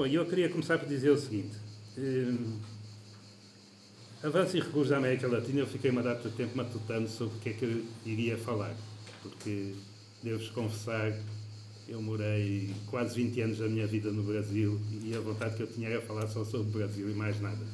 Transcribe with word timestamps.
Bom, 0.00 0.06
eu 0.06 0.24
queria 0.24 0.48
começar 0.48 0.78
por 0.78 0.88
dizer 0.88 1.10
o 1.10 1.18
seguinte. 1.18 1.58
Um, 1.98 2.58
avanço 4.22 4.56
e 4.56 4.60
recursos 4.60 4.88
da 4.88 4.96
América 4.96 5.28
Latina, 5.28 5.60
eu 5.60 5.66
fiquei 5.66 5.90
uma 5.90 6.02
data 6.02 6.26
de 6.26 6.34
tempo 6.34 6.56
matutando 6.56 7.06
sobre 7.06 7.36
o 7.36 7.40
que 7.40 7.50
é 7.50 7.52
que 7.52 7.64
eu 7.66 7.84
iria 8.06 8.38
falar. 8.38 8.74
Porque, 9.22 9.74
devo-vos 10.22 10.48
confessar, 10.52 11.12
eu 11.86 12.00
morei 12.00 12.74
quase 12.86 13.14
20 13.22 13.40
anos 13.42 13.58
da 13.58 13.68
minha 13.68 13.86
vida 13.86 14.10
no 14.10 14.22
Brasil 14.22 14.80
e 15.04 15.14
a 15.14 15.20
vontade 15.20 15.56
que 15.56 15.64
eu 15.64 15.66
tinha 15.66 15.90
era 15.90 16.00
falar 16.00 16.26
só 16.28 16.46
sobre 16.46 16.68
o 16.68 16.72
Brasil 16.78 17.10
e 17.10 17.12
mais 17.12 17.38
nada. 17.38 17.66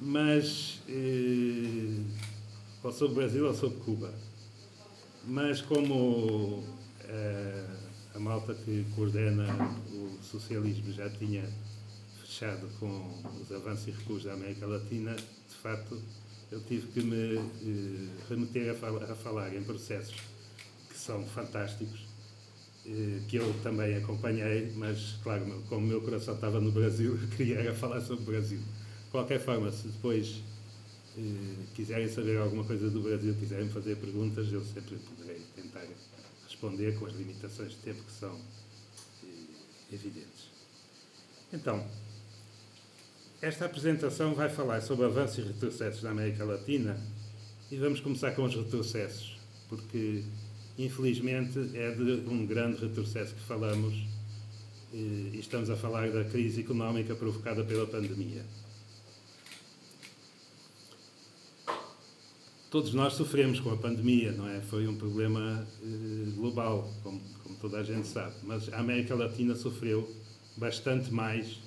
Mas, 0.00 0.80
eh, 0.88 2.00
ou 2.82 2.90
sobre 2.90 3.12
o 3.12 3.16
Brasil 3.16 3.46
ou 3.46 3.52
sobre 3.52 3.76
Cuba. 3.80 4.14
Mas 5.26 5.60
como 5.60 6.64
eh, 7.04 7.66
a 8.14 8.18
malta 8.18 8.54
que 8.54 8.86
coordena 8.96 9.44
o 10.18 10.22
socialismo 10.22 10.92
já 10.92 11.08
tinha 11.10 11.48
fechado 12.20 12.68
com 12.78 13.22
os 13.40 13.50
avanços 13.52 13.88
e 13.88 13.90
recuos 13.90 14.24
da 14.24 14.34
América 14.34 14.66
Latina, 14.66 15.14
de 15.14 15.56
facto, 15.62 16.00
eu 16.50 16.60
tive 16.62 16.86
que 16.88 17.02
me 17.02 17.36
eh, 17.36 18.08
remeter 18.28 18.70
a, 18.70 19.12
a 19.12 19.14
falar 19.14 19.54
em 19.54 19.62
processos 19.62 20.16
que 20.88 20.96
são 20.96 21.24
fantásticos 21.26 22.06
eh, 22.86 23.20
que 23.28 23.36
eu 23.36 23.52
também 23.62 23.96
acompanhei, 23.96 24.72
mas, 24.76 25.18
claro, 25.22 25.44
como 25.68 25.84
o 25.84 25.88
meu 25.88 26.00
coração 26.00 26.34
estava 26.34 26.60
no 26.60 26.72
Brasil, 26.72 27.18
queria 27.36 27.74
falar 27.74 28.00
sobre 28.00 28.22
o 28.22 28.26
Brasil. 28.26 28.58
De 28.58 29.10
qualquer 29.10 29.40
forma, 29.40 29.70
se 29.70 29.88
depois 29.88 30.42
eh, 31.18 31.66
quiserem 31.74 32.08
saber 32.08 32.38
alguma 32.38 32.64
coisa 32.64 32.88
do 32.90 33.00
Brasil, 33.02 33.34
quiserem 33.34 33.68
fazer 33.68 33.96
perguntas, 33.96 34.52
eu 34.52 34.64
sempre 34.64 34.96
poderei 34.96 35.40
tentar 35.54 35.84
responder 36.48 36.98
com 36.98 37.06
as 37.06 37.12
limitações 37.14 37.72
de 37.72 37.76
tempo 37.78 38.02
que 38.02 38.12
são 38.12 38.38
evidentes. 39.92 40.50
Então, 41.52 41.86
esta 43.42 43.66
apresentação 43.66 44.34
vai 44.34 44.48
falar 44.48 44.80
sobre 44.82 45.06
avanços 45.06 45.38
e 45.38 45.42
retrocessos 45.48 46.02
na 46.02 46.10
América 46.10 46.44
Latina 46.44 46.98
e 47.70 47.76
vamos 47.76 48.00
começar 48.00 48.32
com 48.32 48.44
os 48.44 48.54
retrocessos, 48.54 49.38
porque 49.68 50.24
infelizmente, 50.84 51.58
é 51.74 51.90
de 51.90 52.28
um 52.28 52.46
grande 52.46 52.80
retrocesso 52.80 53.34
que 53.34 53.42
falamos 53.42 53.94
e 54.92 55.30
estamos 55.34 55.70
a 55.70 55.76
falar 55.76 56.10
da 56.10 56.24
crise 56.24 56.60
económica 56.60 57.14
provocada 57.14 57.62
pela 57.64 57.86
pandemia. 57.86 58.44
Todos 62.70 62.94
nós 62.94 63.14
sofremos 63.14 63.58
com 63.58 63.72
a 63.72 63.76
pandemia, 63.76 64.30
não 64.30 64.48
é? 64.48 64.60
Foi 64.60 64.86
um 64.86 64.94
problema 64.94 65.66
eh, 65.82 66.30
global, 66.36 66.88
como, 67.02 67.20
como, 67.42 67.56
toda 67.56 67.78
a 67.78 67.82
gente 67.82 68.06
sabe. 68.06 68.32
Mas 68.44 68.72
a 68.72 68.78
América 68.78 69.12
Latina 69.16 69.56
sofreu 69.56 70.08
bastante 70.56 71.12
mais 71.12 71.58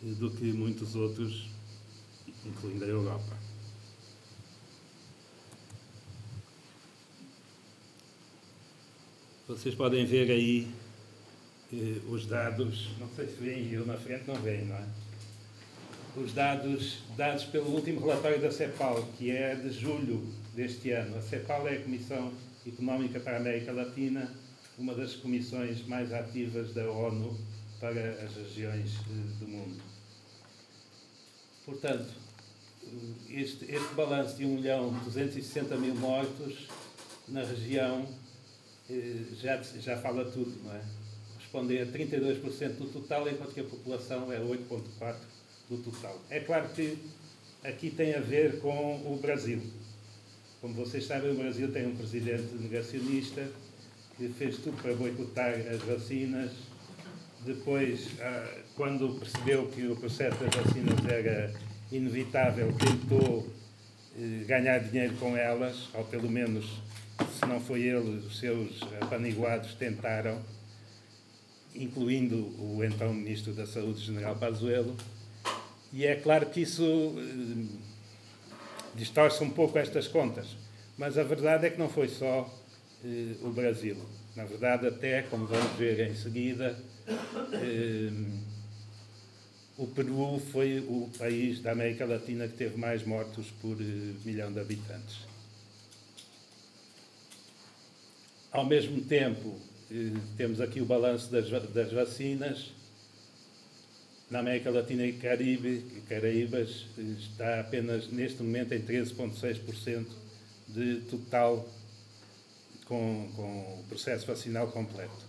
eh, 0.00 0.12
do 0.12 0.30
que 0.30 0.44
muitos 0.52 0.94
outros, 0.94 1.50
incluindo 2.46 2.84
a 2.84 2.86
Europa. 2.86 3.36
Vocês 9.48 9.74
podem 9.74 10.06
ver 10.06 10.30
aí 10.30 10.68
eh, 11.72 12.00
os 12.08 12.26
dados, 12.26 12.90
não 13.00 13.08
sei 13.16 13.26
se 13.26 13.42
vem 13.42 13.72
eu 13.72 13.84
na 13.84 13.96
frente, 13.96 14.28
não 14.28 14.36
vem, 14.36 14.66
não 14.66 14.76
é? 14.76 15.07
Os 16.20 16.32
dados 16.32 16.98
dados 17.16 17.44
pelo 17.44 17.70
último 17.70 18.00
relatório 18.00 18.40
da 18.40 18.50
CEPAL, 18.50 19.08
que 19.16 19.30
é 19.30 19.54
de 19.54 19.70
julho 19.70 20.26
deste 20.52 20.90
ano. 20.90 21.16
A 21.16 21.22
CEPAL 21.22 21.68
é 21.68 21.76
a 21.76 21.82
Comissão 21.82 22.32
Económica 22.66 23.20
para 23.20 23.34
a 23.34 23.36
América 23.36 23.70
Latina, 23.72 24.28
uma 24.76 24.94
das 24.94 25.14
comissões 25.14 25.86
mais 25.86 26.12
ativas 26.12 26.74
da 26.74 26.90
ONU 26.90 27.38
para 27.78 28.10
as 28.24 28.34
regiões 28.34 28.96
eh, 28.96 29.38
do 29.38 29.46
mundo. 29.48 29.80
Portanto, 31.64 32.12
este, 33.30 33.66
este 33.66 33.94
balanço 33.94 34.36
de 34.36 34.44
1 34.44 34.54
milhão 34.56 34.90
260 35.04 35.76
mil 35.76 35.94
mortos 35.94 36.66
na 37.28 37.44
região 37.44 38.04
eh, 38.90 39.22
já, 39.40 39.62
já 39.62 39.96
fala 39.98 40.24
tudo, 40.24 40.52
não 40.64 40.74
é? 40.74 40.82
Responder 41.38 41.82
a 41.82 41.86
32% 41.86 42.76
do 42.76 42.92
total, 42.92 43.28
enquanto 43.28 43.54
que 43.54 43.60
a 43.60 43.64
população 43.64 44.32
é 44.32 44.40
8,4% 44.40 45.37
do 45.68 45.78
total. 45.78 46.20
É 46.30 46.40
claro 46.40 46.68
que 46.70 46.98
aqui 47.64 47.90
tem 47.90 48.14
a 48.14 48.20
ver 48.20 48.60
com 48.60 48.96
o 49.12 49.18
Brasil. 49.20 49.62
Como 50.60 50.74
vocês 50.74 51.06
sabem, 51.06 51.30
o 51.30 51.34
Brasil 51.34 51.70
tem 51.70 51.86
um 51.86 51.96
presidente 51.96 52.54
negacionista 52.54 53.48
que 54.16 54.28
fez 54.30 54.56
tudo 54.58 54.80
para 54.82 54.94
boicotar 54.94 55.54
as 55.54 55.80
vacinas. 55.82 56.50
Depois, 57.44 58.08
ah, 58.20 58.58
quando 58.74 59.18
percebeu 59.20 59.68
que 59.68 59.86
o 59.86 59.96
processo 59.96 60.36
das 60.42 60.54
vacinas 60.54 61.06
era 61.06 61.54
inevitável, 61.92 62.72
tentou 62.72 63.48
eh, 64.18 64.44
ganhar 64.44 64.78
dinheiro 64.80 65.14
com 65.16 65.36
elas, 65.36 65.88
ou 65.94 66.04
pelo 66.04 66.28
menos 66.28 66.80
se 67.38 67.46
não 67.46 67.60
foi 67.60 67.82
ele, 67.82 68.18
os 68.26 68.38
seus 68.38 68.82
apaniguados 69.00 69.74
tentaram, 69.74 70.42
incluindo 71.74 72.36
o 72.36 72.82
então 72.84 73.14
Ministro 73.14 73.52
da 73.52 73.66
Saúde, 73.66 74.04
General 74.04 74.34
Pazuello, 74.36 74.96
e 75.92 76.06
é 76.06 76.16
claro 76.16 76.46
que 76.46 76.62
isso 76.62 77.14
eh, 77.18 77.78
distorce 78.94 79.42
um 79.42 79.50
pouco 79.50 79.78
estas 79.78 80.08
contas, 80.08 80.56
mas 80.96 81.16
a 81.16 81.22
verdade 81.22 81.66
é 81.66 81.70
que 81.70 81.78
não 81.78 81.88
foi 81.88 82.08
só 82.08 82.48
eh, 83.04 83.34
o 83.42 83.50
Brasil. 83.50 83.96
Na 84.36 84.44
verdade, 84.44 84.86
até, 84.86 85.22
como 85.22 85.46
vamos 85.46 85.72
ver 85.72 86.08
em 86.08 86.14
seguida, 86.14 86.78
eh, 87.52 88.10
o 89.78 89.86
Peru 89.86 90.40
foi 90.50 90.80
o 90.80 91.08
país 91.16 91.60
da 91.60 91.70
América 91.70 92.04
Latina 92.04 92.48
que 92.48 92.56
teve 92.56 92.76
mais 92.76 93.04
mortos 93.06 93.46
por 93.62 93.80
eh, 93.80 93.84
milhão 94.24 94.52
de 94.52 94.58
habitantes. 94.58 95.18
Ao 98.50 98.64
mesmo 98.64 99.00
tempo, 99.02 99.56
eh, 99.90 100.12
temos 100.36 100.60
aqui 100.60 100.80
o 100.80 100.84
balanço 100.84 101.30
das, 101.30 101.48
das 101.48 101.92
vacinas. 101.92 102.72
Na 104.30 104.40
América 104.40 104.70
Latina 104.70 105.06
e 105.06 105.14
Caribe, 105.14 106.02
Caraíbas 106.08 106.86
eh, 106.98 107.02
está 107.18 107.60
apenas 107.60 108.08
neste 108.08 108.42
momento 108.42 108.74
em 108.74 108.80
13,6% 108.82 110.06
de 110.68 111.00
total 111.10 111.66
com, 112.84 113.30
com 113.34 113.80
o 113.80 113.84
processo 113.88 114.26
vacinal 114.26 114.68
completo. 114.70 115.26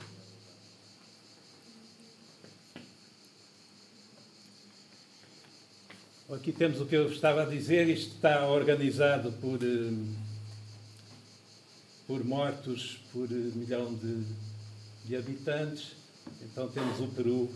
Aqui 6.32 6.52
temos 6.52 6.80
o 6.82 6.86
que 6.86 6.96
eu 6.96 7.10
estava 7.12 7.44
a 7.44 7.46
dizer, 7.46 7.88
isto 7.88 8.16
está 8.16 8.48
organizado 8.48 9.32
por. 9.34 9.64
Eh, 9.64 10.30
por 12.10 12.26
mortos 12.26 13.00
por 13.14 13.30
milhão 13.30 13.94
de, 13.94 14.24
de 15.06 15.16
habitantes. 15.16 15.92
Então 16.42 16.68
temos 16.68 17.00
o 17.00 17.08
Peru 17.10 17.48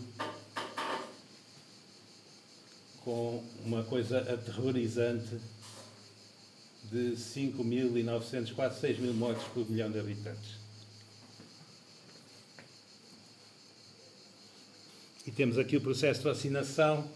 com 3.04 3.44
uma 3.64 3.84
coisa 3.84 4.18
aterrorizante 4.20 5.38
de 6.90 7.12
5.900, 7.12 8.54
quase 8.54 8.80
6 8.80 8.98
mil 8.98 9.14
mortes 9.14 9.46
por 9.48 9.68
milhão 9.70 9.90
de 9.90 9.98
habitantes. 9.98 10.58
E 15.26 15.30
temos 15.30 15.58
aqui 15.58 15.76
o 15.76 15.80
processo 15.80 16.20
de 16.20 16.26
vacinação. 16.26 17.10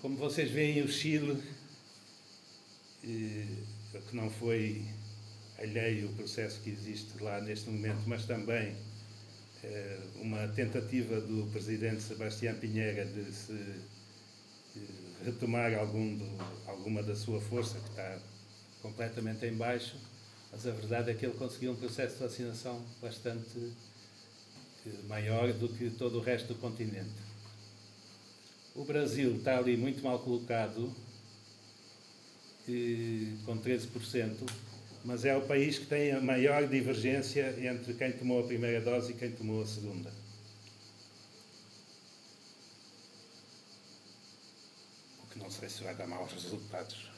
Como 0.00 0.16
vocês 0.16 0.50
veem, 0.50 0.82
o 0.82 0.88
Chile 0.88 1.42
eh, 3.04 3.46
que 4.08 4.16
não 4.16 4.30
foi 4.30 4.84
alheio 5.58 6.08
o 6.08 6.14
processo 6.14 6.60
que 6.60 6.70
existe 6.70 7.22
lá 7.22 7.40
neste 7.40 7.68
momento, 7.68 8.02
mas 8.06 8.24
também 8.26 8.74
uma 10.20 10.48
tentativa 10.48 11.20
do 11.20 11.46
presidente 11.52 12.02
Sebastião 12.02 12.54
Pinheira 12.54 13.04
de 13.04 13.32
se 13.32 13.52
eh, 14.76 14.80
retomar 15.24 15.74
algum 15.74 16.16
do, 16.16 16.26
alguma 16.66 17.02
da 17.02 17.14
sua 17.14 17.40
força, 17.40 17.78
que 17.78 17.88
está 17.90 18.18
completamente 18.80 19.44
em 19.44 19.52
baixo, 19.52 19.96
mas 20.50 20.66
a 20.66 20.70
verdade 20.70 21.10
é 21.10 21.14
que 21.14 21.26
ele 21.26 21.34
conseguiu 21.34 21.72
um 21.72 21.76
processo 21.76 22.14
de 22.14 22.22
vacinação 22.22 22.82
bastante 23.02 23.72
eh, 24.86 24.90
maior 25.06 25.52
do 25.52 25.68
que 25.68 25.90
todo 25.90 26.18
o 26.18 26.22
resto 26.22 26.48
do 26.48 26.54
continente. 26.54 27.30
O 28.74 28.84
Brasil 28.84 29.36
está 29.36 29.58
ali 29.58 29.76
muito 29.76 30.02
mal 30.02 30.20
colocado, 30.20 30.94
com 33.44 33.58
13%, 33.58 34.48
mas 35.04 35.24
é 35.24 35.36
o 35.36 35.46
país 35.46 35.78
que 35.78 35.86
tem 35.86 36.12
a 36.12 36.20
maior 36.20 36.66
divergência 36.68 37.54
entre 37.66 37.94
quem 37.94 38.12
tomou 38.12 38.40
a 38.40 38.46
primeira 38.46 38.80
dose 38.80 39.12
e 39.12 39.14
quem 39.14 39.32
tomou 39.32 39.62
a 39.62 39.66
segunda. 39.66 40.12
O 45.24 45.26
que 45.30 45.38
não 45.38 45.50
sei 45.50 45.68
se 45.68 45.82
vai 45.82 45.94
dar 45.94 46.06
maus 46.06 46.32
resultados. 46.32 47.08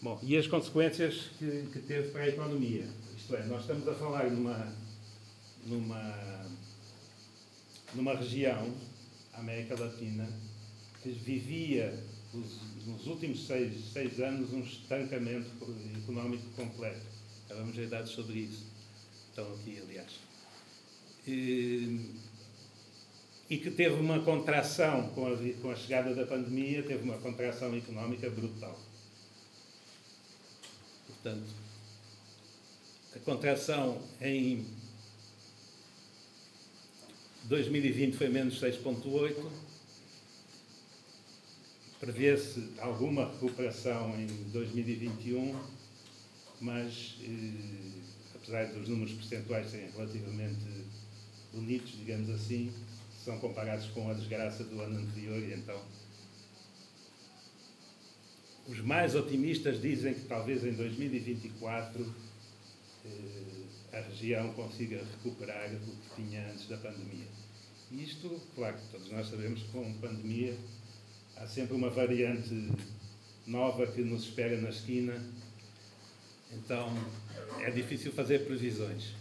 Bom, 0.00 0.18
e 0.22 0.36
as 0.36 0.46
consequências 0.46 1.30
que, 1.38 1.68
que 1.72 1.80
teve 1.80 2.10
para 2.10 2.22
a 2.22 2.28
economia? 2.28 2.86
Isto 3.16 3.34
é, 3.34 3.44
nós 3.46 3.62
estamos 3.62 3.86
a 3.88 3.94
falar 3.94 4.30
numa, 4.30 4.72
numa, 5.66 6.46
numa 7.94 8.14
região, 8.14 8.72
América 9.34 9.78
Latina, 9.78 10.28
que 11.02 11.10
vivia 11.10 11.92
os, 12.34 12.86
nos 12.86 13.06
últimos 13.06 13.46
seis, 13.46 13.92
seis 13.92 14.20
anos 14.20 14.52
um 14.52 14.60
estancamento 14.60 15.50
económico 15.96 16.44
completo. 16.56 17.06
Já 17.74 17.86
dados 17.86 18.10
sobre 18.10 18.40
isso. 18.40 18.66
Estão 19.30 19.50
aqui, 19.54 19.80
aliás. 19.80 20.12
E, 21.26 22.10
e 23.48 23.58
que 23.58 23.70
teve 23.70 23.94
uma 23.94 24.20
contração 24.20 25.08
com 25.10 25.26
a, 25.26 25.36
com 25.62 25.70
a 25.70 25.76
chegada 25.76 26.14
da 26.14 26.26
pandemia, 26.26 26.82
teve 26.82 27.02
uma 27.02 27.18
contração 27.18 27.74
económica 27.74 28.28
brutal. 28.28 28.78
Portanto, 31.06 31.48
a 33.14 33.18
contração 33.20 34.00
em 34.20 34.66
2020 37.44 38.16
foi 38.16 38.28
menos 38.28 38.60
6,8. 38.60 39.67
Prevê-se 42.00 42.74
alguma 42.78 43.28
recuperação 43.28 44.14
em 44.20 44.26
2021, 44.52 45.58
mas 46.60 47.16
eh, 47.22 48.36
apesar 48.36 48.66
dos 48.66 48.88
números 48.88 49.14
percentuais 49.14 49.68
serem 49.68 49.90
relativamente 49.90 50.64
bonitos, 51.52 51.90
digamos 51.98 52.30
assim, 52.30 52.72
são 53.24 53.38
comparados 53.40 53.86
com 53.86 54.08
a 54.08 54.14
desgraça 54.14 54.62
do 54.62 54.80
ano 54.80 55.00
anterior 55.00 55.38
e 55.42 55.52
então 55.54 55.80
os 58.68 58.80
mais 58.80 59.14
otimistas 59.16 59.80
dizem 59.80 60.14
que 60.14 60.20
talvez 60.26 60.64
em 60.64 60.74
2024 60.74 62.14
eh, 63.04 63.98
a 63.98 64.00
região 64.02 64.52
consiga 64.52 64.98
recuperar 64.98 65.68
o 65.74 65.80
que 65.80 66.22
tinha 66.22 66.48
antes 66.48 66.68
da 66.68 66.76
pandemia. 66.76 67.26
Isto, 67.90 68.40
claro, 68.54 68.76
todos 68.92 69.10
nós 69.10 69.28
sabemos 69.28 69.62
que 69.62 69.68
com 69.70 69.92
pandemia 69.94 70.54
há 71.40 71.46
sempre 71.46 71.74
uma 71.74 71.90
variante 71.90 72.70
nova 73.46 73.86
que 73.86 74.02
nos 74.02 74.24
espera 74.24 74.60
na 74.60 74.70
esquina, 74.70 75.14
então 76.52 76.92
é 77.60 77.70
difícil 77.70 78.12
fazer 78.12 78.44
previsões. 78.44 79.14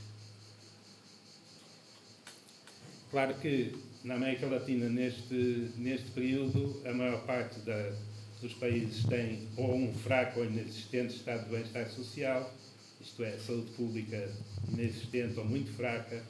Claro 3.11 3.35
que 3.35 3.73
na 4.03 4.15
América 4.15 4.47
Latina, 4.47 4.89
neste, 4.89 5.71
neste 5.77 6.11
período, 6.11 6.81
a 6.85 6.93
maior 6.93 7.25
parte 7.25 7.59
da, 7.61 7.93
dos 8.41 8.53
países 8.53 9.05
tem 9.05 9.47
ou 9.55 9.75
um 9.75 9.93
fraco 9.93 10.39
ou 10.39 10.45
inexistente 10.45 11.15
estado 11.15 11.45
de 11.45 11.51
bem-estar 11.51 11.89
social, 11.89 12.53
isto 12.99 13.23
é, 13.23 13.37
saúde 13.37 13.71
pública 13.71 14.29
inexistente 14.67 15.39
ou 15.39 15.45
muito 15.45 15.71
fraca, 15.71 16.21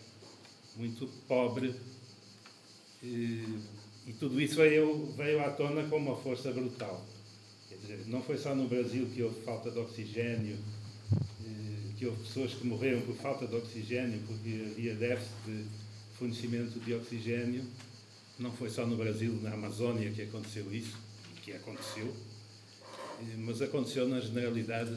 muito 0.76 1.08
pobre, 1.28 1.74
e, 3.02 3.60
e 4.08 4.14
tudo 4.14 4.40
isso 4.40 4.56
veio, 4.56 5.06
veio 5.18 5.44
à 5.44 5.52
tona 5.52 5.84
com 5.84 5.98
uma 5.98 6.16
força 6.16 6.52
brutal. 6.52 7.06
Quer 7.68 7.76
dizer, 7.76 8.08
não 8.08 8.22
foi 8.22 8.38
só 8.38 8.56
no 8.56 8.68
Brasil 8.68 9.06
que 9.14 9.22
houve 9.22 9.42
falta 9.42 9.70
de 9.70 9.78
oxigênio, 9.78 10.58
que 11.98 12.06
houve 12.06 12.24
pessoas 12.24 12.54
que 12.54 12.66
morreram 12.66 13.02
por 13.02 13.16
falta 13.16 13.48
de 13.48 13.56
oxigênio, 13.56 14.20
porque 14.28 14.72
havia 14.72 14.96
déficit 14.96 15.34
de 15.46 15.66
fornecimento 16.18 16.80
de 16.80 16.94
oxigênio. 16.94 17.64
Não 18.40 18.52
foi 18.52 18.70
só 18.70 18.86
no 18.86 18.96
Brasil, 18.96 19.34
na 19.42 19.54
Amazónia 19.54 20.12
que 20.12 20.22
aconteceu 20.22 20.72
isso, 20.72 20.96
que 21.44 21.54
aconteceu, 21.54 22.14
mas 23.40 23.62
aconteceu 23.62 24.08
na 24.08 24.22
generalidade 24.22 24.96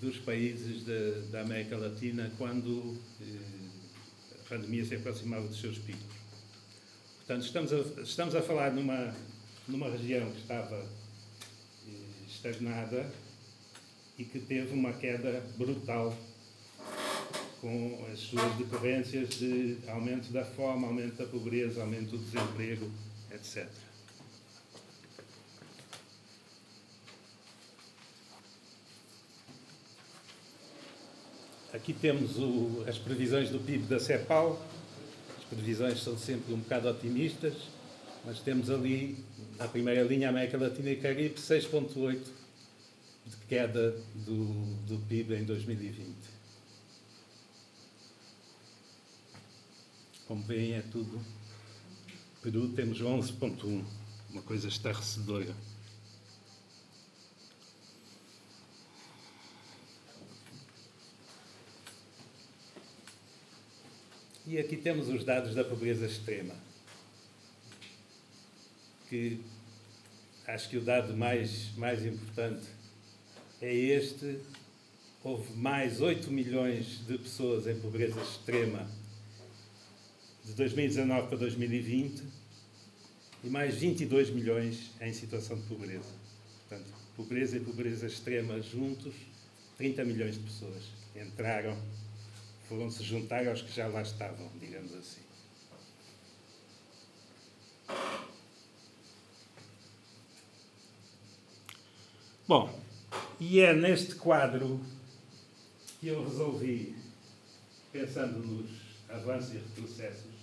dos 0.00 0.18
países 0.18 0.84
da, 0.84 1.20
da 1.32 1.40
América 1.40 1.76
Latina 1.76 2.32
quando 2.38 2.96
eh, 3.20 4.44
a 4.44 4.48
pandemia 4.48 4.84
se 4.84 4.94
aproximava 4.94 5.48
dos 5.48 5.60
seus 5.60 5.78
picos. 5.78 6.25
Portanto, 7.26 7.44
estamos 7.44 7.72
a, 7.72 8.02
estamos 8.02 8.34
a 8.36 8.42
falar 8.42 8.72
numa, 8.72 9.12
numa 9.66 9.90
região 9.90 10.30
que 10.30 10.42
estava 10.42 10.76
eh, 10.76 11.90
estagnada 12.28 13.04
e 14.16 14.24
que 14.24 14.38
teve 14.38 14.72
uma 14.72 14.92
queda 14.92 15.42
brutal 15.58 16.16
com 17.60 18.06
as 18.12 18.20
suas 18.20 18.54
decorrências 18.54 19.30
de 19.30 19.76
aumento 19.88 20.32
da 20.32 20.44
fome, 20.44 20.84
aumento 20.84 21.16
da 21.16 21.26
pobreza, 21.26 21.80
aumento 21.80 22.10
do 22.10 22.18
desemprego, 22.18 22.88
etc. 23.34 23.66
Aqui 31.74 31.92
temos 31.92 32.38
o, 32.38 32.84
as 32.86 32.98
previsões 32.98 33.50
do 33.50 33.58
PIB 33.58 33.86
da 33.86 33.98
CEPAL. 33.98 34.75
Previsões 35.48 36.02
são 36.02 36.18
sempre 36.18 36.52
um 36.52 36.58
bocado 36.58 36.88
otimistas, 36.88 37.54
mas 38.24 38.40
temos 38.40 38.68
ali, 38.68 39.24
na 39.56 39.68
primeira 39.68 40.02
linha, 40.02 40.28
América 40.28 40.58
Latina 40.58 40.90
e 40.90 40.96
Caribe, 40.96 41.36
6,8 41.36 42.18
de 43.26 43.36
queda 43.48 43.92
do, 44.14 44.44
do 44.86 44.98
PIB 45.08 45.34
em 45.34 45.44
2020. 45.44 46.36
Como 50.26 50.42
veem, 50.42 50.74
é 50.74 50.82
tudo. 50.82 51.20
Peru 52.42 52.68
temos 52.70 53.00
11,1, 53.00 53.84
uma 54.30 54.42
coisa 54.42 54.66
estarrecedora. 54.66 55.54
E 64.48 64.58
aqui 64.58 64.76
temos 64.76 65.08
os 65.08 65.24
dados 65.24 65.56
da 65.56 65.64
pobreza 65.64 66.06
extrema, 66.06 66.54
que 69.08 69.40
acho 70.46 70.68
que 70.68 70.76
o 70.76 70.80
dado 70.80 71.16
mais, 71.16 71.74
mais 71.76 72.06
importante 72.06 72.64
é 73.60 73.74
este. 73.74 74.38
Houve 75.24 75.52
mais 75.54 76.00
8 76.00 76.30
milhões 76.30 77.04
de 77.04 77.18
pessoas 77.18 77.66
em 77.66 77.74
pobreza 77.80 78.20
extrema 78.22 78.88
de 80.44 80.52
2019 80.52 81.26
para 81.26 81.38
2020 81.38 82.22
e 83.42 83.48
mais 83.48 83.74
22 83.74 84.30
milhões 84.30 84.92
em 85.00 85.12
situação 85.12 85.56
de 85.58 85.66
pobreza. 85.66 86.14
Portanto, 86.68 86.94
pobreza 87.16 87.56
e 87.56 87.60
pobreza 87.60 88.06
extrema 88.06 88.62
juntos, 88.62 89.12
30 89.76 90.04
milhões 90.04 90.36
de 90.36 90.44
pessoas 90.44 90.84
entraram 91.16 91.76
foram 92.68 92.90
se 92.90 93.02
juntar 93.02 93.46
aos 93.46 93.62
que 93.62 93.72
já 93.72 93.86
lá 93.86 94.02
estavam, 94.02 94.50
digamos 94.58 94.94
assim. 94.94 95.22
Bom, 102.46 102.80
e 103.40 103.60
é 103.60 103.72
neste 103.72 104.14
quadro 104.14 104.80
que 105.98 106.08
eu 106.08 106.22
resolvi, 106.22 106.94
pensando 107.92 108.38
nos 108.38 108.70
avanços 109.08 109.54
e 109.54 109.58
retrocessos, 109.58 110.36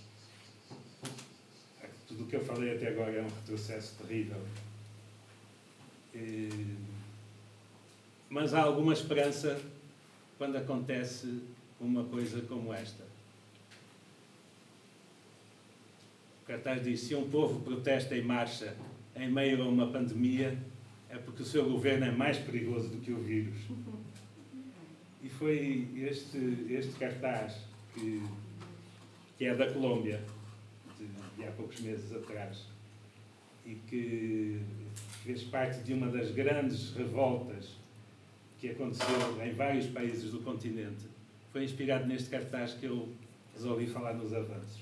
tudo 2.06 2.24
o 2.24 2.26
que 2.26 2.36
eu 2.36 2.44
falei 2.44 2.76
até 2.76 2.88
agora 2.88 3.12
é 3.12 3.22
um 3.22 3.28
retrocesso 3.28 3.94
terrível, 3.96 4.40
mas 8.28 8.52
há 8.52 8.62
alguma 8.62 8.92
esperança 8.92 9.60
quando 10.36 10.56
acontece 10.56 11.42
uma 11.84 12.04
coisa 12.04 12.40
como 12.42 12.72
esta. 12.72 13.04
O 16.42 16.46
cartaz 16.46 16.82
diz: 16.82 17.00
se 17.00 17.14
um 17.14 17.28
povo 17.28 17.60
protesta 17.60 18.16
em 18.16 18.22
marcha 18.22 18.74
em 19.14 19.30
meio 19.30 19.62
a 19.62 19.68
uma 19.68 19.86
pandemia, 19.92 20.58
é 21.08 21.16
porque 21.16 21.42
o 21.42 21.46
seu 21.46 21.68
governo 21.70 22.06
é 22.06 22.10
mais 22.10 22.38
perigoso 22.38 22.88
do 22.88 22.98
que 22.98 23.12
o 23.12 23.18
vírus. 23.18 23.56
E 25.22 25.28
foi 25.28 25.88
este, 25.96 26.66
este 26.68 26.92
cartaz 26.98 27.56
que, 27.94 28.22
que 29.38 29.44
é 29.44 29.54
da 29.54 29.72
Colômbia, 29.72 30.22
de, 30.98 31.06
de 31.36 31.48
há 31.48 31.52
poucos 31.52 31.80
meses 31.80 32.12
atrás, 32.12 32.66
e 33.64 33.76
que 33.88 34.60
fez 35.22 35.44
parte 35.44 35.82
de 35.82 35.94
uma 35.94 36.08
das 36.08 36.30
grandes 36.32 36.92
revoltas 36.94 37.76
que 38.58 38.70
aconteceu 38.70 39.42
em 39.42 39.52
vários 39.54 39.86
países 39.86 40.30
do 40.30 40.40
continente 40.40 41.13
foi 41.54 41.62
inspirado 41.62 42.04
neste 42.06 42.30
cartaz 42.30 42.74
que 42.74 42.86
eu 42.86 43.08
resolvi 43.54 43.86
falar 43.86 44.14
nos 44.14 44.34
avanços. 44.34 44.80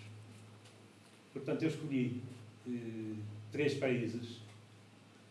Portanto, 1.31 1.65
eu 1.65 1.69
escolhi 1.69 2.23
eh, 2.67 3.15
três 3.53 3.75
países 3.75 4.41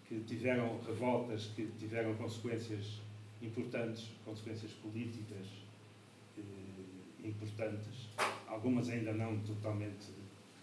que 0.08 0.20
tiveram 0.20 0.80
revoltas, 0.82 1.48
que 1.56 1.66
tiveram 1.80 2.14
consequências 2.14 3.00
importantes, 3.42 4.08
consequências 4.24 4.72
políticas 4.74 5.48
eh, 6.38 7.28
importantes, 7.28 8.08
algumas 8.46 8.88
ainda 8.90 9.12
não 9.12 9.40
totalmente 9.40 10.12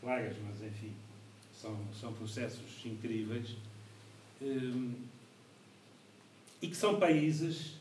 claras, 0.01 0.37
mas 0.47 0.63
enfim, 0.63 0.93
são, 1.53 1.77
são 1.93 2.13
processos 2.13 2.87
incríveis. 2.87 3.57
Eh, 4.41 4.95
e 6.63 6.69
que 6.69 6.77
são 6.77 7.01
países 7.01 7.75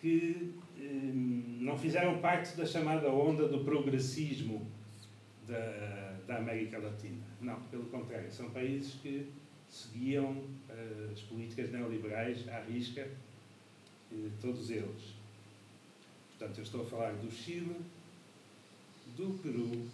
que 0.00 0.54
não 0.76 1.78
fizeram 1.78 2.18
parte 2.20 2.56
da 2.56 2.64
chamada 2.64 3.10
onda 3.10 3.48
do 3.48 3.64
progressismo 3.64 4.66
da, 5.46 6.18
da 6.26 6.36
América 6.38 6.78
Latina. 6.78 7.22
Não, 7.40 7.60
pelo 7.62 7.86
contrário, 7.86 8.30
são 8.30 8.50
países 8.50 8.94
que 8.94 9.28
seguiam 9.68 10.32
uh, 10.32 11.12
as 11.12 11.20
políticas 11.22 11.70
neoliberais 11.70 12.48
à 12.48 12.60
risca, 12.60 13.08
uh, 14.12 14.30
todos 14.40 14.70
eles. 14.70 15.14
Portanto, 16.30 16.58
eu 16.58 16.64
estou 16.64 16.82
a 16.82 16.86
falar 16.86 17.12
do 17.14 17.30
Chile, 17.30 17.76
do 19.16 19.38
Peru 19.42 19.86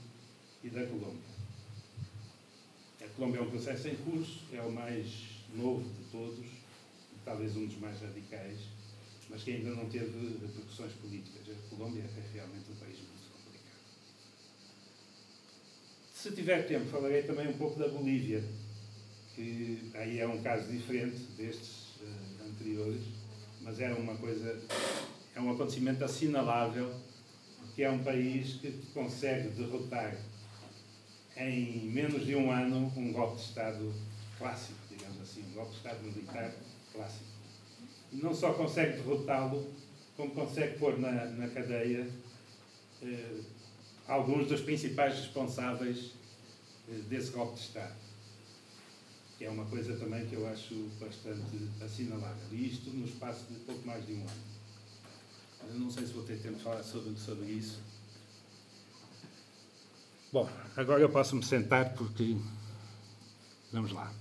e 0.65 0.69
da 0.69 0.85
Colômbia. 0.87 1.33
A 3.01 3.09
Colômbia 3.17 3.39
é 3.39 3.43
um 3.43 3.51
processo 3.51 3.89
em 3.89 3.97
curso, 3.97 4.41
é 4.53 4.61
o 4.61 4.71
mais 4.71 5.43
novo 5.55 5.89
de 5.89 6.05
todos, 6.11 6.47
talvez 7.25 7.57
um 7.57 7.67
dos 7.67 7.79
mais 7.79 8.01
radicais, 8.01 8.59
mas 9.33 9.43
que 9.43 9.53
ainda 9.53 9.71
não 9.71 9.89
teve 9.89 10.37
repercussões 10.43 10.93
políticas. 10.93 11.43
A 11.49 11.75
Colômbia 11.75 12.03
é 12.03 12.35
realmente 12.35 12.71
um 12.71 12.75
país 12.75 12.99
muito 12.99 13.33
complicado. 13.33 13.81
Se 16.13 16.33
tiver 16.33 16.67
tempo, 16.67 16.85
falarei 16.91 17.23
também 17.23 17.49
um 17.49 17.57
pouco 17.57 17.79
da 17.79 17.89
Bolívia, 17.89 18.45
que 19.35 19.91
aí 19.95 20.21
é 20.21 20.29
um 20.29 20.43
caso 20.43 20.71
diferente 20.71 21.17
destes 21.39 21.97
uh, 22.03 22.45
anteriores, 22.47 23.01
mas 23.63 23.81
é 23.81 23.95
uma 23.95 24.15
coisa, 24.17 24.63
é 25.35 25.41
um 25.41 25.51
acontecimento 25.51 26.05
assinalável, 26.05 26.95
porque 27.59 27.83
é 27.83 27.91
um 27.91 28.05
país 28.05 28.57
que 28.61 28.71
consegue 28.93 29.49
derrotar 29.49 30.15
em 31.39 31.87
menos 31.87 32.27
de 32.27 32.37
um 32.37 32.51
ano 32.51 32.93
um 32.95 33.11
golpe 33.13 33.37
de 33.37 33.45
Estado 33.45 33.95
clássico, 34.37 34.79
digamos 34.91 35.23
assim, 35.23 35.43
um 35.51 35.55
golpe 35.55 35.71
de 35.71 35.77
Estado 35.79 36.03
militar 36.03 36.55
clássico. 36.93 37.32
Não 38.13 38.35
só 38.35 38.53
consegue 38.53 38.99
derrotá-lo, 38.99 39.67
como 40.17 40.35
consegue 40.35 40.79
pôr 40.79 40.99
na, 40.99 41.25
na 41.27 41.49
cadeia 41.49 42.09
eh, 43.03 43.41
alguns 44.07 44.49
dos 44.49 44.61
principais 44.61 45.17
responsáveis 45.17 46.13
eh, 46.89 47.01
desse 47.09 47.31
golpe 47.31 47.55
de 47.55 47.61
Estado. 47.61 47.95
Que 49.39 49.47
é 49.47 49.51
uma 49.51 49.65
coisa 49.65 49.97
também 49.97 50.27
que 50.27 50.35
eu 50.35 50.47
acho 50.47 50.75
bastante 51.01 51.69
assinalável. 51.83 52.47
E 52.53 52.69
isto 52.69 52.91
no 52.91 53.07
espaço 53.07 53.47
de 53.49 53.59
pouco 53.61 53.87
mais 53.87 54.07
de 54.07 54.13
um 54.13 54.21
ano. 54.21 54.53
Eu 55.69 55.81
não 55.81 55.91
sei 55.91 56.07
se 56.07 56.13
vou 56.13 56.25
ter 56.25 56.39
tempo 56.39 56.59
de 56.59 56.63
falar 56.63 56.83
sobre, 56.83 57.17
sobre 57.17 57.47
isso. 57.47 57.81
Bom, 60.33 60.49
agora 60.77 61.01
eu 61.01 61.11
posso 61.11 61.37
me 61.37 61.45
sentar 61.45 61.95
porque. 61.95 62.37
Vamos 63.73 63.93
lá. 63.93 64.13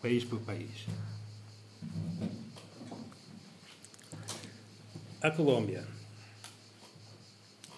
País 0.00 0.24
por 0.24 0.40
país. 0.40 0.86
A 5.22 5.30
Colômbia. 5.30 5.84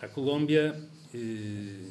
A 0.00 0.08
Colômbia 0.08 0.74
eh, 1.14 1.90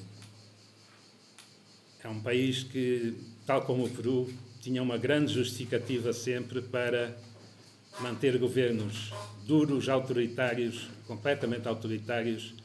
é 2.03 2.07
um 2.07 2.19
país 2.19 2.63
que, 2.63 3.13
tal 3.45 3.61
como 3.61 3.85
o 3.85 3.89
Peru, 3.91 4.33
tinha 4.61 4.81
uma 4.81 4.97
grande 4.97 5.31
justificativa 5.31 6.11
sempre 6.11 6.59
para 6.59 7.15
manter 7.99 8.39
governos 8.39 9.13
duros, 9.45 9.87
autoritários, 9.89 10.89
completamente 11.05 11.67
autoritários, 11.67 12.55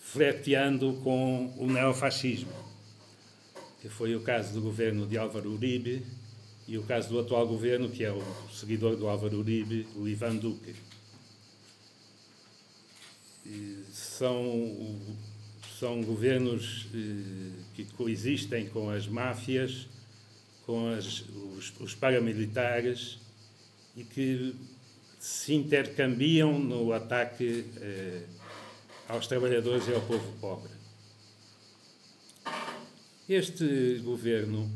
flerteando 0.00 1.00
com 1.02 1.52
o 1.58 1.66
neofascismo, 1.66 2.52
que 3.82 3.88
foi 3.88 4.14
o 4.14 4.20
caso 4.20 4.54
do 4.54 4.60
governo 4.60 5.04
de 5.04 5.18
Álvaro 5.18 5.50
Uribe 5.50 6.06
e 6.68 6.78
o 6.78 6.84
caso 6.84 7.08
do 7.08 7.18
atual 7.18 7.48
governo, 7.48 7.88
que 7.88 8.04
é 8.04 8.12
o 8.12 8.22
seguidor 8.52 8.94
do 8.94 9.08
Álvaro 9.08 9.36
Uribe, 9.36 9.88
o 9.96 10.06
Ivan 10.06 10.36
Duque. 10.36 10.76
São, 13.92 14.98
são 15.78 16.02
governos 16.02 16.86
que 17.74 17.84
coexistem 17.96 18.68
com 18.68 18.90
as 18.90 19.06
máfias, 19.06 19.86
com 20.64 20.88
as, 20.88 21.20
os, 21.56 21.72
os 21.80 21.94
paramilitares 21.94 23.18
e 23.96 24.02
que 24.02 24.54
se 25.20 25.54
intercambiam 25.54 26.58
no 26.58 26.92
ataque 26.92 27.64
eh, 27.76 28.22
aos 29.08 29.26
trabalhadores 29.26 29.88
e 29.88 29.94
ao 29.94 30.00
povo 30.02 30.32
pobre. 30.40 30.70
Este 33.28 34.00
governo 34.04 34.70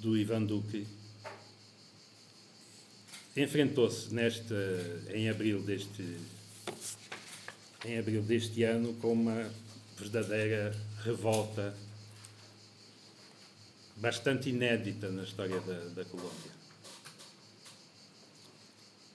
do 0.00 0.16
Ivan 0.16 0.44
Duque 0.44 0.86
enfrentou-se 3.36 4.08
em 5.14 5.28
abril 5.28 5.62
deste 5.62 6.02
em 7.84 7.98
abril 7.98 8.22
deste 8.22 8.62
ano 8.62 8.94
com 8.94 9.12
uma 9.12 9.50
verdadeira 9.98 10.76
revolta 11.04 11.74
bastante 13.96 14.50
inédita 14.50 15.08
na 15.10 15.22
história 15.22 15.60
da, 15.60 15.78
da 15.90 16.04
Colômbia. 16.04 16.56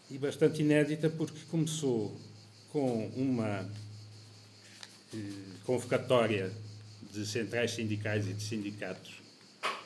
E 0.10 0.18
bastante 0.18 0.62
inédita 0.62 1.10
porque 1.10 1.40
começou 1.50 2.20
com 2.72 3.08
uma 3.16 3.70
eh, 5.14 5.18
convocatória 5.66 6.52
de 7.14 7.26
centrais 7.26 7.72
sindicais 7.72 8.28
e 8.28 8.34
de 8.34 8.44
sindicatos 8.44 9.22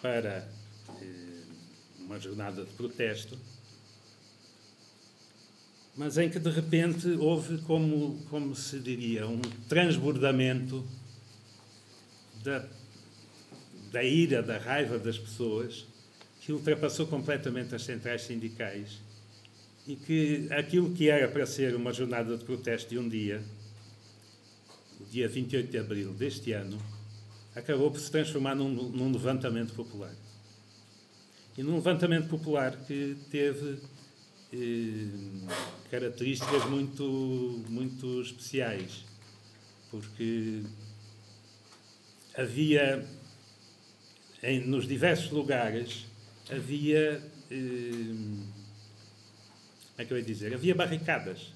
para 0.01 0.48
eh, 1.01 1.43
uma 2.00 2.19
jornada 2.19 2.63
de 2.63 2.72
protesto, 2.74 3.38
mas 5.98 6.18
em 6.18 6.30
que 6.30 6.40
de 6.40 6.50
repente 6.50 7.08
houve, 7.12 7.58
como, 7.60 8.22
como 8.30 8.54
se 8.54 8.80
diria, 8.80 9.25
um 9.28 9.40
transbordamento 9.70 10.86
da, 12.44 12.66
da 13.92 14.04
ira, 14.04 14.44
da 14.44 14.58
raiva 14.58 15.00
das 15.00 15.18
pessoas, 15.18 15.86
que 16.42 16.52
ultrapassou 16.52 17.08
completamente 17.08 17.74
as 17.74 17.84
centrais 17.84 18.24
sindicais 18.24 19.00
e 19.88 19.96
que 19.96 20.48
aquilo 20.52 20.94
que 20.94 21.10
era 21.10 21.28
para 21.28 21.46
ser 21.46 21.75
uma 21.75 21.94
jornada 21.94 22.36
de 22.38 22.44
protesto 22.44 22.90
de 22.90 23.00
um 23.00 23.08
dia, 23.08 23.42
o 25.00 25.06
dia 25.06 25.30
28 25.30 25.72
de 25.72 25.78
abril 25.78 26.14
deste 26.14 26.52
ano, 26.52 26.78
acabou 27.56 27.90
por 27.90 28.00
se 28.00 28.12
transformar 28.12 28.54
num, 28.54 28.70
num 28.70 29.12
levantamento 29.12 29.74
popular. 29.74 30.14
E 31.58 31.64
num 31.64 31.75
levantamento 31.75 32.28
popular 32.28 32.75
que 32.86 33.16
teve 33.32 33.80
características 35.90 36.66
muito, 36.70 37.64
muito 37.70 38.22
especiais, 38.22 39.06
porque 39.90 40.64
havia, 42.38 43.06
em, 44.44 44.62
nos 44.68 44.88
diversos 44.88 45.32
lugares, 45.32 46.06
havia. 46.50 47.22
Eh, 47.50 48.56
como 49.96 50.02
é 50.02 50.06
que 50.06 50.12
eu 50.12 50.18
ia 50.18 50.24
dizer? 50.24 50.54
Havia 50.54 50.76
barricadas. 50.76 51.54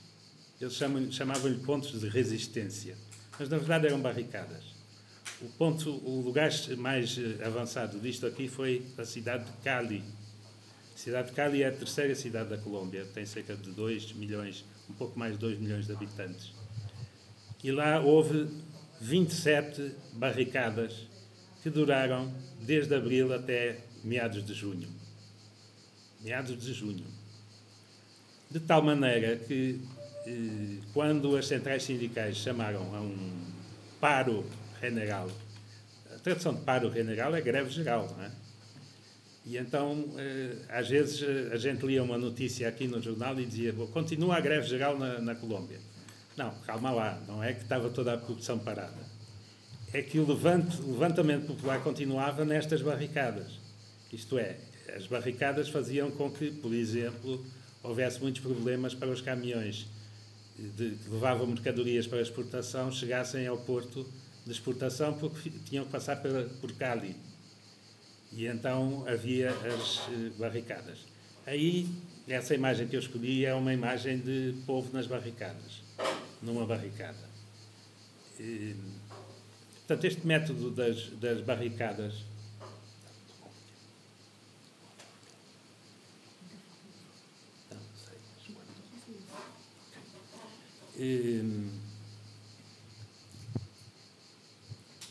Eles 0.62 0.80
chamavam-lhe 1.12 1.60
pontos 1.60 2.00
de 2.00 2.08
resistência. 2.08 2.96
Mas 3.38 3.50
na 3.50 3.58
verdade 3.58 3.88
eram 3.88 4.02
barricadas. 4.02 4.64
O, 5.42 5.48
ponto, 5.58 5.90
o 5.90 6.22
lugar 6.22 6.52
mais 6.78 7.18
avançado 7.46 8.00
disto 8.00 8.26
aqui 8.26 8.50
foi 8.50 8.86
a 8.98 9.06
cidade 9.06 9.46
de 9.46 9.52
Cali. 9.64 10.04
Cidade 11.00 11.30
de 11.30 11.34
Cali 11.34 11.64
é 11.64 11.68
a 11.68 11.72
terceira 11.72 12.14
cidade 12.14 12.50
da 12.50 12.58
Colômbia, 12.58 13.06
tem 13.14 13.26
cerca 13.26 13.56
de 13.56 13.72
2 13.72 14.12
milhões, 14.12 14.66
um 14.90 14.94
pouco 14.94 15.18
mais 15.18 15.32
de 15.32 15.40
2 15.40 15.58
milhões 15.58 15.88
de 15.88 15.94
habitantes. 15.94 16.52
E 17.64 17.72
lá 17.72 18.02
houve 18.02 18.50
27 19.00 19.94
barricadas 20.12 21.08
que 21.64 21.70
duraram 21.70 22.30
desde 22.60 22.94
abril 22.94 23.34
até 23.34 23.80
meados 24.04 24.46
de 24.46 24.54
junho. 24.54 24.90
Meados 26.20 26.62
de 26.62 26.74
junho 26.74 27.06
de 28.52 28.60
tal 28.60 28.82
maneira 28.82 29.38
que, 29.38 29.80
eh, 30.28 30.84
quando 30.94 31.38
as 31.38 31.48
centrais 31.48 31.84
sindicais 31.84 32.36
chamaram 32.36 32.94
a 32.94 33.00
um 33.00 33.46
paro 34.02 34.46
general, 34.82 35.32
a 36.14 36.20
tradução 36.20 36.56
de 36.56 36.62
paro 36.66 36.92
general 36.92 37.34
é 37.34 37.40
greve 37.40 37.70
geral, 37.70 38.14
não 38.18 38.26
é? 38.26 38.39
E 39.46 39.58
então, 39.58 40.06
eh, 40.18 40.56
às 40.70 40.90
vezes, 40.90 41.24
a 41.52 41.58
gente 41.58 41.86
lia 41.86 42.04
uma 42.04 42.18
notícia 42.18 42.68
aqui 42.68 42.88
no 42.88 43.02
jornal 43.02 43.40
e 43.40 43.46
dizia: 43.46 43.74
continua 43.94 44.38
a 44.38 44.40
greve 44.40 44.68
geral 44.68 44.98
na, 44.98 45.20
na 45.20 45.36
Colômbia. 45.36 45.80
Não, 46.38 46.52
calma 46.66 46.92
lá, 46.92 47.22
não 47.28 47.44
é 47.44 47.54
que 47.54 47.64
estava 47.64 47.90
toda 47.90 48.14
a 48.14 48.18
produção 48.18 48.60
parada. 48.60 49.10
É 49.92 50.02
que 50.02 50.20
o, 50.20 50.28
levante, 50.28 50.80
o 50.82 50.92
levantamento 50.92 51.48
popular 51.48 51.82
continuava 51.84 52.46
nestas 52.46 52.82
barricadas. 52.82 53.60
Isto 54.14 54.38
é, 54.38 54.58
as 54.96 55.08
barricadas 55.08 55.70
faziam 55.70 56.10
com 56.12 56.32
que, 56.32 56.52
por 56.52 56.74
exemplo, 56.74 57.46
houvesse 57.84 58.22
muitos 58.22 58.42
problemas 58.42 58.94
para 58.94 59.10
os 59.10 59.22
caminhões 59.22 59.88
que 60.56 60.98
levavam 61.10 61.48
mercadorias 61.48 62.06
para 62.06 62.22
exportação 62.22 62.92
chegassem 62.92 63.48
ao 63.48 63.58
porto 63.58 64.06
de 64.46 64.52
exportação 64.52 65.14
porque 65.14 65.50
tinham 65.66 65.86
que 65.86 65.92
passar 65.92 66.22
por 66.62 66.72
Cali. 66.74 67.16
E 68.32 68.46
então 68.46 69.06
havia 69.08 69.50
as 69.50 70.00
eh, 70.10 70.32
barricadas. 70.38 71.00
Aí 71.46 71.88
essa 72.28 72.54
imagem 72.54 72.88
que 72.88 72.96
eu 72.96 73.00
escolhi 73.00 73.46
é 73.46 73.54
uma 73.54 73.74
imagem 73.74 74.20
de 74.20 74.54
povo 74.66 74.94
nas 74.94 75.08
barricadas, 75.08 75.82
numa 76.42 76.66
barricada. 76.66 77.30
E, 78.40 78.76
portanto, 79.80 80.06
este 80.06 80.28
método 80.28 80.70
das, 80.70 81.10
das 81.20 81.42
barricadas 81.42 82.30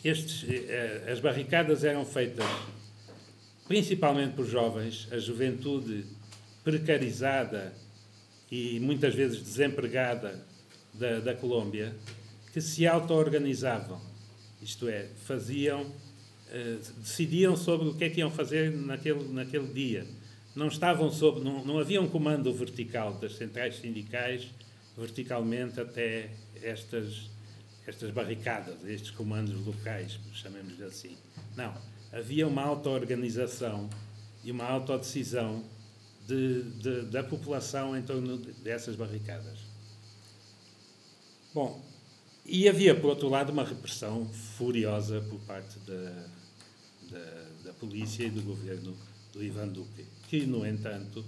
estes, 0.04 0.44
eh, 0.48 1.10
as 1.10 1.20
barricadas 1.20 1.82
eram 1.82 2.04
feitas 2.04 2.46
principalmente 3.68 4.34
por 4.34 4.46
jovens, 4.46 5.06
a 5.12 5.18
juventude 5.18 6.04
precarizada 6.64 7.72
e 8.50 8.80
muitas 8.80 9.14
vezes 9.14 9.42
desempregada 9.42 10.42
da, 10.94 11.20
da 11.20 11.34
Colômbia, 11.34 11.94
que 12.52 12.60
se 12.62 12.86
auto-organizavam, 12.86 14.00
isto 14.62 14.88
é, 14.88 15.06
faziam, 15.26 15.82
uh, 15.82 17.00
decidiam 17.00 17.56
sobre 17.56 17.88
o 17.88 17.94
que 17.94 18.04
é 18.04 18.10
que 18.10 18.20
iam 18.20 18.30
fazer 18.30 18.72
naquele, 18.72 19.28
naquele 19.28 19.68
dia. 19.72 20.06
Não 20.56 20.68
estavam 20.68 21.10
sob, 21.10 21.40
não, 21.40 21.64
não 21.64 21.78
havia 21.78 22.00
um 22.00 22.08
comando 22.08 22.52
vertical 22.52 23.12
das 23.14 23.36
centrais 23.36 23.76
sindicais 23.76 24.48
verticalmente 24.96 25.78
até 25.78 26.30
estas, 26.60 27.30
estas 27.86 28.10
barricadas, 28.10 28.74
estes 28.84 29.10
comandos 29.12 29.64
locais, 29.64 30.18
chamemos-lhe 30.32 30.84
assim. 30.84 31.16
Não. 31.56 31.72
Havia 32.12 32.46
uma 32.46 32.62
auto-organização 32.62 33.88
e 34.42 34.50
uma 34.50 34.64
autodecisão 34.64 35.62
de, 36.26 36.62
de, 36.62 37.02
da 37.02 37.22
população 37.22 37.96
em 37.96 38.02
torno 38.02 38.36
dessas 38.36 38.96
barricadas. 38.96 39.58
Bom, 41.54 41.82
e 42.44 42.68
havia, 42.68 42.94
por 42.94 43.10
outro 43.10 43.28
lado, 43.28 43.50
uma 43.50 43.64
repressão 43.64 44.26
furiosa 44.56 45.20
por 45.22 45.40
parte 45.40 45.78
da, 45.80 46.26
da, 47.10 47.44
da 47.64 47.72
polícia 47.74 48.24
e 48.24 48.30
do 48.30 48.42
governo 48.42 48.96
do 49.32 49.42
Ivan 49.42 49.68
Duque, 49.68 50.06
que, 50.28 50.46
no 50.46 50.66
entanto, 50.66 51.24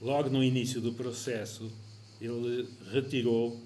logo 0.00 0.30
no 0.30 0.42
início 0.42 0.80
do 0.80 0.92
processo, 0.92 1.70
ele 2.20 2.68
retirou 2.92 3.60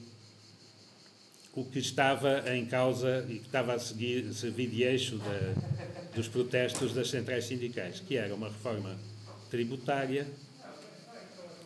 o 1.52 1.64
que 1.64 1.78
estava 1.78 2.54
em 2.54 2.64
causa 2.64 3.26
e 3.28 3.38
que 3.38 3.46
estava 3.46 3.74
a 3.74 3.78
seguir, 3.78 4.32
servir 4.32 4.68
de 4.68 4.82
eixo 4.82 5.18
da, 5.18 5.89
dos 6.14 6.28
protestos 6.28 6.92
das 6.92 7.08
centrais 7.08 7.44
sindicais, 7.44 8.00
que 8.00 8.16
era 8.16 8.34
uma 8.34 8.48
reforma 8.48 8.96
tributária 9.50 10.26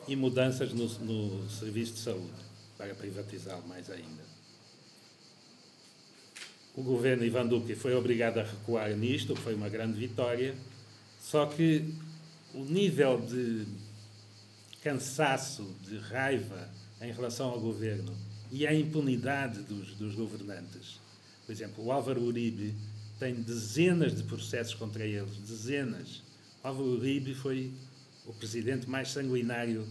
e 0.06 0.14
mudanças 0.14 0.72
no, 0.72 0.86
no 1.00 1.50
serviço 1.50 1.94
de 1.94 2.00
saúde, 2.00 2.32
para 2.76 2.94
privatizá-lo 2.94 3.66
mais 3.66 3.90
ainda. 3.90 4.22
O 6.76 6.82
governo 6.82 7.24
Ivan 7.24 7.46
Duque 7.46 7.74
foi 7.74 7.94
obrigado 7.94 8.38
a 8.38 8.42
recuar 8.42 8.90
nisto, 8.96 9.36
foi 9.36 9.54
uma 9.54 9.68
grande 9.68 9.98
vitória, 9.98 10.54
só 11.20 11.46
que 11.46 11.94
o 12.52 12.64
nível 12.64 13.20
de 13.20 13.64
cansaço, 14.82 15.74
de 15.82 15.96
raiva 15.98 16.68
em 17.00 17.12
relação 17.12 17.48
ao 17.50 17.60
governo 17.60 18.12
e 18.50 18.66
à 18.66 18.74
impunidade 18.74 19.60
dos, 19.62 19.94
dos 19.94 20.14
governantes. 20.14 21.00
Por 21.46 21.52
exemplo, 21.52 21.84
o 21.84 21.92
Álvaro 21.92 22.22
Uribe 22.22 22.74
tem 23.18 23.35
dezenas 23.35 24.14
de 24.14 24.23
processos 24.25 24.75
contra 24.75 25.04
eles, 25.04 25.37
dezenas. 25.38 26.23
Álvaro 26.62 26.88
Uribe 26.88 27.35
foi 27.35 27.73
o 28.26 28.33
presidente 28.33 28.88
mais 28.88 29.11
sanguinário 29.11 29.87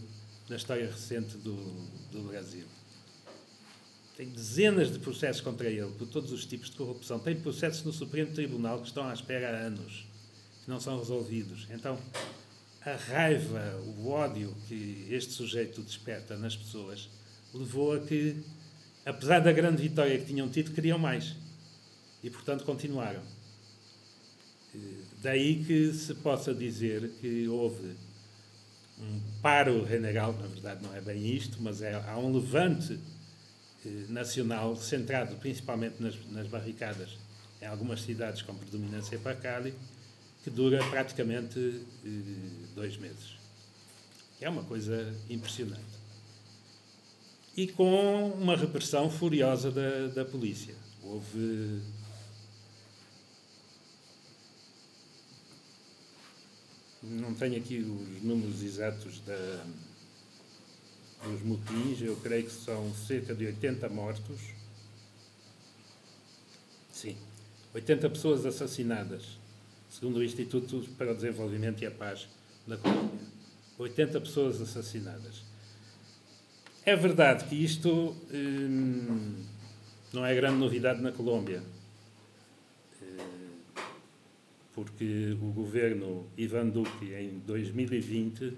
da 0.48 0.56
história 0.56 0.86
recente 0.86 1.36
do, 1.38 1.54
do 2.10 2.28
Brasil. 2.28 2.66
Tem 4.16 4.28
dezenas 4.28 4.92
de 4.92 4.98
processos 4.98 5.40
contra 5.40 5.68
ele, 5.68 5.90
por 5.98 6.06
todos 6.06 6.30
os 6.30 6.44
tipos 6.44 6.70
de 6.70 6.76
corrupção. 6.76 7.18
Tem 7.18 7.34
processos 7.34 7.82
no 7.82 7.92
Supremo 7.92 8.32
Tribunal 8.32 8.80
que 8.80 8.86
estão 8.86 9.08
à 9.08 9.12
espera 9.12 9.48
há 9.50 9.60
anos, 9.62 10.06
que 10.62 10.70
não 10.70 10.78
são 10.78 10.98
resolvidos. 10.98 11.66
Então, 11.70 11.98
a 12.84 12.94
raiva, 12.94 13.80
o 13.96 14.08
ódio 14.08 14.54
que 14.68 15.08
este 15.10 15.32
sujeito 15.32 15.82
desperta 15.82 16.36
nas 16.36 16.54
pessoas 16.54 17.08
levou 17.52 17.94
a 17.94 18.00
que, 18.00 18.36
apesar 19.06 19.40
da 19.40 19.50
grande 19.52 19.82
vitória 19.82 20.18
que 20.18 20.26
tinham 20.26 20.48
tido, 20.48 20.72
queriam 20.72 20.98
mais. 20.98 21.34
E, 22.24 22.30
portanto, 22.30 22.64
continuaram. 22.64 23.22
Daí 25.22 25.62
que 25.62 25.92
se 25.92 26.14
possa 26.14 26.54
dizer 26.54 27.10
que 27.20 27.46
houve 27.46 27.94
um 28.98 29.20
paro 29.42 29.86
general, 29.86 30.32
na 30.32 30.46
verdade 30.46 30.82
não 30.82 30.94
é 30.94 31.00
bem 31.02 31.36
isto, 31.36 31.58
mas 31.60 31.82
é, 31.82 31.94
há 31.94 32.18
um 32.18 32.34
levante 32.34 32.98
eh, 33.84 34.06
nacional 34.08 34.74
centrado 34.76 35.36
principalmente 35.36 36.02
nas, 36.02 36.14
nas 36.30 36.46
barricadas 36.48 37.10
em 37.60 37.66
algumas 37.66 38.00
cidades 38.02 38.42
com 38.42 38.54
predominância 38.54 39.18
para 39.18 39.34
Cali, 39.36 39.74
que 40.42 40.50
dura 40.50 40.82
praticamente 40.90 41.58
eh, 42.04 42.08
dois 42.74 42.96
meses. 42.96 43.36
É 44.40 44.48
uma 44.48 44.64
coisa 44.64 45.14
impressionante. 45.28 45.82
E 47.56 47.66
com 47.68 48.30
uma 48.30 48.56
repressão 48.56 49.10
furiosa 49.10 49.70
da, 49.70 50.08
da 50.08 50.24
polícia. 50.24 50.74
Houve. 51.02 51.82
Não 57.04 57.34
tenho 57.34 57.56
aqui 57.56 57.78
os 57.78 58.22
números 58.22 58.62
exatos 58.62 59.20
da, 59.20 59.66
dos 61.22 61.42
motins, 61.42 62.00
eu 62.00 62.16
creio 62.16 62.44
que 62.44 62.52
são 62.52 62.92
cerca 62.94 63.34
de 63.34 63.46
80 63.46 63.88
mortos. 63.88 64.40
Sim, 66.92 67.16
80 67.74 68.10
pessoas 68.10 68.46
assassinadas 68.46 69.44
segundo 69.94 70.16
o 70.16 70.24
Instituto 70.24 70.84
para 70.98 71.12
o 71.12 71.14
Desenvolvimento 71.14 71.82
e 71.82 71.86
a 71.86 71.90
Paz 71.90 72.26
da 72.66 72.76
Colômbia. 72.76 73.20
80 73.78 74.20
pessoas 74.20 74.60
assassinadas. 74.60 75.42
É 76.84 76.96
verdade 76.96 77.44
que 77.44 77.54
isto 77.54 78.14
hum, 78.32 79.36
não 80.12 80.26
é 80.26 80.34
grande 80.34 80.58
novidade 80.58 81.00
na 81.00 81.12
Colômbia, 81.12 81.62
eh, 83.02 83.82
porque 84.74 85.36
o 85.40 85.52
governo 85.52 86.26
Ivan 86.36 86.68
Duque, 86.68 87.12
em 87.14 87.40
2020, 87.46 88.52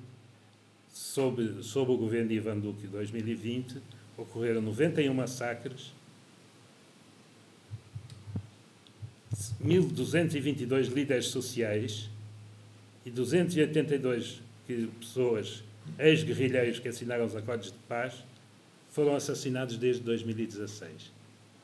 sob, 0.90 1.62
sob 1.62 1.92
o 1.92 1.96
governo 1.96 2.33
Ivan 2.33 2.59
Duque, 2.59 2.87
em 2.87 2.90
2020, 2.90 3.76
ocorreram 4.16 4.62
91 4.62 5.12
massacres 5.12 5.92
1.222 9.62 10.88
líderes 10.88 11.26
sociais 11.26 12.09
e 13.05 13.11
282 13.11 14.40
pessoas, 14.66 15.62
ex-guerrilheiros 15.98 16.79
que 16.79 16.88
assinaram 16.88 17.26
os 17.26 17.37
acordos 17.37 17.70
de 17.70 17.79
paz, 17.88 18.24
foram 18.90 19.14
assassinados 19.14 19.76
desde 19.76 20.02
2016. 20.02 21.12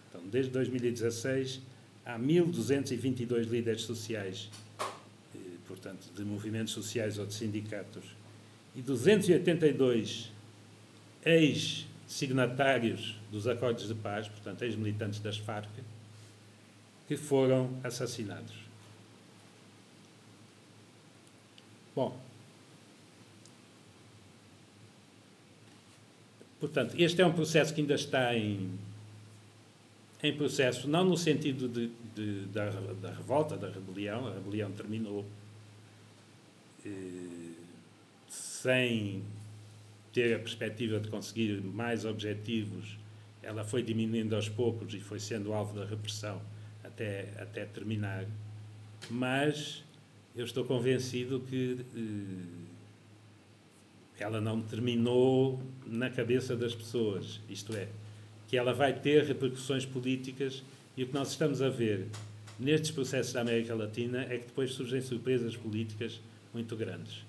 Então, 0.08 0.20
desde 0.28 0.50
2016, 0.50 1.60
há 2.04 2.18
1.222 2.18 3.44
líderes 3.48 3.82
sociais, 3.82 4.50
eh, 4.80 5.38
portanto, 5.66 6.08
de 6.14 6.24
movimentos 6.24 6.72
sociais 6.72 7.18
ou 7.18 7.26
de 7.26 7.34
sindicatos, 7.34 8.04
e 8.74 8.82
282 8.82 10.32
ex-signatários 11.24 13.16
dos 13.30 13.46
acordos 13.46 13.86
de 13.86 13.94
paz, 13.94 14.28
portanto, 14.28 14.62
ex-militantes 14.62 15.20
das 15.20 15.36
Farc, 15.36 15.70
que 17.06 17.16
foram 17.16 17.70
assassinados. 17.84 18.54
Bom, 21.94 22.18
portanto, 26.58 26.94
este 26.98 27.20
é 27.20 27.26
um 27.26 27.32
processo 27.32 27.74
que 27.74 27.82
ainda 27.82 27.94
está 27.94 28.34
em, 28.34 28.70
em 30.22 30.36
processo, 30.36 30.88
não 30.88 31.04
no 31.04 31.16
sentido 31.16 31.68
de, 31.68 31.90
de 32.14 32.46
da, 32.46 32.70
da, 32.70 33.12
revolta, 33.12 33.56
da 33.56 33.68
rebelião, 33.68 34.28
a 34.28 34.34
rebelião 34.34 34.70
terminou 34.70 35.26
eh, 36.86 37.54
sem 38.28 39.24
ter 40.12 40.36
a 40.36 40.38
perspectiva 40.38 41.00
de 41.00 41.08
conseguir 41.08 41.60
mais 41.60 42.04
objetivos, 42.04 42.96
ela 43.42 43.64
foi 43.64 43.82
diminuindo 43.82 44.36
aos 44.36 44.48
poucos 44.48 44.94
e 44.94 45.00
foi 45.00 45.18
sendo 45.18 45.52
alvo 45.52 45.74
da 45.74 45.84
repressão 45.84 46.40
até, 46.84 47.32
até 47.38 47.64
terminar, 47.64 48.24
mas 49.10 49.82
eu 50.36 50.44
estou 50.44 50.64
convencido 50.64 51.40
que 51.40 51.84
eh, 51.96 52.62
ela 54.22 54.40
não 54.40 54.60
terminou 54.60 55.60
na 55.84 56.08
cabeça 56.08 56.54
das 56.56 56.76
pessoas, 56.76 57.40
isto 57.48 57.74
é, 57.74 57.88
que 58.52 58.56
ela 58.58 58.74
vai 58.74 58.92
ter 58.92 59.24
repercussões 59.24 59.86
políticas 59.86 60.62
e 60.94 61.04
o 61.04 61.06
que 61.06 61.14
nós 61.14 61.30
estamos 61.30 61.62
a 61.62 61.70
ver 61.70 62.06
nestes 62.60 62.90
processos 62.90 63.32
da 63.32 63.40
América 63.40 63.74
Latina 63.74 64.24
é 64.24 64.36
que 64.36 64.44
depois 64.44 64.74
surgem 64.74 65.00
surpresas 65.00 65.56
políticas 65.56 66.20
muito 66.52 66.76
grandes. 66.76 67.24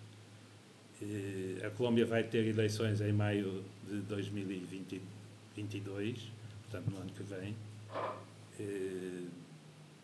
A 1.66 1.70
Colômbia 1.70 2.06
vai 2.06 2.24
ter 2.24 2.46
eleições 2.46 3.00
em 3.00 3.14
maio 3.14 3.64
de 3.90 4.02
2022, 4.02 6.20
portanto, 6.64 6.92
no 6.92 6.98
ano 6.98 7.12
que 7.12 7.24
vem. 7.24 7.56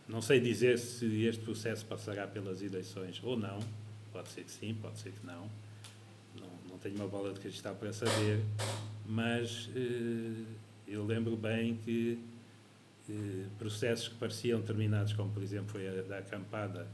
Não 0.07 0.21
sei 0.21 0.39
dizer 0.39 0.79
se 0.79 1.25
este 1.25 1.43
processo 1.43 1.85
passará 1.85 2.27
pelas 2.27 2.61
eleições 2.61 3.19
ou 3.21 3.35
não. 3.35 3.59
Pode 4.13 4.29
ser 4.29 4.45
que 4.45 4.51
sim, 4.51 4.73
pode 4.81 4.97
ser 4.97 5.11
que 5.11 5.27
não. 5.27 5.49
Não, 6.39 6.49
não 6.69 6.77
tenho 6.77 6.95
uma 6.95 7.09
bola 7.09 7.33
de 7.33 7.41
cristal 7.41 7.75
para 7.75 7.91
saber, 7.91 8.39
mas 9.05 9.69
eu 10.89 11.05
lembro 11.05 11.37
bem 11.37 11.75
que 11.77 12.19
processos 13.57 14.07
que 14.07 14.15
pareciam 14.15 14.61
terminados, 14.61 15.13
como 15.13 15.31
por 15.31 15.41
exemplo 15.41 15.71
foi 15.71 15.87
a 15.87 16.01
da 16.03 16.19
acampada 16.19 16.87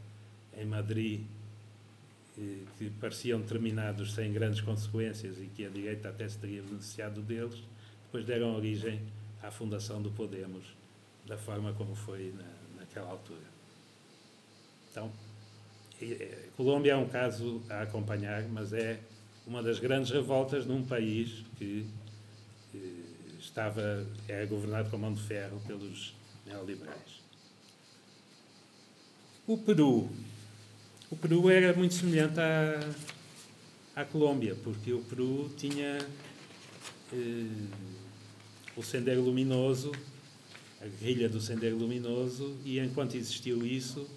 em 0.58 0.66
Madrid, 0.66 1.22
que 2.78 2.90
pareciam 3.00 3.42
terminados 3.42 4.14
sem 4.14 4.32
grandes 4.32 4.62
consequências 4.62 5.38
e 5.40 5.48
que 5.48 5.66
a 5.66 5.70
direita 5.70 6.10
até 6.10 6.28
se 6.28 6.38
teria 6.38 6.62
beneficiado 6.62 7.22
deles, 7.22 7.62
depois 8.06 8.26
deram 8.26 8.56
origem 8.56 9.02
à 9.42 9.52
fundação 9.52 10.02
do 10.02 10.12
Podemos, 10.12 10.66
da 11.26 11.38
forma 11.38 11.74
como 11.74 11.96
foi 11.96 12.34
na, 12.38 12.80
naquela 12.80 13.10
altura. 13.10 13.56
Então, 14.92 15.12
a 16.02 16.56
Colômbia 16.56 16.94
é 16.94 16.96
um 16.96 17.08
caso 17.08 17.62
a 17.70 17.82
acompanhar, 17.82 18.44
mas 18.50 18.74
é 18.74 19.00
uma 19.48 19.62
das 19.62 19.80
grandes 19.80 20.12
revoltas 20.12 20.66
num 20.66 20.84
país 20.86 21.44
que 21.58 21.86
estava 23.46 24.06
era 24.28 24.46
governado 24.46 24.90
com 24.90 24.98
mão 24.98 25.14
de 25.14 25.22
ferro 25.22 25.62
pelos 25.68 26.14
neoliberais. 26.46 27.24
O 29.48 29.58
Peru 29.58 30.10
o 31.12 31.16
Peru 31.16 31.50
era 31.52 31.72
muito 31.74 31.94
semelhante 31.94 32.40
à, 32.40 32.80
à 33.96 34.04
Colômbia, 34.04 34.56
porque 34.64 34.92
o 34.92 35.00
Peru 35.04 35.52
tinha 35.56 36.00
eh, 37.14 37.46
o 38.76 38.82
Sendero 38.82 39.22
Luminoso, 39.22 39.92
a 40.82 40.86
guerrilha 40.88 41.30
do 41.30 41.40
Sendero 41.40 41.78
Luminoso, 41.78 42.58
e 42.66 42.80
enquanto 42.80 43.16
existiu 43.16 43.64
isso, 43.66 44.10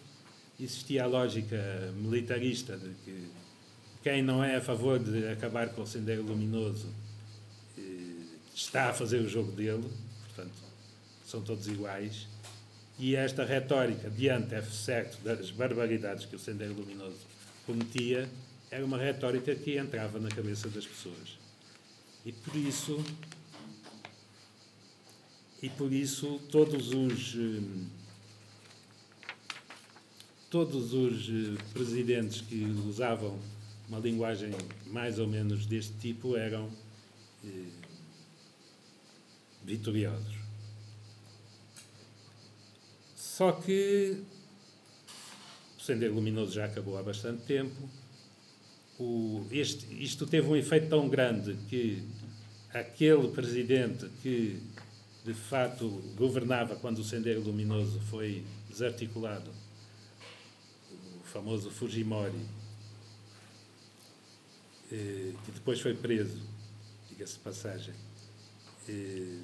existia 0.58 1.04
a 1.04 1.06
lógica 1.06 1.92
militarista 1.94 2.74
de 2.76 2.88
que 3.04 3.28
quem 4.02 4.22
não 4.22 4.42
é 4.42 4.56
a 4.56 4.60
favor 4.62 4.98
de 4.98 5.28
acabar 5.28 5.68
com 5.68 5.82
o 5.82 5.86
Sendero 5.86 6.22
Luminoso 6.22 6.88
está 8.58 8.90
a 8.90 8.92
fazer 8.92 9.20
o 9.20 9.28
jogo 9.28 9.52
dele, 9.52 9.88
portanto, 10.26 10.52
são 11.24 11.40
todos 11.40 11.68
iguais 11.68 12.26
e 12.98 13.14
esta 13.14 13.44
retórica, 13.44 14.10
diante, 14.10 14.54
é 14.56 14.62
certo, 14.62 15.22
das 15.22 15.52
barbaridades 15.52 16.24
que 16.24 16.34
o 16.34 16.38
Sendero 16.38 16.74
Luminoso 16.74 17.20
cometia, 17.64 18.28
era 18.70 18.84
uma 18.84 18.98
retórica 18.98 19.54
que 19.54 19.78
entrava 19.78 20.18
na 20.18 20.28
cabeça 20.28 20.68
das 20.68 20.84
pessoas. 20.84 21.38
E 22.26 22.32
por 22.32 22.56
isso, 22.56 23.04
e 25.62 25.70
por 25.70 25.92
isso 25.92 26.40
todos 26.50 26.88
os 26.92 27.34
hum, 27.36 27.86
todos 30.50 30.92
os 30.92 31.28
hum, 31.28 31.56
presidentes 31.72 32.40
que 32.40 32.64
usavam 32.88 33.38
uma 33.88 34.00
linguagem 34.00 34.50
mais 34.86 35.20
ou 35.20 35.28
menos 35.28 35.66
deste 35.66 35.92
tipo 36.00 36.36
eram 36.36 36.68
eh, 37.44 37.87
vitoriosos. 39.68 40.36
Só 43.14 43.52
que 43.52 44.20
o 45.78 45.80
Sendero 45.80 46.14
Luminoso 46.14 46.52
já 46.52 46.64
acabou 46.64 46.98
há 46.98 47.02
bastante 47.02 47.42
tempo. 47.42 47.88
O, 48.98 49.46
este, 49.52 49.86
isto 50.02 50.26
teve 50.26 50.48
um 50.48 50.56
efeito 50.56 50.88
tão 50.88 51.08
grande 51.08 51.54
que 51.68 52.02
aquele 52.72 53.28
presidente 53.28 54.08
que 54.22 54.60
de 55.24 55.34
fato 55.34 55.88
governava 56.16 56.74
quando 56.76 56.98
o 56.98 57.04
Sendero 57.04 57.40
Luminoso 57.40 58.00
foi 58.00 58.44
desarticulado, 58.68 59.50
o 61.20 61.26
famoso 61.26 61.70
Fujimori, 61.70 62.40
eh, 64.90 65.32
que 65.44 65.52
depois 65.52 65.80
foi 65.80 65.94
preso, 65.94 66.40
diga-se 67.10 67.34
de 67.34 67.40
passagem, 67.40 67.94
eh, 68.88 69.38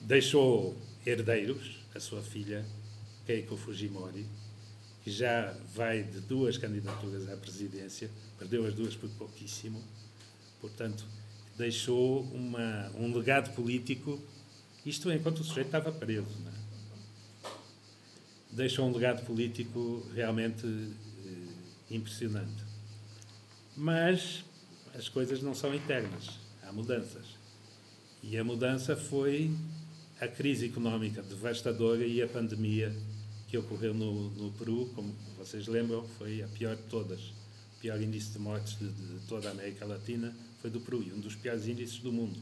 deixou 0.00 0.76
herdeiros, 1.04 1.78
a 1.94 2.00
sua 2.00 2.22
filha, 2.22 2.64
Keiko 3.26 3.56
Fujimori, 3.56 4.26
que 5.02 5.10
já 5.10 5.56
vai 5.74 6.02
de 6.02 6.20
duas 6.20 6.58
candidaturas 6.58 7.28
à 7.28 7.36
presidência, 7.36 8.10
perdeu 8.38 8.66
as 8.66 8.74
duas 8.74 8.94
por 8.94 9.08
pouquíssimo, 9.10 9.82
portanto, 10.60 11.04
deixou 11.56 12.22
uma, 12.24 12.90
um 12.94 13.14
legado 13.14 13.54
político, 13.54 14.20
isto 14.84 15.10
enquanto 15.10 15.40
o 15.40 15.44
sujeito 15.44 15.66
estava 15.66 15.90
preso. 15.90 16.26
É? 16.46 17.50
Deixou 18.52 18.88
um 18.88 18.92
legado 18.92 19.24
político 19.26 20.06
realmente 20.14 20.66
eh, 20.66 21.94
impressionante. 21.94 22.64
Mas 23.76 24.44
as 24.94 25.08
coisas 25.08 25.42
não 25.42 25.54
são 25.54 25.74
eternas, 25.74 26.38
há 26.62 26.72
mudanças. 26.72 27.26
E 28.22 28.36
a 28.36 28.44
mudança 28.44 28.96
foi 28.96 29.50
a 30.20 30.26
crise 30.26 30.66
económica 30.66 31.22
devastadora 31.22 32.04
e 32.04 32.20
a 32.20 32.28
pandemia 32.28 32.94
que 33.46 33.56
ocorreu 33.56 33.94
no, 33.94 34.30
no 34.30 34.52
Peru, 34.52 34.90
como 34.94 35.14
vocês 35.38 35.66
lembram, 35.66 36.04
foi 36.18 36.42
a 36.42 36.48
pior 36.48 36.76
de 36.76 36.82
todas. 36.82 37.20
O 37.20 37.80
pior 37.80 38.00
índice 38.00 38.32
de 38.32 38.38
mortes 38.38 38.76
de, 38.78 38.88
de 38.88 39.26
toda 39.26 39.48
a 39.48 39.52
América 39.52 39.86
Latina 39.86 40.34
foi 40.60 40.70
do 40.70 40.80
Peru 40.80 41.02
e 41.02 41.12
um 41.12 41.20
dos 41.20 41.34
piores 41.34 41.66
índices 41.66 41.98
do 41.98 42.12
mundo. 42.12 42.38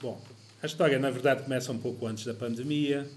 Bom, 0.00 0.22
a 0.62 0.66
história, 0.66 0.98
na 0.98 1.10
verdade, 1.10 1.42
começa 1.42 1.70
um 1.72 1.78
pouco 1.78 2.06
antes 2.06 2.24
da 2.24 2.34
pandemia, 2.34 3.08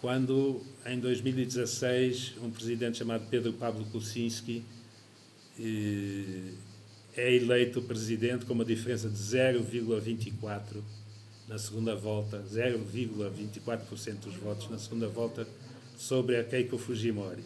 quando, 0.00 0.62
em 0.86 0.98
2016, 0.98 2.34
um 2.42 2.50
presidente 2.50 2.98
chamado 2.98 3.26
Pedro 3.28 3.52
Pablo 3.52 3.84
Kuczynski 3.86 4.64
eh, 5.60 6.52
é 7.18 7.34
eleito 7.34 7.82
presidente 7.82 8.46
com 8.46 8.52
uma 8.52 8.64
diferença 8.64 9.08
de 9.08 9.16
0,24 9.16 10.80
na 11.48 11.58
segunda 11.58 11.96
volta, 11.96 12.38
0,24% 12.48 14.20
dos 14.20 14.36
votos 14.36 14.70
na 14.70 14.78
segunda 14.78 15.08
volta 15.08 15.44
sobre 15.96 16.36
a 16.36 16.44
Keiko 16.44 16.78
Fujimori. 16.78 17.42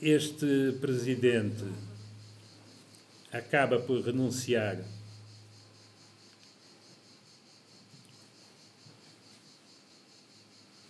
Este 0.00 0.76
presidente 0.80 1.64
acaba 3.32 3.80
por 3.80 4.00
renunciar 4.00 4.78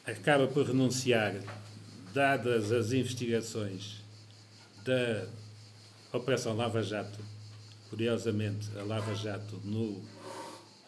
acaba 0.05 0.47
por 0.47 0.67
renunciar 0.67 1.35
dadas 2.13 2.71
as 2.71 2.93
investigações 2.93 4.03
da 4.85 5.27
Operação 6.17 6.57
Lava 6.57 6.81
Jato, 6.81 7.19
curiosamente, 7.91 8.71
a 8.79 8.85
Lava 8.85 9.17
Jato 9.17 9.61
no, 9.65 10.01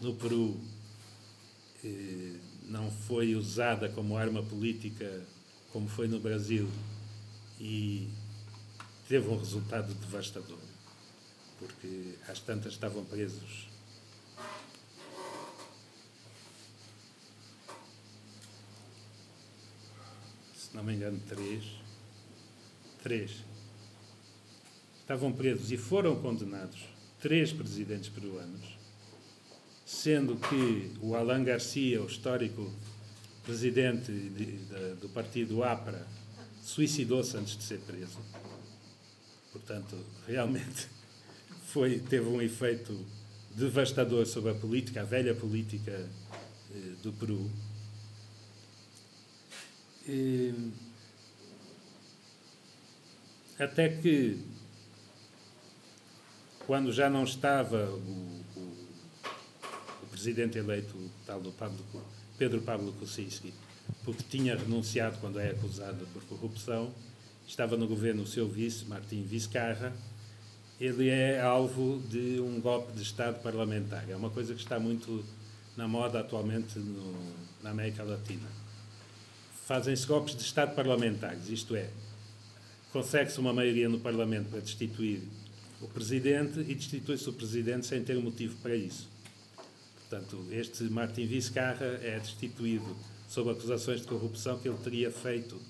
no 0.00 0.14
Peru 0.14 0.56
eh, 1.84 2.36
não 2.68 2.88
foi 2.92 3.34
usada 3.34 3.88
como 3.88 4.16
arma 4.16 4.40
política 4.44 5.26
como 5.72 5.88
foi 5.88 6.06
no 6.06 6.20
Brasil 6.20 6.70
e 7.58 8.08
teve 9.08 9.28
um 9.28 9.36
resultado 9.36 9.92
devastador, 9.94 10.60
porque 11.58 12.14
às 12.28 12.38
tantas 12.38 12.74
estavam 12.74 13.04
presos 13.04 13.68
se 20.54 20.72
não 20.72 20.84
me 20.84 20.94
engano, 20.94 21.20
três. 21.28 21.64
Três 23.02 23.55
estavam 25.06 25.32
presos 25.32 25.70
e 25.70 25.76
foram 25.76 26.20
condenados 26.20 26.80
três 27.20 27.52
presidentes 27.52 28.08
peruanos, 28.08 28.76
sendo 29.86 30.34
que 30.34 30.90
o 31.00 31.14
Alan 31.14 31.44
Garcia, 31.44 32.02
o 32.02 32.06
histórico 32.06 32.68
presidente 33.44 34.10
de, 34.10 34.30
de, 34.30 34.94
do 34.96 35.08
partido 35.10 35.62
APRA, 35.62 36.04
suicidou-se 36.60 37.36
antes 37.36 37.56
de 37.56 37.62
ser 37.62 37.78
preso. 37.82 38.18
Portanto, 39.52 39.96
realmente 40.26 40.88
foi, 41.72 42.00
teve 42.00 42.28
um 42.28 42.42
efeito 42.42 42.92
devastador 43.54 44.26
sobre 44.26 44.50
a 44.50 44.54
política, 44.54 45.02
a 45.02 45.04
velha 45.04 45.36
política 45.36 45.92
eh, 46.74 46.92
do 47.04 47.12
Peru. 47.12 47.48
E, 50.08 50.52
até 53.56 53.88
que 53.88 54.55
quando 56.66 56.92
já 56.92 57.08
não 57.08 57.22
estava 57.22 57.76
o, 57.76 58.42
o, 58.56 58.86
o 60.02 60.06
presidente 60.10 60.58
eleito, 60.58 60.96
o 60.96 61.10
tal 61.24 61.40
do 61.40 61.52
Pablo, 61.52 61.78
Pedro 62.36 62.60
Pablo 62.60 62.92
Kuczynski, 62.94 63.54
porque 64.04 64.24
tinha 64.28 64.56
renunciado 64.56 65.16
quando 65.18 65.38
é 65.38 65.50
acusado 65.50 66.06
por 66.12 66.22
corrupção. 66.24 66.92
Estava 67.46 67.76
no 67.76 67.86
governo 67.86 68.24
o 68.24 68.26
seu 68.26 68.48
vice, 68.48 68.84
Martim 68.86 69.22
Vizcarra. 69.22 69.92
Ele 70.80 71.08
é 71.08 71.40
alvo 71.40 72.02
de 72.08 72.40
um 72.40 72.60
golpe 72.60 72.92
de 72.92 73.02
Estado 73.02 73.40
parlamentar. 73.40 74.04
É 74.10 74.16
uma 74.16 74.30
coisa 74.30 74.52
que 74.52 74.60
está 74.60 74.80
muito 74.80 75.24
na 75.76 75.86
moda 75.86 76.18
atualmente 76.18 76.78
no, 76.80 77.14
na 77.62 77.70
América 77.70 78.02
Latina. 78.02 78.48
Fazem-se 79.66 80.06
golpes 80.06 80.34
de 80.34 80.42
Estado 80.42 80.74
parlamentares, 80.74 81.48
isto 81.48 81.74
é, 81.74 81.88
consegue-se 82.92 83.38
uma 83.40 83.52
maioria 83.52 83.88
no 83.88 83.98
Parlamento 83.98 84.48
para 84.48 84.60
destituir 84.60 85.22
o 85.80 85.88
Presidente 85.88 86.60
e 86.60 86.74
destitui-se 86.74 87.28
o 87.28 87.32
Presidente 87.32 87.86
sem 87.86 88.02
ter 88.02 88.18
motivo 88.18 88.56
para 88.62 88.74
isso. 88.74 89.08
Portanto, 90.00 90.44
este 90.50 90.84
Martim 90.84 91.26
Vizcarra 91.26 91.98
é 92.02 92.18
destituído 92.18 92.96
sob 93.28 93.50
acusações 93.50 94.00
de 94.00 94.06
corrupção 94.06 94.58
que 94.58 94.68
ele 94.68 94.78
teria 94.78 95.10
feito, 95.10 95.60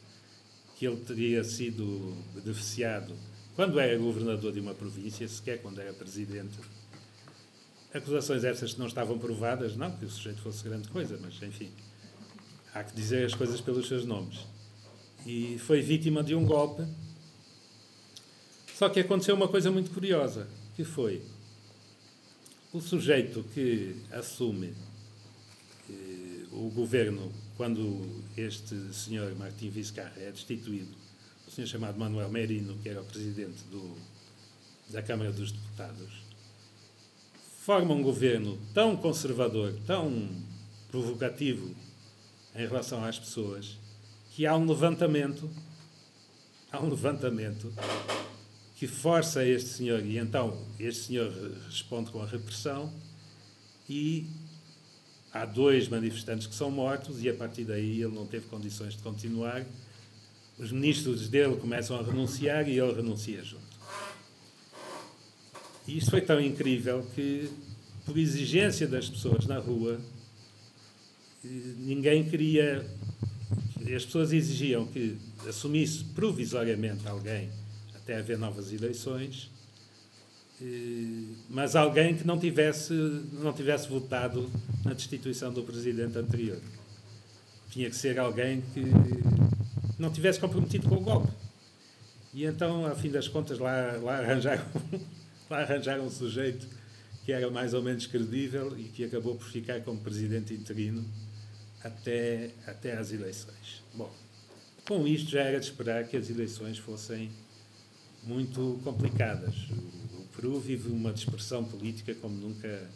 que 0.77 0.87
ele 0.87 0.99
teria 0.99 1.43
sido 1.43 2.17
beneficiado 2.35 3.15
quando 3.57 3.81
era 3.81 3.97
governador 3.97 4.53
de 4.53 4.61
uma 4.61 4.75
província, 4.75 5.27
sequer 5.27 5.63
quando 5.63 5.81
era 5.81 5.91
presidente. 5.95 6.59
Acusações 7.93 8.45
essas 8.45 8.75
que 8.75 8.79
não 8.79 8.87
estavam 8.87 9.19
provadas, 9.19 9.75
não 9.75 9.91
que 9.91 10.05
o 10.05 10.11
sujeito 10.11 10.43
fosse 10.43 10.63
grande 10.63 10.89
coisa, 10.89 11.19
mas 11.23 11.43
enfim, 11.43 11.71
há 12.75 12.85
que 12.85 12.95
dizer 12.95 13.25
as 13.25 13.35
coisas 13.35 13.59
pelos 13.59 13.89
seus 13.89 14.05
nomes. 14.05 14.41
E 15.25 15.59
foi 15.61 15.81
vítima 15.81 16.23
de 16.23 16.35
um 16.35 16.45
golpe. 16.45 16.83
Só 18.77 18.91
que 18.91 19.01
aconteceu 19.01 19.35
uma 19.35 19.49
coisa 19.49 19.71
muito 19.71 19.91
curiosa, 19.91 20.47
que 20.75 20.85
foi 20.85 21.23
o 22.75 22.79
sujeito 22.79 23.43
que 23.55 23.97
assume 24.13 24.75
eh, 25.89 26.45
o 26.53 26.69
governo 26.69 27.33
quando 27.57 28.23
este 28.37 28.75
senhor 28.93 29.35
Martim 29.35 29.71
Vizcarra 29.71 30.13
é 30.19 30.31
destituído, 30.31 30.95
o 31.49 31.51
senhor 31.51 31.67
chamado 31.67 31.99
Manuel 31.99 32.29
Merino, 32.29 32.77
que 32.83 32.91
era 32.91 33.01
o 33.01 33.05
presidente 33.07 33.63
do, 33.71 33.97
da 34.91 35.01
Câmara 35.01 35.33
dos 35.33 35.53
Deputados, 35.53 36.13
forma 37.63 37.95
um 37.95 38.03
governo 38.03 38.59
tão 38.75 38.95
conservador, 38.95 39.73
tão 39.87 40.29
provocativo 40.91 41.75
em 42.55 42.67
relação 42.67 43.03
às 43.03 43.19
pessoas, 43.19 43.79
que 44.33 44.45
há 44.45 44.55
um 44.55 44.69
levantamento, 44.69 45.49
há 46.71 46.79
um 46.79 46.91
levantamento 46.91 47.73
que 48.77 48.87
força 48.87 49.45
este 49.45 49.71
senhor, 49.71 50.05
e 50.05 50.19
então 50.19 50.63
este 50.79 51.05
senhor 51.05 51.33
responde 51.67 52.11
com 52.11 52.23
a 52.23 52.27
repressão, 52.27 52.93
e 53.89 54.27
há 55.33 55.47
dois 55.47 55.89
manifestantes 55.89 56.47
que 56.47 56.55
são 56.55 56.71
mortos, 56.71 57.23
e 57.23 57.29
a 57.31 57.35
partir 57.35 57.65
daí 57.65 58.03
ele 58.03 58.15
não 58.15 58.27
teve 58.27 58.47
condições 58.47 58.95
de 58.95 59.03
continuar. 59.03 59.65
Os 60.59 60.71
ministros 60.73 61.29
dele 61.29 61.57
começam 61.57 61.99
a 61.99 62.03
renunciar 62.03 62.69
e 62.69 62.79
ele 62.79 62.93
renuncia 62.93 63.43
junto. 63.43 63.65
E 65.89 65.97
isto 65.97 66.11
foi 66.11 66.21
tão 66.21 66.41
incrível 66.41 67.07
que, 67.15 67.49
por 68.05 68.19
exigência 68.19 68.87
das 68.87 69.09
pessoas 69.09 69.47
na 69.47 69.59
rua, 69.59 70.01
ninguém 71.43 72.29
queria. 72.29 72.85
As 73.95 74.05
pessoas 74.05 74.33
exigiam 74.33 74.87
que 74.87 75.17
assumisse 75.47 76.05
provisoriamente 76.05 77.07
alguém 77.07 77.49
até 78.07 78.19
haver 78.19 78.39
novas 78.39 78.73
eleições, 78.73 79.51
mas 81.51 81.75
alguém 81.75 82.17
que 82.17 82.25
não 82.25 82.39
tivesse, 82.39 82.93
não 83.33 83.53
tivesse 83.53 83.89
votado 83.89 84.49
na 84.85 84.93
destituição 84.93 85.53
do 85.53 85.65
presidente 85.65 86.17
anterior. 86.17 86.61
Tinha 87.69 87.91
que 87.91 87.97
ser 87.97 88.17
alguém 88.21 88.63
que 88.73 88.85
não 89.99 90.13
tivesse 90.13 90.39
comprometido 90.39 90.89
com 90.89 90.95
o 90.95 91.01
golpe. 91.01 91.33
E 92.33 92.45
então, 92.45 92.87
a 92.87 92.95
fim 92.95 93.11
das 93.11 93.27
contas, 93.27 93.59
lá, 93.59 93.99
lá, 94.01 94.19
arranjaram, 94.19 94.65
lá 95.51 95.63
arranjaram 95.63 96.07
um 96.07 96.11
sujeito 96.11 96.65
que 97.25 97.33
era 97.33 97.51
mais 97.51 97.75
ou 97.75 97.83
menos 97.83 98.07
credível 98.07 98.79
e 98.79 98.85
que 98.85 99.03
acabou 99.03 99.35
por 99.35 99.49
ficar 99.49 99.81
como 99.81 99.99
presidente 99.99 100.55
interino 100.55 101.05
até, 101.83 102.51
até 102.69 102.97
às 102.97 103.11
eleições. 103.11 103.83
Bom, 103.93 104.13
com 104.87 105.09
isto 105.09 105.29
já 105.29 105.41
era 105.41 105.59
de 105.59 105.67
esperar 105.67 106.07
que 106.07 106.17
as 106.17 106.31
eleições 106.31 106.79
fossem 106.79 107.31
muito 108.27 108.81
complicadas. 108.83 109.55
O 110.13 110.27
Peru 110.35 110.59
vive 110.59 110.89
uma 110.89 111.13
dispersão 111.13 111.65
política 111.65 112.15
como 112.17 112.37
nunca 112.37 112.91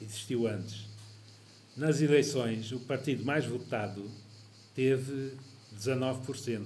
existiu 0.00 0.48
antes. 0.48 0.86
Nas 1.76 2.00
eleições, 2.00 2.72
o 2.72 2.80
partido 2.80 3.24
mais 3.24 3.44
votado 3.44 4.10
teve 4.74 5.34
19% 5.78 6.64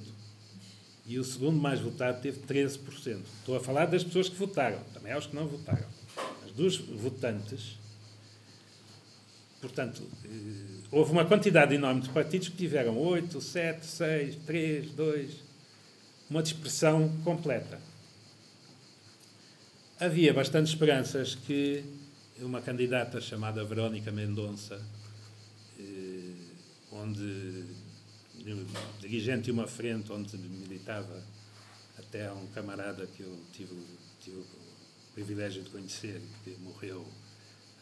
e 1.06 1.18
o 1.18 1.24
segundo 1.24 1.60
mais 1.60 1.80
votado 1.80 2.22
teve 2.22 2.40
13%. 2.40 3.20
Estou 3.40 3.56
a 3.56 3.60
falar 3.60 3.86
das 3.86 4.04
pessoas 4.04 4.28
que 4.28 4.36
votaram, 4.36 4.80
também 4.94 5.12
há 5.12 5.18
os 5.18 5.26
que 5.26 5.34
não 5.34 5.46
votaram. 5.46 5.86
Mas 6.42 6.52
dos 6.52 6.78
votantes, 6.78 7.76
portanto, 9.60 10.02
eh, 10.24 10.28
houve 10.90 11.12
uma 11.12 11.24
quantidade 11.24 11.74
enorme 11.74 12.00
de 12.00 12.08
partidos 12.08 12.48
que 12.48 12.56
tiveram 12.56 12.96
8, 12.96 13.40
7, 13.40 13.84
6, 13.84 14.36
3, 14.46 14.90
2, 14.92 15.30
uma 16.30 16.42
dispersão 16.42 17.08
completa 17.22 17.78
havia 19.98 20.32
bastante 20.34 20.68
esperanças 20.68 21.34
que 21.34 21.84
uma 22.40 22.60
candidata 22.60 23.20
chamada 23.20 23.64
Verónica 23.64 24.10
Mendonça, 24.10 24.80
eh, 25.78 26.34
onde 26.90 27.64
dirigente 29.00 29.44
de 29.44 29.50
uma 29.52 29.66
frente 29.66 30.12
onde 30.12 30.36
militava 30.36 31.22
até 31.98 32.30
um 32.32 32.46
camarada 32.48 33.06
que 33.06 33.22
eu 33.22 33.40
tive, 33.52 33.74
tive 34.20 34.36
o 34.36 34.46
privilégio 35.14 35.62
de 35.62 35.70
conhecer, 35.70 36.20
que 36.42 36.50
morreu 36.58 37.06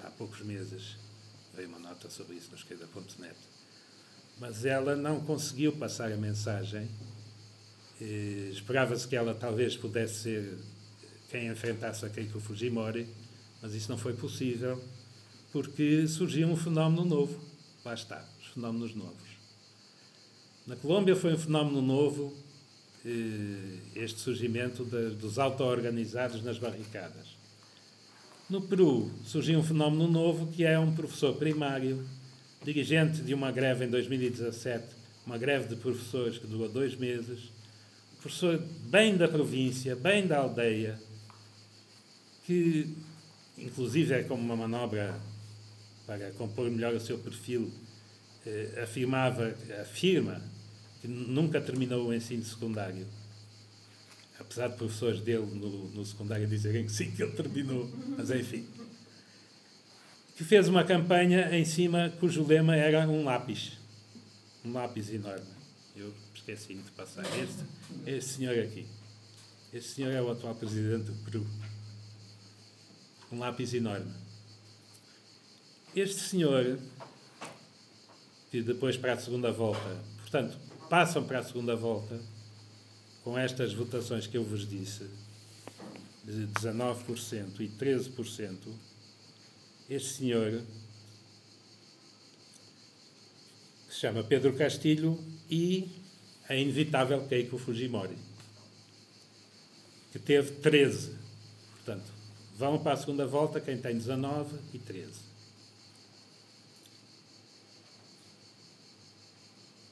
há 0.04 0.10
poucos 0.10 0.42
meses, 0.42 0.96
veio 1.54 1.68
uma 1.68 1.78
nota 1.78 2.10
sobre 2.10 2.36
isso 2.36 2.50
no 2.50 2.56
esquerda.net. 2.56 3.36
Mas 4.38 4.64
ela 4.64 4.94
não 4.94 5.20
conseguiu 5.20 5.72
passar 5.72 6.12
a 6.12 6.16
mensagem. 6.16 6.88
Eh, 8.00 8.50
esperava-se 8.52 9.08
que 9.08 9.16
ela 9.16 9.34
talvez 9.34 9.76
pudesse 9.76 10.22
ser 10.22 10.58
quem 11.32 11.48
enfrentasse 11.48 12.04
a 12.04 12.10
Keiko 12.10 12.38
Fujimori, 12.38 13.08
mas 13.62 13.72
isso 13.72 13.90
não 13.90 13.96
foi 13.96 14.12
possível 14.12 14.78
porque 15.50 16.06
surgiu 16.06 16.46
um 16.46 16.56
fenómeno 16.56 17.06
novo. 17.06 17.40
Lá 17.82 17.94
está, 17.94 18.22
os 18.38 18.48
fenómenos 18.48 18.94
novos. 18.94 19.32
Na 20.66 20.76
Colômbia 20.76 21.16
foi 21.16 21.32
um 21.32 21.38
fenómeno 21.38 21.80
novo 21.80 22.34
eh, 23.04 23.78
este 23.96 24.20
surgimento 24.20 24.84
dos 24.84 25.38
auto-organizados 25.38 26.42
nas 26.42 26.58
barricadas. 26.58 27.36
No 28.48 28.60
Peru 28.60 29.10
surgiu 29.24 29.58
um 29.58 29.62
fenómeno 29.62 30.06
novo 30.06 30.46
que 30.52 30.64
é 30.64 30.78
um 30.78 30.94
professor 30.94 31.34
primário, 31.36 32.06
dirigente 32.62 33.22
de 33.22 33.32
uma 33.32 33.50
greve 33.50 33.86
em 33.86 33.88
2017, 33.88 34.84
uma 35.26 35.38
greve 35.38 35.66
de 35.68 35.76
professores 35.76 36.36
que 36.36 36.46
durou 36.46 36.68
dois 36.68 36.94
meses, 36.94 37.50
professor 38.20 38.62
bem 38.84 39.16
da 39.16 39.26
província, 39.26 39.96
bem 39.96 40.26
da 40.26 40.38
aldeia, 40.38 41.00
que 42.52 42.94
inclusive 43.56 44.12
é 44.12 44.22
como 44.24 44.42
uma 44.42 44.56
manobra 44.56 45.18
para 46.06 46.30
compor 46.32 46.70
melhor 46.70 46.94
o 46.94 47.00
seu 47.00 47.18
perfil, 47.18 47.72
eh, 48.44 48.80
afirmava, 48.82 49.54
afirma 49.80 50.42
que 51.00 51.08
nunca 51.08 51.60
terminou 51.60 52.08
o 52.08 52.14
ensino 52.14 52.44
secundário. 52.44 53.06
Apesar 54.38 54.68
de 54.68 54.76
professores 54.76 55.20
dele 55.20 55.46
no, 55.46 55.88
no 55.90 56.04
secundário 56.04 56.46
dizerem 56.46 56.84
que 56.84 56.92
sim, 56.92 57.10
que 57.12 57.22
ele 57.22 57.32
terminou, 57.32 57.88
mas 58.16 58.30
enfim. 58.30 58.66
Que 60.36 60.44
fez 60.44 60.68
uma 60.68 60.84
campanha 60.84 61.56
em 61.56 61.64
cima 61.64 62.12
cujo 62.18 62.44
lema 62.44 62.76
era 62.76 63.08
um 63.08 63.24
lápis. 63.24 63.78
Um 64.64 64.72
lápis 64.72 65.10
enorme. 65.10 65.46
Eu 65.96 66.12
esqueci 66.34 66.74
de 66.74 66.90
passar. 66.90 67.24
Este, 67.38 67.64
este 68.06 68.30
senhor 68.34 68.58
aqui. 68.58 68.86
Este 69.72 69.90
senhor 69.90 70.12
é 70.12 70.20
o 70.20 70.30
atual 70.30 70.54
presidente 70.54 71.04
do 71.04 71.24
Peru 71.24 71.46
um 73.32 73.38
lápis 73.38 73.72
enorme. 73.72 74.12
Este 75.96 76.20
senhor, 76.20 76.78
que 78.50 78.62
depois 78.62 78.96
para 78.96 79.14
a 79.14 79.18
segunda 79.18 79.50
volta, 79.50 79.98
portanto, 80.20 80.58
passam 80.88 81.24
para 81.24 81.38
a 81.38 81.42
segunda 81.42 81.74
volta 81.74 82.20
com 83.24 83.38
estas 83.38 83.72
votações 83.72 84.26
que 84.26 84.36
eu 84.36 84.44
vos 84.44 84.68
disse, 84.68 85.08
de 86.24 86.46
19% 86.46 87.60
e 87.60 87.68
13%, 87.68 88.56
este 89.88 90.14
senhor, 90.14 90.62
que 93.88 93.94
se 93.94 94.00
chama 94.00 94.22
Pedro 94.22 94.54
Castilho, 94.54 95.18
e 95.50 95.88
a 96.48 96.54
inevitável 96.54 97.26
Keiko 97.26 97.58
Fujimori, 97.58 98.16
que 100.10 100.18
teve 100.18 100.52
13%. 100.60 101.21
Vão 102.62 102.78
para 102.78 102.92
a 102.92 102.96
segunda 102.96 103.26
volta 103.26 103.60
quem 103.60 103.76
tem 103.76 103.96
19 103.96 104.56
e 104.72 104.78
13. 104.78 105.10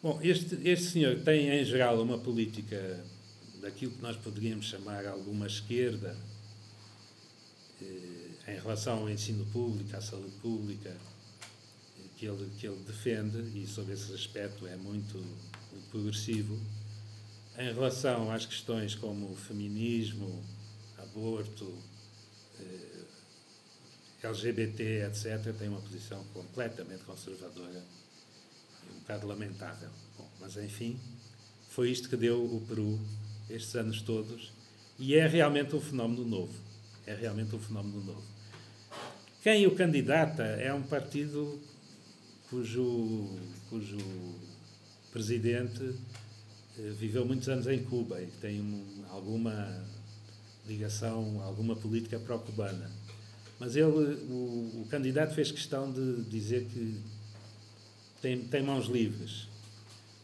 Bom, 0.00 0.20
este, 0.22 0.54
este 0.62 0.86
senhor 0.86 1.18
tem, 1.24 1.48
em 1.48 1.64
geral, 1.64 2.00
uma 2.00 2.16
política 2.18 3.04
daquilo 3.60 3.90
que 3.90 4.00
nós 4.00 4.14
poderíamos 4.14 4.66
chamar 4.66 5.04
alguma 5.04 5.48
esquerda 5.48 6.16
eh, 7.82 8.54
em 8.54 8.60
relação 8.60 8.98
ao 9.00 9.10
ensino 9.10 9.44
público, 9.46 9.96
à 9.96 10.00
saúde 10.00 10.30
pública, 10.40 10.90
eh, 10.90 12.02
que 12.16 12.26
ele, 12.26 12.48
que 12.56 12.68
ele 12.68 12.80
defende, 12.86 13.58
e 13.58 13.66
sobre 13.66 13.94
esse 13.94 14.14
aspecto 14.14 14.64
é 14.68 14.76
muito, 14.76 15.20
progressivo. 15.90 16.56
Em 17.58 17.74
relação 17.74 18.30
às 18.30 18.46
questões 18.46 18.94
como 18.94 19.34
feminismo, 19.34 20.40
aborto, 20.98 21.89
LGBT, 24.22 25.06
etc., 25.06 25.54
tem 25.58 25.68
uma 25.68 25.80
posição 25.80 26.22
completamente 26.34 27.04
conservadora 27.04 27.82
bocado 29.10 29.26
lamentável. 29.26 29.88
Bom, 30.16 30.28
mas 30.40 30.56
enfim, 30.56 30.98
foi 31.68 31.90
isto 31.90 32.08
que 32.08 32.16
deu 32.16 32.44
o 32.44 32.64
Peru 32.68 32.98
estes 33.48 33.74
anos 33.74 34.02
todos 34.02 34.52
e 34.98 35.14
é 35.16 35.26
realmente 35.26 35.74
um 35.74 35.80
fenómeno 35.80 36.24
novo. 36.24 36.54
É 37.06 37.14
realmente 37.14 37.54
um 37.54 37.58
fenómeno 37.58 38.04
novo. 38.04 38.22
Quem 39.42 39.66
o 39.66 39.74
candidata 39.74 40.42
é 40.42 40.72
um 40.72 40.82
partido 40.82 41.60
cujo, 42.48 43.36
cujo 43.68 43.98
presidente 45.10 45.96
eh, 46.78 46.92
viveu 46.96 47.24
muitos 47.24 47.48
anos 47.48 47.66
em 47.66 47.82
Cuba 47.82 48.20
e 48.20 48.26
tem 48.40 48.60
um, 48.60 49.04
alguma 49.08 49.84
ligação, 50.66 51.42
alguma 51.42 51.74
política 51.76 52.18
pró-cubana. 52.18 52.90
Mas 53.58 53.76
ele, 53.76 53.86
o, 53.86 54.82
o 54.82 54.86
candidato 54.90 55.34
fez 55.34 55.52
questão 55.52 55.92
de 55.92 56.22
dizer 56.24 56.66
que 56.66 57.00
tem, 58.22 58.38
tem 58.44 58.62
mãos 58.62 58.86
livres. 58.86 59.48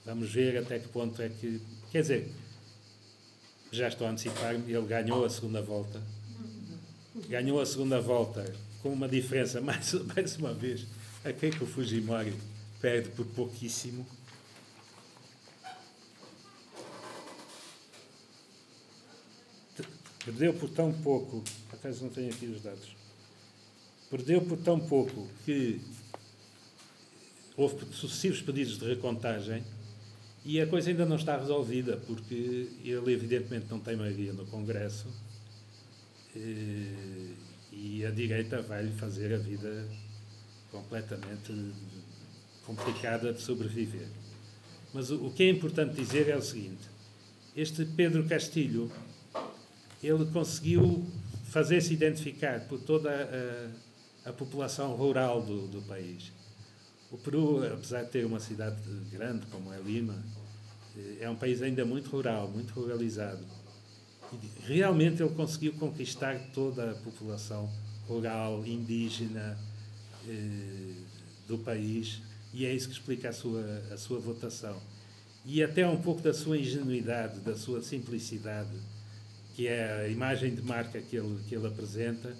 Vamos 0.04 0.32
ver 0.32 0.56
até 0.58 0.78
que 0.78 0.88
ponto 0.88 1.20
é 1.20 1.28
que. 1.28 1.60
Quer 1.90 2.02
dizer, 2.02 2.32
já 3.72 3.88
estou 3.88 4.06
a 4.06 4.10
antecipar-me, 4.10 4.72
ele 4.72 4.86
ganhou 4.86 5.24
a 5.24 5.30
segunda 5.30 5.60
volta. 5.60 6.00
Ganhou 7.28 7.60
a 7.60 7.66
segunda 7.66 8.00
volta 8.00 8.44
com 8.82 8.90
uma 8.90 9.08
diferença, 9.08 9.60
mais, 9.62 9.92
mais 9.92 10.36
uma 10.36 10.54
vez, 10.54 10.86
a 11.24 11.32
quem 11.32 11.50
que 11.50 11.62
o 11.62 11.66
Fujimori 11.66 12.34
perde 12.80 13.08
por 13.10 13.26
pouquíssimo. 13.26 14.06
Perdeu 20.26 20.52
por 20.52 20.68
tão 20.68 20.92
pouco, 20.92 21.42
acaso 21.72 22.02
não 22.02 22.10
tenho 22.10 22.30
aqui 22.30 22.46
os 22.46 22.60
dados, 22.60 22.96
perdeu 24.10 24.42
por 24.42 24.58
tão 24.58 24.80
pouco 24.80 25.28
que 25.44 25.80
houve 27.56 27.86
sucessivos 27.94 28.42
pedidos 28.42 28.76
de 28.76 28.86
recontagem 28.86 29.62
e 30.44 30.60
a 30.60 30.66
coisa 30.66 30.90
ainda 30.90 31.06
não 31.06 31.14
está 31.14 31.36
resolvida, 31.38 31.96
porque 32.08 32.68
ele, 32.84 33.12
evidentemente, 33.12 33.66
não 33.70 33.78
tem 33.78 33.94
maioria 33.94 34.32
no 34.32 34.44
Congresso 34.46 35.06
eh, 36.34 37.32
e 37.72 38.04
a 38.04 38.10
direita 38.10 38.60
vai-lhe 38.62 38.92
fazer 38.94 39.32
a 39.32 39.38
vida 39.38 39.88
completamente 40.72 41.52
complicada 42.64 43.32
de 43.32 43.40
sobreviver. 43.40 44.08
Mas 44.92 45.12
o 45.12 45.30
que 45.30 45.44
é 45.44 45.50
importante 45.50 45.94
dizer 45.94 46.28
é 46.28 46.36
o 46.36 46.42
seguinte: 46.42 46.82
este 47.56 47.84
Pedro 47.84 48.24
Castilho 48.24 48.90
ele 50.06 50.26
conseguiu 50.26 51.04
fazer-se 51.44 51.92
identificar 51.92 52.60
por 52.68 52.78
toda 52.80 53.10
a, 54.24 54.30
a 54.30 54.32
população 54.32 54.94
rural 54.94 55.42
do, 55.42 55.66
do 55.68 55.82
país 55.82 56.32
o 57.10 57.16
Peru, 57.16 57.64
apesar 57.72 58.02
de 58.02 58.10
ter 58.10 58.26
uma 58.26 58.40
cidade 58.40 58.76
grande 59.10 59.46
como 59.46 59.72
é 59.72 59.78
Lima, 59.78 60.22
eh, 60.96 61.18
é 61.20 61.30
um 61.30 61.36
país 61.36 61.62
ainda 61.62 61.84
muito 61.84 62.10
rural, 62.10 62.48
muito 62.48 62.72
ruralizado. 62.74 63.44
E 64.32 64.66
realmente 64.66 65.22
ele 65.22 65.32
conseguiu 65.34 65.72
conquistar 65.74 66.36
toda 66.52 66.90
a 66.90 66.94
população 66.96 67.70
rural, 68.08 68.66
indígena 68.66 69.56
eh, 70.28 70.94
do 71.46 71.58
país 71.58 72.20
e 72.52 72.66
é 72.66 72.74
isso 72.74 72.88
que 72.88 72.94
explica 72.94 73.28
a 73.28 73.32
sua, 73.32 73.62
a 73.92 73.96
sua 73.96 74.18
votação. 74.18 74.80
E 75.44 75.62
até 75.62 75.86
um 75.86 76.00
pouco 76.00 76.20
da 76.20 76.34
sua 76.34 76.58
ingenuidade, 76.58 77.38
da 77.40 77.56
sua 77.56 77.80
simplicidade, 77.82 78.76
que 79.56 79.66
é 79.66 80.02
a 80.02 80.08
imagem 80.08 80.54
de 80.54 80.60
marca 80.60 81.00
que 81.00 81.16
ele, 81.16 81.38
que 81.48 81.54
ele 81.54 81.66
apresenta, 81.66 82.30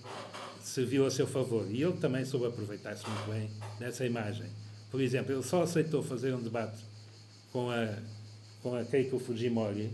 serviu 0.63 1.07
a 1.07 1.11
seu 1.11 1.27
favor. 1.27 1.67
E 1.71 1.83
ele 1.83 1.95
também 1.95 2.27
soube 2.27 2.45
aproveitar-se 2.45 3.09
muito 3.09 3.31
bem 3.31 3.51
nessa 3.81 4.05
imagem. 4.05 4.47
Por 4.91 5.01
exemplo, 5.01 5.33
ele 5.33 5.43
só 5.43 5.63
aceitou 5.63 6.03
fazer 6.03 6.35
um 6.35 6.43
debate 6.43 6.85
com 7.51 7.71
a, 7.71 7.97
com 8.63 8.77
a 8.77 8.85
Keiko 8.85 9.19
Fujimori 9.19 9.91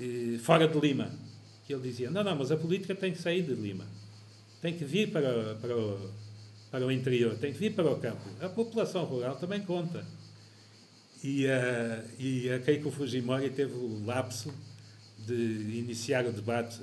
eh, 0.00 0.38
fora 0.40 0.66
de 0.66 0.76
Lima. 0.76 1.08
Que 1.64 1.72
ele 1.72 1.82
dizia: 1.82 2.10
não, 2.10 2.24
não, 2.24 2.34
mas 2.34 2.50
a 2.50 2.56
política 2.56 2.92
tem 2.92 3.12
que 3.12 3.18
sair 3.18 3.42
de 3.42 3.54
Lima. 3.54 3.86
Tem 4.60 4.76
que 4.76 4.84
vir 4.84 5.12
para, 5.12 5.54
para, 5.54 5.76
o, 5.76 6.10
para 6.68 6.84
o 6.84 6.90
interior, 6.90 7.36
tem 7.38 7.52
que 7.52 7.60
vir 7.60 7.74
para 7.76 7.88
o 7.88 8.00
campo. 8.00 8.28
A 8.40 8.48
população 8.48 9.04
rural 9.04 9.36
também 9.36 9.60
conta. 9.60 10.04
E 11.22 11.46
e 12.18 12.50
a 12.50 12.58
Keiko 12.58 12.90
Fujimori 12.90 13.50
teve 13.50 13.74
o 13.74 14.04
lapso 14.04 14.52
de 15.26 15.78
iniciar 15.78 16.24
o 16.26 16.32
debate, 16.32 16.80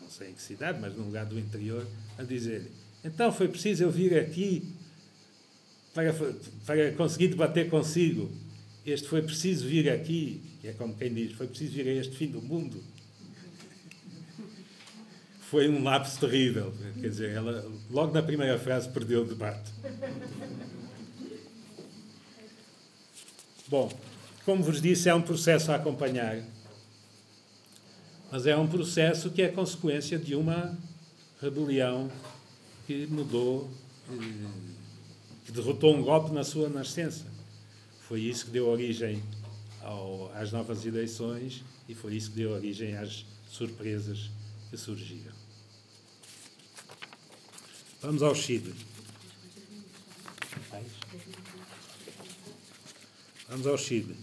não 0.00 0.08
sei 0.08 0.30
em 0.30 0.34
que 0.34 0.42
cidade, 0.42 0.78
mas 0.80 0.96
num 0.96 1.04
lugar 1.04 1.26
do 1.26 1.38
interior, 1.38 1.86
a 2.18 2.22
dizer: 2.22 2.70
então 3.04 3.32
foi 3.32 3.48
preciso 3.48 3.84
eu 3.84 3.90
vir 3.90 4.18
aqui 4.18 4.74
para, 5.94 6.14
para 6.66 6.92
conseguir 6.92 7.28
debater 7.28 7.68
consigo. 7.68 8.30
Este 8.84 9.08
foi 9.08 9.22
preciso 9.22 9.66
vir 9.66 9.90
aqui, 9.90 10.42
que 10.60 10.68
é 10.68 10.72
como 10.72 10.94
quem 10.94 11.12
diz, 11.12 11.32
foi 11.32 11.46
preciso 11.46 11.74
vir 11.74 11.88
a 11.88 11.92
este 11.92 12.16
fim 12.16 12.28
do 12.28 12.40
mundo. 12.40 12.82
Foi 15.50 15.68
um 15.68 15.82
lapso 15.82 16.20
terrível. 16.20 16.72
Quer 17.00 17.08
dizer, 17.08 17.30
ela 17.30 17.68
logo 17.90 18.14
na 18.14 18.22
primeira 18.22 18.58
frase 18.58 18.88
perdeu 18.88 19.22
o 19.22 19.26
debate. 19.26 19.70
Bom, 23.66 23.92
como 24.44 24.62
vos 24.62 24.80
disse, 24.80 25.08
é 25.08 25.14
um 25.14 25.22
processo 25.22 25.72
a 25.72 25.76
acompanhar, 25.76 26.42
mas 28.30 28.46
é 28.46 28.56
um 28.56 28.66
processo 28.66 29.30
que 29.30 29.42
é 29.42 29.48
consequência 29.48 30.18
de 30.18 30.34
uma 30.34 30.76
rebelião 31.40 32.10
que 32.86 33.06
mudou. 33.06 33.70
Que 35.44 35.52
derrotou 35.52 35.94
um 35.94 36.02
golpe 36.02 36.32
na 36.32 36.44
sua 36.44 36.68
nascença. 36.68 37.24
Foi 38.06 38.20
isso 38.20 38.46
que 38.46 38.50
deu 38.50 38.68
origem 38.68 39.22
ao, 39.82 40.32
às 40.34 40.52
novas 40.52 40.84
eleições 40.84 41.64
e 41.88 41.94
foi 41.94 42.14
isso 42.14 42.30
que 42.30 42.36
deu 42.36 42.50
origem 42.50 42.96
às 42.96 43.24
surpresas 43.50 44.30
que 44.68 44.76
surgiram. 44.76 45.32
Vamos 48.00 48.22
ao 48.22 48.34
Chile. 48.34 48.74
Vamos 53.48 53.66
ao 53.66 53.76
Chile. 53.76 54.16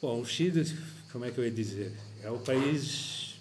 Bom, 0.00 0.20
o 0.20 0.26
Chile, 0.26 0.64
como 1.12 1.26
é 1.26 1.30
que 1.30 1.38
eu 1.38 1.44
ia 1.44 1.50
dizer? 1.50 1.92
É 2.22 2.30
o 2.30 2.38
país, 2.38 3.36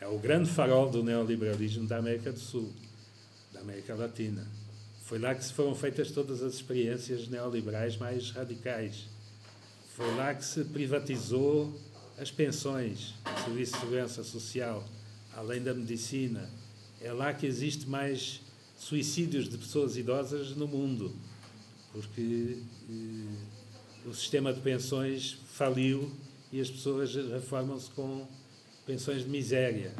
é 0.00 0.08
o 0.08 0.18
grande 0.18 0.50
farol 0.50 0.90
do 0.90 1.02
neoliberalismo 1.02 1.86
da 1.86 1.98
América 1.98 2.32
do 2.32 2.40
Sul. 2.40 2.72
América 3.64 3.94
Latina. 3.94 4.46
Foi 5.04 5.18
lá 5.18 5.34
que 5.34 5.44
se 5.44 5.52
foram 5.52 5.74
feitas 5.74 6.10
todas 6.10 6.42
as 6.42 6.54
experiências 6.54 7.28
neoliberais 7.28 7.96
mais 7.96 8.30
radicais. 8.30 9.06
Foi 9.96 10.14
lá 10.16 10.34
que 10.34 10.44
se 10.44 10.64
privatizou 10.64 11.72
as 12.18 12.30
pensões, 12.30 13.14
o 13.24 13.44
serviço 13.44 13.72
de 13.72 13.80
segurança 13.80 14.24
social, 14.24 14.84
além 15.34 15.62
da 15.62 15.72
medicina. 15.72 16.50
É 17.00 17.12
lá 17.12 17.32
que 17.32 17.46
existe 17.46 17.88
mais 17.88 18.40
suicídios 18.76 19.48
de 19.48 19.56
pessoas 19.56 19.96
idosas 19.96 20.50
no 20.56 20.66
mundo, 20.66 21.14
porque 21.92 22.58
eh, 22.90 24.08
o 24.08 24.12
sistema 24.12 24.52
de 24.52 24.60
pensões 24.60 25.38
faliu 25.52 26.12
e 26.54 26.60
as 26.60 26.70
pessoas 26.70 27.12
reformam-se 27.16 27.90
com 27.90 28.28
pensões 28.86 29.24
de 29.24 29.28
miséria. 29.28 29.92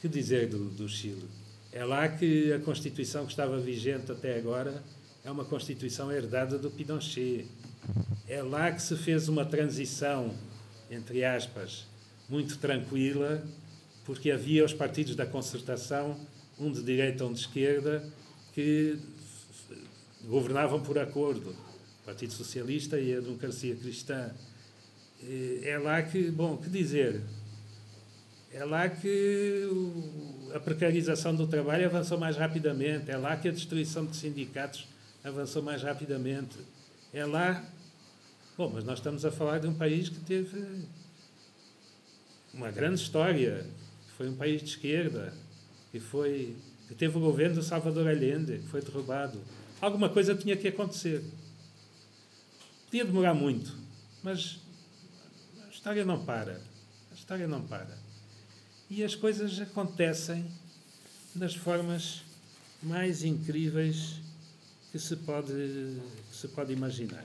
Que 0.00 0.08
dizer 0.08 0.48
do, 0.48 0.70
do 0.70 0.88
Chile? 0.88 1.28
É 1.70 1.84
lá 1.84 2.08
que 2.08 2.50
a 2.54 2.58
Constituição 2.58 3.26
que 3.26 3.32
estava 3.32 3.60
vigente 3.60 4.10
até 4.10 4.38
agora 4.38 4.82
é 5.22 5.30
uma 5.30 5.44
Constituição 5.44 6.10
herdada 6.10 6.58
do 6.58 6.70
Pinochet. 6.70 7.46
É 8.26 8.42
lá 8.42 8.72
que 8.72 8.80
se 8.80 8.96
fez 8.96 9.28
uma 9.28 9.44
transição, 9.44 10.34
entre 10.90 11.22
aspas, 11.22 11.86
muito 12.30 12.56
tranquila, 12.56 13.46
porque 14.06 14.30
havia 14.30 14.64
os 14.64 14.72
partidos 14.72 15.14
da 15.14 15.26
concertação, 15.26 16.18
um 16.58 16.72
de 16.72 16.82
direita, 16.82 17.26
um 17.26 17.32
de 17.34 17.40
esquerda, 17.40 18.10
que 18.54 18.98
governavam 20.24 20.80
por 20.80 20.98
acordo. 20.98 21.50
O 21.50 22.06
Partido 22.06 22.32
Socialista 22.32 22.98
e 22.98 23.14
a 23.14 23.20
Democracia 23.20 23.76
Cristã. 23.76 24.32
É 25.62 25.78
lá 25.78 26.02
que, 26.02 26.30
bom, 26.30 26.56
que 26.56 26.70
dizer? 26.70 27.20
É 28.52 28.64
lá 28.64 28.88
que 28.88 29.68
a 30.54 30.60
precarização 30.60 31.34
do 31.34 31.46
trabalho 31.46 31.86
avançou 31.86 32.18
mais 32.18 32.36
rapidamente, 32.36 33.10
é 33.10 33.16
lá 33.16 33.36
que 33.36 33.48
a 33.48 33.52
destruição 33.52 34.06
de 34.06 34.16
sindicatos 34.16 34.86
avançou 35.22 35.62
mais 35.62 35.82
rapidamente. 35.82 36.56
É 37.12 37.24
lá. 37.26 37.64
Bom, 38.56 38.70
mas 38.74 38.84
nós 38.84 38.98
estamos 38.98 39.24
a 39.24 39.30
falar 39.30 39.58
de 39.58 39.66
um 39.66 39.74
país 39.74 40.08
que 40.08 40.20
teve 40.20 40.84
uma 42.54 42.70
grande 42.70 43.00
história, 43.00 43.66
foi 44.16 44.28
um 44.28 44.34
país 44.34 44.62
de 44.62 44.70
esquerda, 44.70 45.32
que 45.92 46.00
foi 46.00 46.56
que 46.88 46.94
teve 46.94 47.18
o 47.18 47.20
governo 47.20 47.56
do 47.56 47.62
Salvador 47.62 48.08
Allende, 48.08 48.58
que 48.58 48.66
foi 48.66 48.80
derrubado. 48.80 49.38
Alguma 49.80 50.08
coisa 50.08 50.34
tinha 50.34 50.56
que 50.56 50.68
acontecer. 50.68 51.22
Podia 52.86 53.04
demorar 53.04 53.34
muito, 53.34 53.76
mas 54.22 54.58
história 55.88 56.04
não 56.04 56.22
para. 56.22 56.60
A 57.10 57.14
história 57.14 57.48
não 57.48 57.66
para. 57.66 57.98
E 58.90 59.02
as 59.02 59.14
coisas 59.14 59.58
acontecem 59.58 60.46
das 61.34 61.54
formas 61.54 62.24
mais 62.82 63.24
incríveis 63.24 64.20
que 64.92 64.98
se 64.98 65.16
pode, 65.16 65.46
que 65.48 66.36
se 66.36 66.48
pode 66.48 66.74
imaginar. 66.74 67.24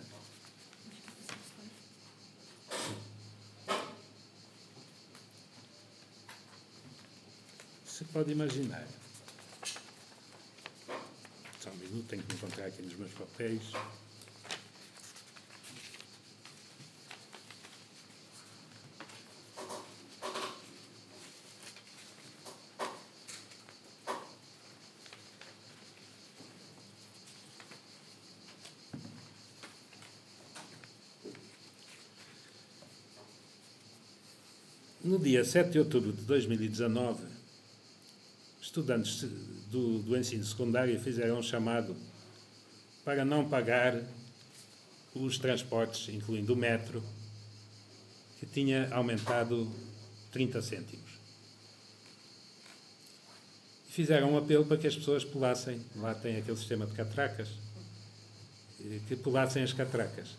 Se 7.85 8.05
pode 8.05 8.31
imaginar. 8.31 8.87
Só 11.59 11.69
um 11.69 11.75
minuto, 11.75 12.07
tenho 12.07 12.23
que 12.23 12.33
encontrar 12.33 12.67
aqui 12.67 12.81
nos 12.81 12.95
meus 12.95 13.11
papéis. 13.11 13.61
Dia 35.23 35.45
7 35.45 35.71
de 35.71 35.79
outubro 35.79 36.11
de 36.11 36.21
2019, 36.23 37.23
estudantes 38.61 39.23
do, 39.71 39.99
do 39.99 40.17
ensino 40.17 40.43
secundário 40.43 40.99
fizeram 40.99 41.39
um 41.39 41.41
chamado 41.41 41.95
para 43.05 43.23
não 43.23 43.47
pagar 43.47 44.03
os 45.15 45.37
transportes, 45.37 46.09
incluindo 46.13 46.53
o 46.53 46.57
metro, 46.57 47.01
que 48.39 48.45
tinha 48.45 48.93
aumentado 48.93 49.71
30 50.31 50.61
cêntimos. 50.61 51.13
Fizeram 53.89 54.33
um 54.33 54.37
apelo 54.37 54.65
para 54.65 54.77
que 54.77 54.87
as 54.87 54.95
pessoas 54.95 55.23
pulassem, 55.23 55.81
lá 55.95 56.13
tem 56.13 56.35
aquele 56.37 56.57
sistema 56.57 56.85
de 56.85 56.93
catracas, 56.93 57.47
que 59.07 59.15
pulassem 59.15 59.63
as 59.63 59.71
catracas. 59.71 60.35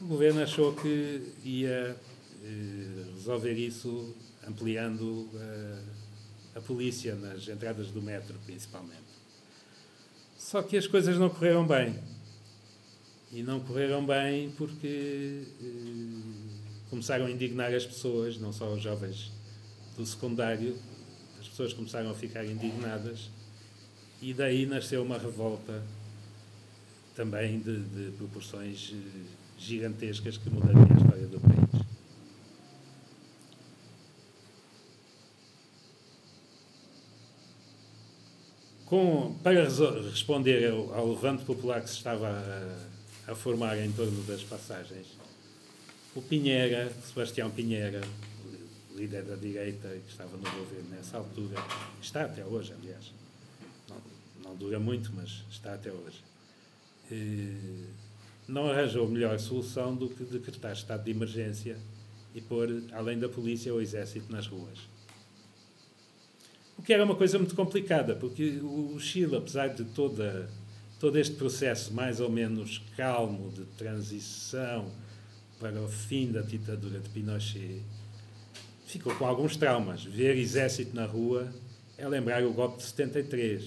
O 0.00 0.06
governo 0.06 0.42
achou 0.42 0.74
que 0.74 1.32
ia 1.44 1.68
eh, 1.68 1.94
resolver 3.14 3.52
isso 3.52 4.14
ampliando 4.46 5.28
a, 5.34 5.38
eh, 5.38 5.82
a 6.56 6.60
polícia 6.60 7.14
nas 7.14 7.46
entradas 7.48 7.88
do 7.88 8.00
metro, 8.00 8.34
principalmente. 8.46 9.10
Só 10.38 10.62
que 10.62 10.76
as 10.76 10.86
coisas 10.86 11.18
não 11.18 11.28
correram 11.28 11.66
bem. 11.66 11.98
E 13.32 13.42
não 13.42 13.60
correram 13.60 14.04
bem 14.04 14.50
porque 14.56 15.44
eh, 15.62 16.50
começaram 16.88 17.26
a 17.26 17.30
indignar 17.30 17.72
as 17.72 17.86
pessoas, 17.86 18.38
não 18.38 18.52
só 18.52 18.72
os 18.72 18.82
jovens 18.82 19.30
do 19.96 20.04
secundário, 20.04 20.76
as 21.38 21.48
pessoas 21.48 21.72
começaram 21.72 22.10
a 22.10 22.14
ficar 22.14 22.44
indignadas 22.44 23.30
e 24.20 24.34
daí 24.34 24.66
nasceu 24.66 25.02
uma 25.02 25.18
revolta 25.18 25.82
também 27.14 27.58
de, 27.60 27.80
de 27.80 28.10
proporções 28.16 28.94
gigantescas 29.58 30.36
que 30.36 30.50
mudaria 30.50 30.82
a 30.82 30.96
história 30.96 31.26
do 31.26 31.40
país. 31.40 31.49
Com, 38.90 39.36
para 39.40 39.68
responder 40.10 40.68
ao, 40.68 40.92
ao, 40.92 41.10
levante 41.10 41.44
popular 41.44 41.80
que 41.80 41.88
se 41.88 41.94
estava 41.94 42.26
a, 42.26 43.30
a, 43.30 43.34
formar 43.36 43.78
em 43.78 43.92
torno 43.92 44.20
das 44.24 44.42
passagens, 44.42 45.06
o 46.12 46.20
Pinheira, 46.20 46.92
Sebastião 47.06 47.52
Pinheira, 47.52 48.00
líder 48.96 49.22
da 49.22 49.36
direita 49.36 49.88
que 49.88 50.10
estava 50.10 50.36
no 50.36 50.42
governo 50.42 50.90
nessa 50.90 51.18
altura, 51.18 51.54
está 52.02 52.24
até 52.24 52.44
hoje, 52.44 52.72
aliás, 52.72 53.12
não, 53.88 53.96
não 54.42 54.56
dura 54.56 54.80
muito, 54.80 55.12
mas 55.14 55.44
está 55.48 55.74
até 55.74 55.92
hoje, 55.92 56.24
e 57.12 57.84
não 58.48 58.68
arranjou 58.72 59.06
melhor 59.06 59.38
solução 59.38 59.94
do 59.94 60.08
que 60.08 60.24
decretar 60.24 60.72
estado 60.72 61.04
de 61.04 61.12
emergência 61.12 61.78
e 62.34 62.40
pôr, 62.40 62.82
além 62.90 63.20
da 63.20 63.28
polícia, 63.28 63.72
o 63.72 63.80
exército 63.80 64.32
nas 64.32 64.48
ruas. 64.48 64.80
O 66.80 66.82
que 66.82 66.94
era 66.94 67.04
uma 67.04 67.14
coisa 67.14 67.38
muito 67.38 67.54
complicada, 67.54 68.16
porque 68.16 68.58
o 68.62 68.98
Chile, 68.98 69.36
apesar 69.36 69.68
de 69.68 69.84
toda, 69.84 70.48
todo 70.98 71.18
este 71.18 71.36
processo 71.36 71.92
mais 71.92 72.20
ou 72.20 72.30
menos 72.30 72.82
calmo 72.96 73.50
de 73.50 73.66
transição 73.76 74.90
para 75.58 75.78
o 75.78 75.86
fim 75.86 76.32
da 76.32 76.40
ditadura 76.40 76.98
de 76.98 77.06
Pinochet, 77.10 77.82
ficou 78.86 79.14
com 79.14 79.26
alguns 79.26 79.58
traumas. 79.58 80.04
Ver 80.04 80.38
exército 80.38 80.96
na 80.96 81.04
rua 81.04 81.52
é 81.98 82.08
lembrar 82.08 82.42
o 82.44 82.52
golpe 82.54 82.78
de 82.78 82.84
73. 82.84 83.62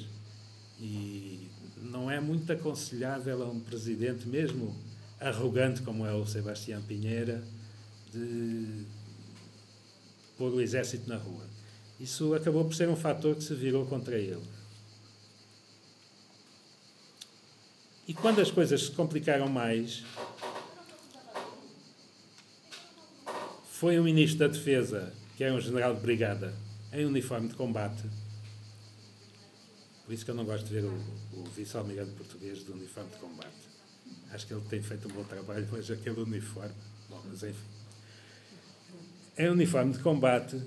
E 0.81 1.51
não 1.83 2.09
é 2.09 2.19
muito 2.19 2.51
aconselhável 2.51 3.43
a 3.43 3.45
um 3.47 3.59
presidente, 3.59 4.27
mesmo 4.27 4.75
arrogante 5.19 5.83
como 5.83 6.03
é 6.03 6.15
o 6.15 6.25
Sebastião 6.25 6.81
Pinheira, 6.81 7.43
de 8.11 8.87
pôr 10.35 10.51
o 10.51 10.59
exército 10.59 11.07
na 11.07 11.17
rua. 11.17 11.52
Isso 11.99 12.33
acabou 12.33 12.65
por 12.65 12.73
ser 12.73 12.89
um 12.89 12.95
fator 12.95 13.35
que 13.35 13.43
se 13.43 13.53
virou 13.53 13.85
contra 13.85 14.17
ele. 14.17 14.41
E 18.07 18.13
quando 18.13 18.41
as 18.41 18.51
coisas 18.51 18.83
se 18.83 18.91
complicaram 18.91 19.47
mais, 19.47 20.03
foi 23.71 23.99
um 23.99 24.03
ministro 24.03 24.39
da 24.39 24.47
Defesa, 24.47 25.13
que 25.37 25.43
era 25.43 25.53
um 25.53 25.61
general 25.61 25.95
de 25.95 26.01
brigada, 26.01 26.53
em 26.91 27.05
uniforme 27.05 27.47
de 27.47 27.55
combate. 27.55 28.03
Por 30.05 30.13
isso 30.13 30.25
que 30.25 30.31
eu 30.31 30.35
não 30.35 30.43
gosto 30.43 30.65
de 30.65 30.73
ver 30.73 30.83
o, 30.83 30.93
o 31.33 31.43
vice-almirante 31.55 32.11
português 32.11 32.65
de 32.65 32.71
uniforme 32.71 33.09
de 33.09 33.17
combate. 33.17 33.73
Acho 34.31 34.47
que 34.47 34.53
ele 34.53 34.63
tem 34.69 34.81
feito 34.81 35.07
um 35.07 35.11
bom 35.11 35.23
trabalho, 35.23 35.67
mas 35.71 35.89
aquele 35.89 36.19
uniforme. 36.21 36.73
Bom, 37.09 37.21
mas 37.25 37.43
enfim. 37.43 37.57
Em 39.37 39.49
uniforme 39.49 39.93
de 39.93 39.99
combate, 39.99 40.61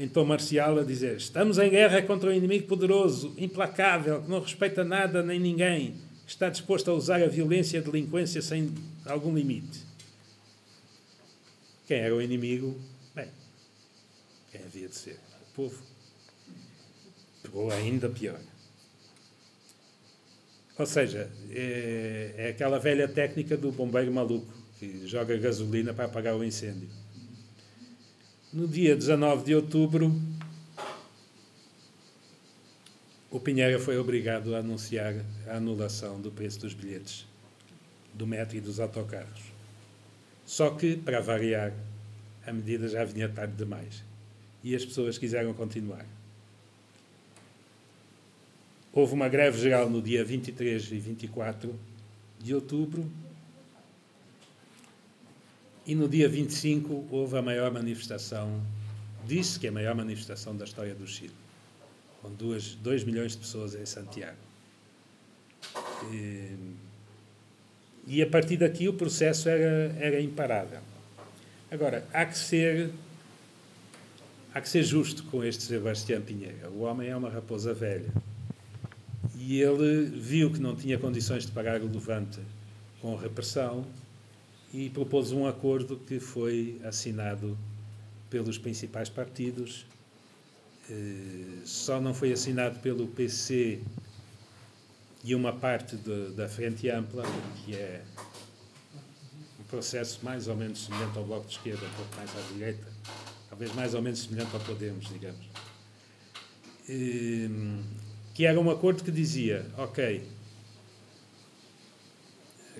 em 0.00 0.08
tom 0.08 0.24
marcial, 0.24 0.78
a 0.78 0.82
dizer: 0.82 1.16
Estamos 1.16 1.58
em 1.58 1.68
guerra 1.68 2.00
contra 2.02 2.30
um 2.30 2.32
inimigo 2.32 2.66
poderoso, 2.66 3.34
implacável, 3.36 4.22
que 4.22 4.30
não 4.30 4.40
respeita 4.40 4.82
nada 4.82 5.22
nem 5.22 5.38
ninguém, 5.38 5.94
que 6.24 6.32
está 6.32 6.48
disposto 6.48 6.90
a 6.90 6.94
usar 6.94 7.22
a 7.22 7.28
violência 7.28 7.76
e 7.76 7.80
a 7.80 7.82
delinquência 7.82 8.40
sem 8.40 8.72
algum 9.04 9.34
limite. 9.34 9.80
Quem 11.86 11.98
era 11.98 12.16
o 12.16 12.22
inimigo? 12.22 12.80
Bem, 13.14 13.28
quem 14.50 14.62
havia 14.62 14.88
de 14.88 14.94
ser? 14.94 15.18
O 15.42 15.54
povo. 15.54 15.82
Pegou 17.42 17.70
ainda 17.70 18.08
pior. 18.08 18.40
Ou 20.78 20.86
seja, 20.86 21.30
é, 21.50 22.34
é 22.38 22.48
aquela 22.48 22.78
velha 22.78 23.06
técnica 23.06 23.54
do 23.54 23.70
bombeiro 23.70 24.10
maluco 24.10 24.50
que 24.78 25.06
joga 25.06 25.36
gasolina 25.36 25.92
para 25.92 26.06
apagar 26.06 26.34
o 26.34 26.42
incêndio. 26.42 26.88
No 28.52 28.66
dia 28.66 28.96
19 28.96 29.44
de 29.44 29.54
outubro, 29.54 30.12
o 33.30 33.38
Pinheira 33.38 33.78
foi 33.78 33.96
obrigado 33.96 34.56
a 34.56 34.58
anunciar 34.58 35.14
a 35.46 35.54
anulação 35.54 36.20
do 36.20 36.32
preço 36.32 36.58
dos 36.58 36.74
bilhetes 36.74 37.24
do 38.12 38.26
metro 38.26 38.56
e 38.56 38.60
dos 38.60 38.80
autocarros. 38.80 39.40
Só 40.44 40.70
que, 40.70 40.96
para 40.96 41.20
variar, 41.20 41.72
a 42.44 42.52
medida 42.52 42.88
já 42.88 43.04
vinha 43.04 43.28
tarde 43.28 43.54
demais 43.54 44.02
e 44.64 44.74
as 44.74 44.84
pessoas 44.84 45.16
quiseram 45.16 45.54
continuar. 45.54 46.04
Houve 48.92 49.14
uma 49.14 49.28
greve 49.28 49.60
geral 49.60 49.88
no 49.88 50.02
dia 50.02 50.24
23 50.24 50.90
e 50.90 50.98
24 50.98 51.72
de 52.40 52.52
outubro 52.52 53.08
e 55.90 55.94
no 55.96 56.08
dia 56.08 56.28
25 56.28 57.08
houve 57.10 57.36
a 57.36 57.42
maior 57.42 57.72
manifestação, 57.72 58.62
disse 59.26 59.58
que 59.58 59.66
a 59.66 59.72
maior 59.72 59.92
manifestação 59.92 60.56
da 60.56 60.64
história 60.64 60.94
do 60.94 61.04
Chile, 61.04 61.34
com 62.22 62.30
2 62.32 63.02
milhões 63.02 63.32
de 63.32 63.38
pessoas 63.38 63.74
em 63.74 63.84
Santiago. 63.84 64.36
E, 66.12 66.54
e, 68.06 68.22
a 68.22 68.26
partir 68.28 68.58
daqui 68.58 68.88
o 68.88 68.92
processo 68.92 69.48
era, 69.48 69.92
era 69.98 70.20
imparável. 70.20 70.78
Agora, 71.72 72.06
há 72.12 72.24
que 72.24 72.38
ser 72.38 72.92
há 74.54 74.60
que 74.60 74.68
ser 74.68 74.84
justo 74.84 75.24
com 75.24 75.42
este 75.42 75.64
Sebastião 75.64 76.22
Pinheiro. 76.22 76.70
O 76.70 76.82
homem 76.82 77.08
é 77.08 77.16
uma 77.16 77.30
raposa 77.30 77.74
velha. 77.74 78.12
E 79.36 79.60
ele 79.60 80.04
viu 80.04 80.52
que 80.52 80.60
não 80.60 80.76
tinha 80.76 80.96
condições 80.98 81.46
de 81.46 81.50
pagar 81.50 81.80
o 81.80 81.92
levante 81.92 82.38
com 83.00 83.16
repressão 83.16 83.84
e 84.72 84.88
propôs 84.90 85.32
um 85.32 85.46
acordo 85.46 85.96
que 85.96 86.20
foi 86.20 86.80
assinado 86.84 87.58
pelos 88.28 88.56
principais 88.56 89.08
partidos. 89.08 89.84
Eh, 90.88 91.62
só 91.64 92.00
não 92.00 92.14
foi 92.14 92.32
assinado 92.32 92.78
pelo 92.80 93.06
PC 93.08 93.80
e 95.22 95.34
uma 95.34 95.52
parte 95.52 95.96
de, 95.96 96.30
da 96.30 96.48
Frente 96.48 96.88
Ampla, 96.88 97.24
que 97.64 97.74
é 97.74 98.02
um 99.58 99.64
processo 99.64 100.20
mais 100.22 100.48
ou 100.48 100.56
menos 100.56 100.84
semelhante 100.84 101.18
ao 101.18 101.24
Bloco 101.24 101.46
de 101.46 101.52
Esquerda, 101.52 101.84
um 101.84 101.94
pouco 101.94 102.16
mais 102.16 102.30
à 102.30 102.52
direita, 102.52 102.86
talvez 103.48 103.74
mais 103.74 103.94
ou 103.94 104.02
menos 104.02 104.20
semelhante 104.20 104.54
ao 104.54 104.60
Podemos, 104.60 105.08
digamos. 105.08 105.46
Ehm, 106.88 107.82
que 108.34 108.46
era 108.46 108.58
um 108.58 108.70
acordo 108.70 109.04
que 109.04 109.10
dizia: 109.10 109.66
ok, 109.76 110.26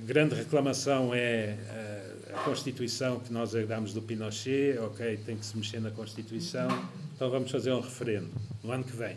grande 0.07 0.35
reclamação 0.35 1.15
é 1.15 1.57
a, 2.33 2.41
a 2.41 2.45
Constituição 2.45 3.21
que 3.21 3.33
nós 3.33 3.55
herdamos 3.55 3.93
do 3.93 4.03
Pinochet, 4.03 4.79
ok, 4.79 5.19
tem 5.25 5.37
que 5.37 5.45
se 5.45 5.57
mexer 5.57 5.81
na 5.81 5.91
Constituição, 5.91 6.69
então 7.15 7.31
vamos 7.31 7.51
fazer 7.51 7.73
um 7.73 7.81
referendo 7.81 8.31
no 8.63 8.73
ano 8.73 8.85
que 8.85 8.97
vem. 8.97 9.17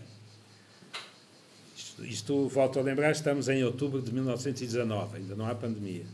Isto, 1.75 2.05
isto 2.05 2.47
volto 2.47 2.79
a 2.79 2.81
lembrar, 2.81 3.11
estamos 3.11 3.47
em 3.49 3.63
outubro 3.63 4.01
de 4.01 4.13
1919, 4.13 5.17
ainda 5.17 5.35
não 5.35 5.47
há 5.47 5.55
pandemia. 5.55 6.05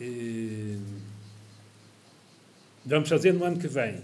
E, 0.00 0.78
vamos 2.84 3.08
fazer 3.08 3.32
no 3.32 3.44
ano 3.44 3.58
que 3.58 3.68
vem 3.68 4.02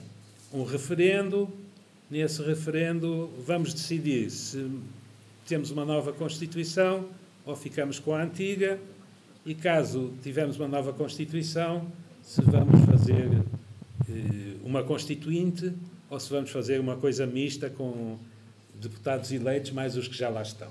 um 0.53 0.65
referendo. 0.65 1.49
Nesse 2.11 2.43
referendo, 2.43 3.31
vamos 3.47 3.73
decidir 3.73 4.31
se 4.31 4.71
temos 5.47 5.71
uma 5.71 5.85
nova 5.85 6.13
Constituição 6.13 7.09
ou 7.45 7.57
ficamos 7.57 7.99
com 7.99 8.15
a 8.15 8.23
antiga. 8.23 8.79
E 9.45 9.55
caso 9.55 10.13
tivermos 10.23 10.57
uma 10.57 10.69
nova 10.69 10.93
Constituição, 10.93 11.91
se 12.23 12.41
vamos 12.43 12.85
fazer 12.87 13.43
eh, 14.09 14.57
uma 14.63 14.85
Constituinte 14.85 15.73
ou 16.09 16.21
se 16.21 16.31
vamos 16.31 16.51
fazer 16.51 16.79
uma 16.79 16.97
coisa 16.97 17.27
mista 17.27 17.69
com 17.69 18.17
deputados 18.75 19.33
eleitos 19.33 19.73
mais 19.73 19.97
os 19.97 20.07
que 20.07 20.17
já 20.17 20.29
lá 20.29 20.43
estão. 20.43 20.71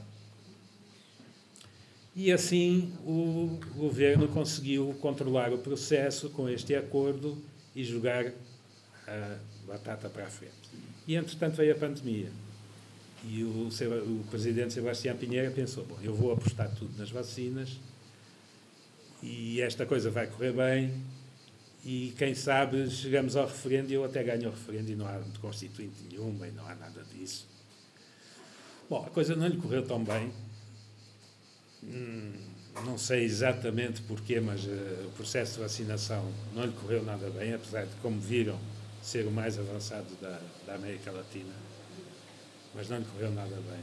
E 2.16 2.32
assim 2.32 2.94
o 3.06 3.60
governo 3.76 4.30
conseguiu 4.30 4.96
controlar 5.02 5.52
o 5.52 5.58
processo 5.58 6.30
com 6.30 6.48
este 6.48 6.74
acordo 6.74 7.38
e 7.76 7.84
jogar 7.84 8.32
a 9.06 9.38
batata 9.68 10.10
para 10.10 10.26
a 10.26 10.30
frente. 10.30 10.54
E 11.06 11.16
entretanto 11.16 11.58
veio 11.58 11.74
a 11.74 11.78
pandemia. 11.78 12.30
E 13.26 13.44
o, 13.44 13.68
o 13.68 14.26
presidente 14.30 14.74
Sebastião 14.74 15.16
Pinheira 15.18 15.52
pensou: 15.52 15.86
bom, 15.86 15.98
eu 16.02 16.14
vou 16.14 16.32
apostar 16.32 16.74
tudo 16.74 16.98
nas 16.98 17.12
vacinas 17.12 17.78
e 19.22 19.62
esta 19.62 19.86
coisa 19.86 20.10
vai 20.10 20.28
correr 20.28 20.52
bem. 20.52 21.04
E 21.84 22.14
quem 22.18 22.36
sabe 22.36 22.90
chegamos 22.90 23.36
ao 23.36 23.48
referendo 23.48 23.92
e 23.92 23.96
eu 23.96 24.06
até 24.06 24.24
ganho 24.24 24.50
o 24.50 24.52
referendo 24.52 24.92
e 24.92 24.96
não 24.96 25.08
há 25.08 25.20
constituinte 25.40 26.04
nenhuma 26.10 26.48
e 26.48 26.52
não 26.52 26.68
há 26.68 26.76
nada 26.76 27.04
disso. 27.04 27.48
Bom, 28.90 29.06
a 29.06 29.10
coisa 29.10 29.36
não 29.36 29.48
lhe 29.48 29.58
correu 29.58 29.86
tão 29.86 30.04
bem. 30.04 30.32
Hum, 31.84 32.34
não 32.86 32.98
sei 32.98 33.24
exatamente 33.24 34.02
porquê, 34.04 34.40
mas 34.40 34.66
uh, 34.66 35.08
o 35.08 35.12
processo 35.16 35.56
de 35.56 35.60
vacinação 35.62 36.32
não 36.54 36.66
lhe 36.66 36.74
correu 36.74 37.04
nada 37.04 37.30
bem, 37.32 37.54
apesar 37.54 37.86
de, 37.86 37.96
como 38.02 38.20
viram, 38.20 38.60
ser 39.02 39.26
o 39.26 39.32
mais 39.32 39.58
avançado 39.58 40.08
da, 40.22 40.40
da 40.68 40.76
América 40.76 41.12
Latina. 41.12 41.54
Mas 42.76 42.90
não 42.90 43.00
lhe 43.00 43.06
correu 43.06 43.32
nada 43.32 43.56
bem. 43.56 43.80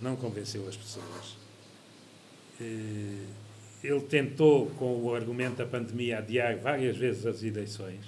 Não 0.00 0.16
convenceu 0.16 0.68
as 0.68 0.76
pessoas. 0.76 1.36
Uh, 2.60 3.47
ele 3.82 4.00
tentou, 4.00 4.66
com 4.70 5.02
o 5.04 5.14
argumento 5.14 5.56
da 5.56 5.66
pandemia, 5.66 6.18
adiar 6.18 6.56
várias 6.56 6.96
vezes 6.96 7.24
as 7.24 7.42
eleições, 7.42 8.04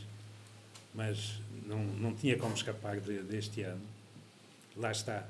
mas 0.95 1.41
não, 1.66 1.83
não 1.85 2.14
tinha 2.14 2.37
como 2.37 2.55
escapar 2.55 2.99
de, 3.01 3.18
deste 3.23 3.62
ano. 3.62 3.83
Lá 4.77 4.91
está 4.91 5.27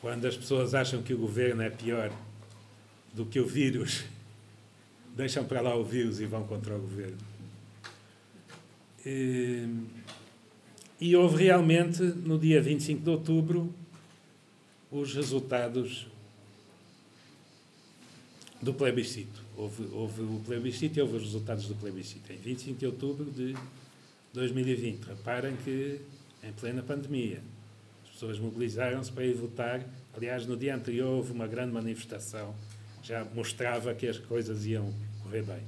quando 0.00 0.24
as 0.26 0.36
pessoas 0.36 0.74
acham 0.74 1.02
que 1.02 1.12
o 1.12 1.18
governo 1.18 1.62
é 1.62 1.68
pior 1.68 2.10
do 3.12 3.26
que 3.26 3.38
o 3.38 3.46
vírus, 3.46 4.04
deixam 5.14 5.44
para 5.44 5.60
lá 5.60 5.76
o 5.76 5.84
vírus 5.84 6.20
e 6.20 6.26
vão 6.26 6.44
contra 6.44 6.74
o 6.74 6.80
governo. 6.80 7.18
E, 9.04 9.68
e 11.00 11.16
houve 11.16 11.44
realmente, 11.44 12.02
no 12.02 12.38
dia 12.38 12.62
25 12.62 13.02
de 13.02 13.10
outubro, 13.10 13.74
os 14.90 15.14
resultados 15.14 16.06
do 18.62 18.74
plebiscito. 18.74 19.42
Houve, 19.56 19.88
houve 19.92 20.22
o 20.22 20.40
plebiscito 20.44 20.98
e 20.98 21.02
houve 21.02 21.16
os 21.16 21.22
resultados 21.22 21.66
do 21.66 21.74
plebiscito. 21.74 22.32
Em 22.32 22.36
25 22.36 22.78
de 22.78 22.86
outubro 22.86 23.30
de 23.30 23.54
2020. 24.32 25.04
Reparem 25.04 25.56
que, 25.56 26.00
em 26.42 26.52
plena 26.52 26.82
pandemia, 26.82 27.42
pessoas 28.12 28.38
mobilizaram-se 28.38 29.10
para 29.10 29.24
ir 29.24 29.34
votar. 29.34 29.84
Aliás, 30.14 30.46
no 30.46 30.56
dia 30.56 30.74
anterior 30.74 31.08
houve 31.08 31.32
uma 31.32 31.46
grande 31.46 31.72
manifestação, 31.72 32.54
já 33.02 33.24
mostrava 33.34 33.94
que 33.94 34.06
as 34.06 34.18
coisas 34.18 34.66
iam 34.66 34.92
correr 35.22 35.42
bem. 35.42 35.62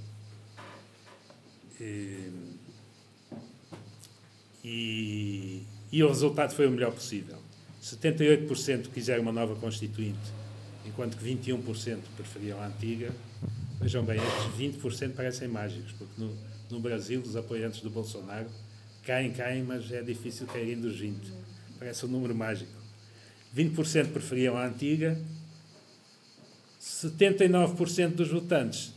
E, 4.65 5.63
e 5.91 6.03
o 6.05 6.09
resultado 6.09 6.55
foi 6.55 6.67
o 6.67 6.71
melhor 6.71 6.93
possível. 6.93 7.39
78% 7.83 8.89
quiseram 8.93 9.23
uma 9.23 9.33
nova 9.33 9.57
Constituinte, 9.57 10.21
enquanto 10.87 11.17
que 11.17 11.25
21% 11.25 11.99
preferiam 12.17 12.61
a 12.61 12.67
antiga. 12.67 13.11
Vejam 13.81 14.05
bem, 14.05 14.19
estes 14.19 14.81
20% 14.81 15.15
parecem 15.15 15.49
mágicos, 15.49 15.93
porque 15.93 16.21
no, 16.21 16.37
no 16.71 16.81
Brasil 16.81 17.21
os 17.21 17.37
apoiantes 17.37 17.81
do 17.81 17.91
Bolsonaro 17.91 18.49
caem, 19.03 19.33
caem, 19.33 19.63
mas 19.63 19.91
é 19.91 20.03
difícil 20.03 20.47
caírem 20.47 20.81
dos 20.81 21.01
20% 21.01 21.43
parece 21.83 22.07
um 22.07 22.09
número 22.09 22.33
mágico. 22.33 22.71
20% 23.57 24.13
preferiam 24.13 24.57
a 24.57 24.67
antiga, 24.67 25.21
79% 26.81 28.15
dos 28.15 28.29
votantes 28.29 28.93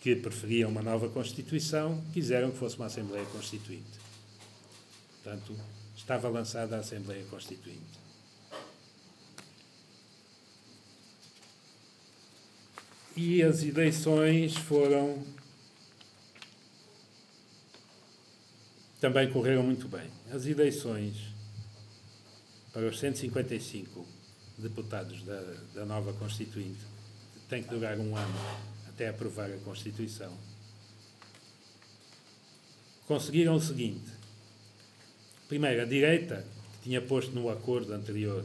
que 0.00 0.14
preferiam 0.14 0.70
uma 0.70 0.82
nova 0.82 1.08
Constituição 1.08 2.02
quiseram 2.12 2.52
que 2.52 2.58
fosse 2.58 2.76
uma 2.76 2.86
Assembleia 2.86 3.24
Constituinte. 3.26 4.00
Portanto, 5.22 5.54
estava 5.96 6.28
lançada 6.28 6.76
a 6.76 6.80
Assembleia 6.80 7.24
Constituinte. 7.28 8.01
E 13.16 13.42
as 13.42 13.62
eleições 13.62 14.56
foram. 14.56 15.22
também 19.00 19.30
correram 19.32 19.64
muito 19.64 19.88
bem. 19.88 20.08
As 20.30 20.46
eleições 20.46 21.32
para 22.72 22.88
os 22.88 22.98
155 22.98 24.06
deputados 24.58 25.22
da, 25.24 25.40
da 25.74 25.84
nova 25.84 26.12
Constituinte, 26.14 26.80
tem 27.48 27.62
que 27.62 27.68
durar 27.68 27.98
um 27.98 28.16
ano 28.16 28.34
até 28.88 29.08
aprovar 29.08 29.50
a 29.50 29.58
Constituição, 29.58 30.32
conseguiram 33.06 33.56
o 33.56 33.60
seguinte. 33.60 34.10
Primeiro, 35.48 35.82
a 35.82 35.84
direita, 35.84 36.46
que 36.72 36.84
tinha 36.84 37.02
posto 37.02 37.32
no 37.32 37.50
acordo 37.50 37.92
anterior 37.92 38.44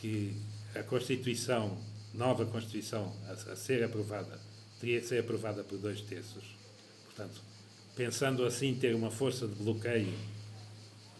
que 0.00 0.34
a 0.74 0.82
Constituição, 0.82 1.76
nova 2.16 2.44
Constituição, 2.46 3.14
a, 3.28 3.52
a 3.52 3.56
ser 3.56 3.84
aprovada, 3.84 4.38
teria 4.80 5.00
que 5.00 5.06
ser 5.06 5.20
aprovada 5.20 5.62
por 5.62 5.78
dois 5.78 6.00
terços. 6.00 6.44
Portanto, 7.04 7.40
pensando 7.94 8.44
assim 8.44 8.74
ter 8.74 8.94
uma 8.94 9.10
força 9.10 9.46
de 9.46 9.54
bloqueio 9.54 10.12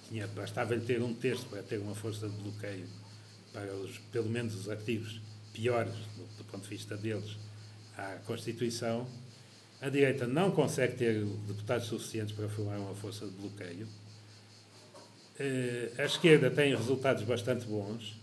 tinha, 0.09 0.27
bastava-lhe 0.29 0.85
ter 0.85 1.03
um 1.03 1.15
terço 1.15 1.47
para 1.47 1.63
ter 1.63 1.79
uma 1.79 1.95
força 1.95 2.29
de 2.29 2.37
bloqueio 2.37 2.87
para 3.53 3.73
os, 3.75 3.99
pelo 4.13 4.29
menos 4.29 4.55
os 4.55 4.69
artigos 4.69 5.21
piores, 5.53 5.95
do, 6.17 6.39
do 6.39 6.45
ponto 6.45 6.63
de 6.63 6.69
vista 6.69 6.97
deles, 6.97 7.37
à 7.97 8.17
Constituição. 8.27 9.07
A 9.81 9.89
direita 9.89 10.27
não 10.27 10.51
consegue 10.51 10.97
ter 10.97 11.25
deputados 11.25 11.87
suficientes 11.87 12.35
para 12.35 12.49
formar 12.49 12.79
uma 12.79 12.95
força 12.95 13.27
de 13.27 13.33
bloqueio. 13.33 13.89
Eh, 15.39 15.93
a 15.99 16.05
esquerda 16.05 16.51
tem 16.51 16.75
resultados 16.75 17.23
bastante 17.25 17.67
bons, 17.67 18.17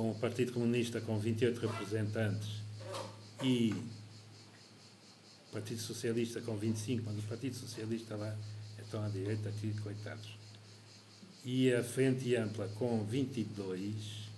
com 0.00 0.12
o 0.12 0.14
Partido 0.14 0.52
Comunista 0.52 0.98
com 0.98 1.18
28 1.18 1.60
representantes 1.60 2.48
e 3.42 3.74
o 5.50 5.52
Partido 5.52 5.78
Socialista 5.78 6.40
com 6.40 6.56
25, 6.56 7.02
mas 7.04 7.18
o 7.22 7.28
Partido 7.28 7.54
Socialista 7.54 8.16
lá 8.16 8.34
é 8.78 8.82
tão 8.90 9.04
à 9.04 9.10
direita 9.10 9.50
aqui, 9.50 9.74
coitados 9.82 10.38
e 11.44 11.70
a 11.70 11.84
Frente 11.84 12.34
Ampla 12.34 12.66
com 12.76 13.04
22 13.04 14.30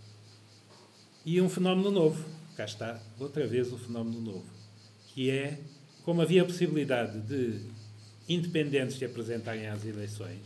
e 1.25 1.41
um 1.41 1.49
fenómeno 1.49 1.93
novo. 1.93 2.25
Cá 2.57 2.65
está, 2.65 3.01
outra 3.21 3.47
vez 3.47 3.73
o 3.73 3.79
fenómeno 3.79 4.21
novo, 4.21 4.51
que 5.15 5.31
é 5.31 5.61
como 6.05 6.23
havia 6.23 6.43
a 6.43 6.45
possibilidade 6.45 7.21
de 7.21 7.61
independentes 8.29 8.99
se 8.99 9.05
apresentarem 9.05 9.69
às 9.69 9.85
eleições, 9.85 10.41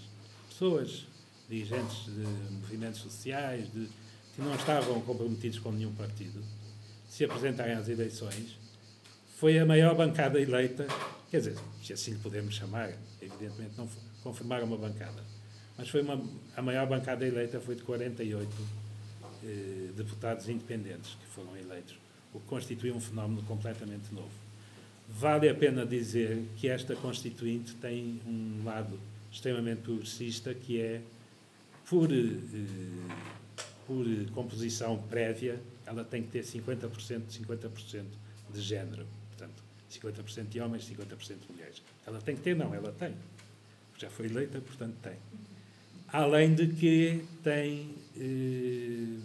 pessoas, 0.50 1.06
dirigentes 1.48 2.04
de 2.04 2.20
movimentos 2.52 3.00
sociais, 3.00 3.72
de 3.72 3.88
que 4.36 4.42
não 4.42 4.54
estavam 4.54 5.00
comprometidos 5.00 5.58
com 5.58 5.72
nenhum 5.72 5.94
partido 5.94 6.44
se 7.08 7.24
apresentarem 7.24 7.74
às 7.74 7.88
eleições. 7.88 8.58
Foi 9.36 9.58
a 9.58 9.64
maior 9.64 9.94
bancada 9.94 10.38
eleita, 10.38 10.86
quer 11.30 11.38
dizer, 11.38 11.56
se 11.82 11.94
assim 11.94 12.12
lhe 12.12 12.18
podemos 12.18 12.54
chamar, 12.54 12.92
evidentemente 13.20 13.72
não 13.78 13.88
confirmaram 14.22 14.66
uma 14.66 14.76
bancada, 14.76 15.24
mas 15.78 15.88
foi 15.88 16.02
uma, 16.02 16.22
a 16.54 16.60
maior 16.60 16.86
bancada 16.86 17.26
eleita 17.26 17.58
foi 17.60 17.76
de 17.76 17.82
48 17.82 18.50
eh, 19.42 19.90
deputados 19.96 20.48
independentes 20.48 21.14
que 21.14 21.26
foram 21.26 21.56
eleitos, 21.56 21.96
o 22.34 22.40
que 22.40 22.46
constitui 22.46 22.92
um 22.92 23.00
fenómeno 23.00 23.42
completamente 23.42 24.14
novo. 24.14 24.30
Vale 25.08 25.48
a 25.48 25.54
pena 25.54 25.86
dizer 25.86 26.44
que 26.56 26.68
esta 26.68 26.96
Constituinte 26.96 27.74
tem 27.76 28.20
um 28.26 28.64
lado 28.64 28.98
extremamente 29.30 29.82
progressista, 29.82 30.52
que 30.52 30.80
é, 30.80 31.00
por, 31.88 32.10
eh, 32.12 32.16
por 33.86 34.04
composição 34.32 34.98
prévia, 35.08 35.60
ela 35.86 36.04
tem 36.04 36.22
que 36.22 36.30
ter 36.30 36.42
50%, 36.42 37.22
50% 37.30 38.04
de 38.52 38.60
género. 38.60 39.06
Portanto, 39.28 39.62
50% 39.90 40.48
de 40.48 40.60
homens, 40.60 40.88
50% 40.88 41.18
de 41.18 41.52
mulheres. 41.52 41.82
Ela 42.06 42.20
tem 42.20 42.34
que 42.34 42.42
ter, 42.42 42.56
não, 42.56 42.74
ela 42.74 42.92
tem. 42.92 43.14
Já 43.96 44.10
foi 44.10 44.26
eleita, 44.26 44.60
portanto 44.60 44.94
tem. 45.02 45.16
Além 46.08 46.54
de 46.54 46.68
que 46.68 47.24
tem 47.42 47.94
eh, 48.16 49.18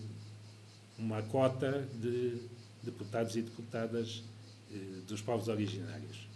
uma 0.98 1.22
cota 1.24 1.88
de 2.00 2.38
deputados 2.84 3.36
e 3.36 3.42
deputadas 3.42 4.24
eh, 4.72 5.02
dos 5.08 5.22
povos 5.22 5.48
originários. 5.48 6.28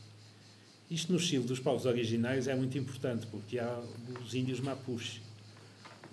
Isto 0.89 1.13
no 1.13 1.19
Chile 1.19 1.45
dos 1.45 1.59
povos 1.59 1.85
originários 1.85 2.47
é 2.47 2.55
muito 2.55 2.77
importante, 2.77 3.25
porque 3.27 3.57
há 3.57 3.81
os 4.23 4.35
índios 4.35 4.59
Mapuche. 4.59 5.21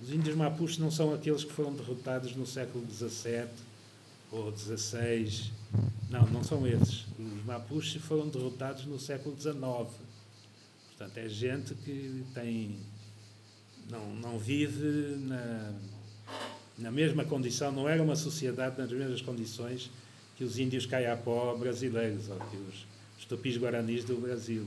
Os 0.03 0.12
índios 0.12 0.34
Mapuche 0.34 0.80
não 0.80 0.90
são 0.90 1.14
aqueles 1.14 1.44
que 1.44 1.53
foram 1.53 1.72
derrotados 1.72 2.34
no 2.34 2.44
século 2.44 2.84
XVII 2.90 3.46
ou 4.32 4.50
XVI. 4.57 5.53
Não, 6.11 6.26
não 6.26 6.42
são 6.42 6.66
esses. 6.66 7.07
Os 7.16 7.44
Mapuche 7.44 8.00
foram 8.00 8.28
derrotados 8.28 8.84
no 8.84 8.98
século 8.98 9.40
XIX. 9.40 9.55
Portanto, 10.88 11.18
é 11.18 11.28
gente 11.28 11.74
que 11.76 12.24
tem 12.34 12.80
não, 13.88 14.12
não 14.16 14.38
vive 14.40 15.16
na, 15.18 15.72
na 16.78 16.90
mesma 16.90 17.24
condição, 17.24 17.70
não 17.70 17.88
era 17.88 18.03
uma 18.03 18.16
sociedade 18.16 18.76
nas 18.78 18.90
mesmas 18.90 19.22
condições 19.22 19.88
que 20.36 20.42
os 20.42 20.59
índios 20.59 20.84
caiapó 20.84 21.55
brasileiros 21.57 22.28
ou 22.28 22.38
que 22.38 22.57
os, 22.57 22.86
os 23.20 23.24
tupis 23.24 23.57
guaranis 23.57 24.05
do 24.05 24.16
Brasil. 24.16 24.66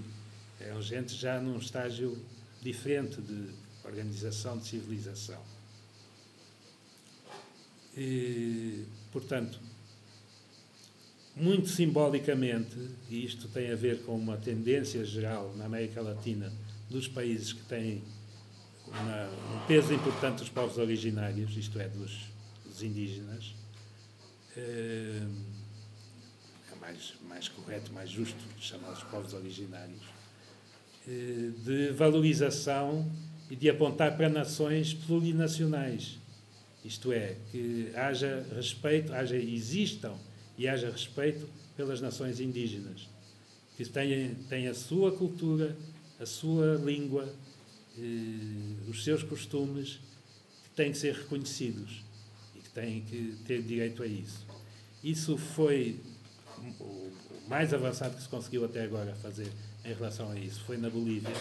É 0.61 0.73
gente 0.81 1.13
já 1.13 1.41
num 1.41 1.57
estágio 1.57 2.17
diferente 2.61 3.21
de 3.21 3.64
organização, 3.85 4.57
de 4.57 4.67
civilização. 4.67 5.41
E, 7.95 8.85
portanto, 9.11 9.59
muito 11.35 11.67
simbolicamente, 11.67 12.75
e 13.09 13.25
isto 13.25 13.47
tem 13.47 13.71
a 13.71 13.75
ver 13.75 14.03
com 14.03 14.15
uma 14.15 14.37
tendência 14.37 15.03
geral 15.05 15.53
na 15.55 15.65
América 15.65 16.01
Latina 16.01 16.51
dos 16.89 17.07
países 17.07 17.53
que 17.53 17.63
têm 17.63 18.03
uma, 18.87 19.29
um 19.55 19.67
peso 19.67 19.93
importante 19.93 20.39
dos 20.39 20.49
povos 20.49 20.77
originários, 20.77 21.55
isto 21.57 21.79
é, 21.79 21.87
dos, 21.87 22.29
dos 22.65 22.83
indígenas, 22.83 23.53
é, 24.55 25.21
é 26.71 26.75
mais, 26.79 27.13
mais 27.27 27.47
correto, 27.49 27.91
mais 27.91 28.09
justo 28.09 28.37
chamá-los 28.59 29.03
povos 29.03 29.33
originários, 29.33 30.03
é, 31.07 31.51
de 31.63 31.91
valorização 31.91 33.09
e 33.49 33.55
de 33.55 33.69
apontar 33.69 34.15
para 34.15 34.29
nações 34.29 34.93
plurinacionais. 34.93 36.17
Isto 36.83 37.11
é, 37.11 37.35
que 37.51 37.91
haja 37.95 38.45
respeito, 38.55 39.13
haja, 39.13 39.35
existam 39.35 40.15
e 40.57 40.67
haja 40.67 40.89
respeito 40.89 41.47
pelas 41.75 41.99
nações 41.99 42.39
indígenas, 42.39 43.09
que 43.75 43.83
têm, 43.85 44.35
têm 44.47 44.67
a 44.67 44.73
sua 44.73 45.11
cultura, 45.11 45.75
a 46.19 46.25
sua 46.25 46.75
língua, 46.75 47.27
eh, 47.97 48.89
os 48.89 49.03
seus 49.03 49.23
costumes 49.23 49.99
que 50.63 50.69
têm 50.75 50.91
que 50.91 50.97
ser 50.97 51.13
reconhecidos 51.13 52.03
e 52.55 52.59
que 52.59 52.69
têm 52.69 53.01
que 53.01 53.35
ter 53.45 53.61
direito 53.61 54.01
a 54.03 54.07
isso. 54.07 54.45
Isso 55.03 55.37
foi 55.37 55.99
o 56.79 57.11
mais 57.47 57.73
avançado 57.73 58.15
que 58.15 58.23
se 58.23 58.29
conseguiu 58.29 58.63
até 58.63 58.83
agora 58.83 59.13
fazer 59.15 59.51
em 59.83 59.93
relação 59.93 60.31
a 60.31 60.39
isso, 60.39 60.61
foi 60.61 60.77
na 60.77 60.89
Bolívia. 60.89 61.35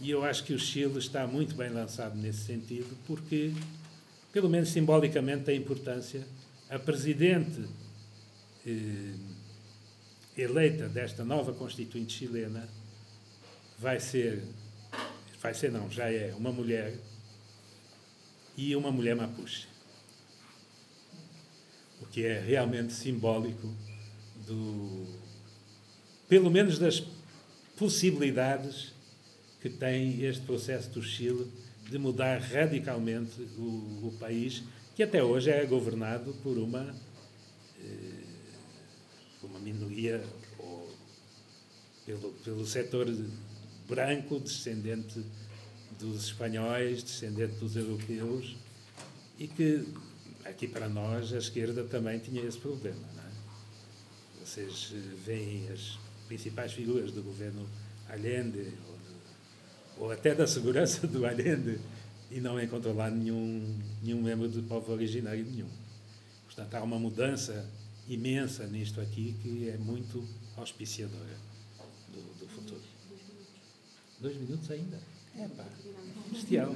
E 0.00 0.10
eu 0.10 0.24
acho 0.24 0.44
que 0.44 0.54
o 0.54 0.58
Chile 0.58 0.98
está 0.98 1.26
muito 1.26 1.54
bem 1.54 1.68
lançado 1.68 2.16
nesse 2.16 2.44
sentido, 2.44 2.96
porque, 3.06 3.52
pelo 4.32 4.48
menos 4.48 4.70
simbolicamente, 4.70 5.44
tem 5.44 5.58
importância. 5.58 6.26
A 6.70 6.78
presidente 6.78 7.62
eh, 8.66 9.14
eleita 10.38 10.88
desta 10.88 11.22
nova 11.24 11.52
Constituinte 11.52 12.12
chilena 12.12 12.66
vai 13.78 14.00
ser 14.00 14.42
vai 15.42 15.54
ser 15.54 15.70
não, 15.72 15.90
já 15.90 16.10
é 16.10 16.34
uma 16.34 16.52
mulher 16.52 16.94
e 18.56 18.76
uma 18.76 18.90
mulher 18.92 19.16
mapuche. 19.16 19.66
O 22.00 22.06
que 22.06 22.24
é 22.24 22.38
realmente 22.40 22.92
simbólico 22.92 23.74
do 24.46 25.06
pelo 26.28 26.50
menos 26.50 26.78
das 26.78 27.02
possibilidades 27.76 28.92
que 29.60 29.68
tem 29.68 30.22
este 30.22 30.44
processo 30.44 30.90
do 30.90 31.02
Chile 31.02 31.50
de 31.88 31.98
mudar 31.98 32.40
radicalmente 32.40 33.42
o, 33.58 34.08
o 34.08 34.16
país, 34.18 34.62
que 34.94 35.02
até 35.02 35.22
hoje 35.22 35.50
é 35.50 35.64
governado 35.66 36.32
por 36.42 36.56
uma, 36.56 36.94
eh, 37.82 38.24
uma 39.42 39.58
minoria, 39.58 40.24
ou 40.58 40.88
pelo, 42.06 42.32
pelo 42.44 42.66
setor 42.66 43.06
branco, 43.88 44.38
descendente 44.38 45.22
dos 45.98 46.26
espanhóis, 46.26 47.02
descendente 47.02 47.56
dos 47.56 47.76
europeus, 47.76 48.56
e 49.38 49.48
que 49.48 49.86
aqui 50.44 50.68
para 50.68 50.88
nós 50.88 51.32
a 51.32 51.38
esquerda 51.38 51.84
também 51.84 52.18
tinha 52.18 52.42
esse 52.42 52.58
problema. 52.58 53.04
Não 53.14 53.22
é? 53.22 53.30
Vocês 54.44 54.92
eh, 54.94 55.14
veem 55.26 55.68
as 55.70 55.98
principais 56.28 56.72
figuras 56.72 57.10
do 57.10 57.22
governo 57.22 57.68
Allende, 58.08 58.72
ou, 60.00 60.10
até 60.10 60.34
da 60.34 60.46
segurança 60.46 61.06
do 61.06 61.26
Allende, 61.26 61.78
e 62.30 62.40
não 62.40 62.60
encontram 62.60 62.94
lá 62.94 63.10
nenhum, 63.10 63.78
nenhum 64.02 64.22
membro 64.22 64.48
do 64.48 64.62
povo 64.62 64.92
originário 64.92 65.44
nenhum. 65.44 65.68
Portanto, 66.46 66.74
há 66.74 66.82
uma 66.82 66.98
mudança 66.98 67.68
imensa 68.08 68.66
nisto 68.66 69.00
aqui 69.00 69.36
que 69.42 69.68
é 69.68 69.76
muito 69.76 70.26
auspiciadora. 70.56 71.50
Dois 74.18 74.36
minutos 74.36 74.70
ainda? 74.70 74.98
É 75.38 75.48
pá, 75.48 75.64
bestial. 76.30 76.74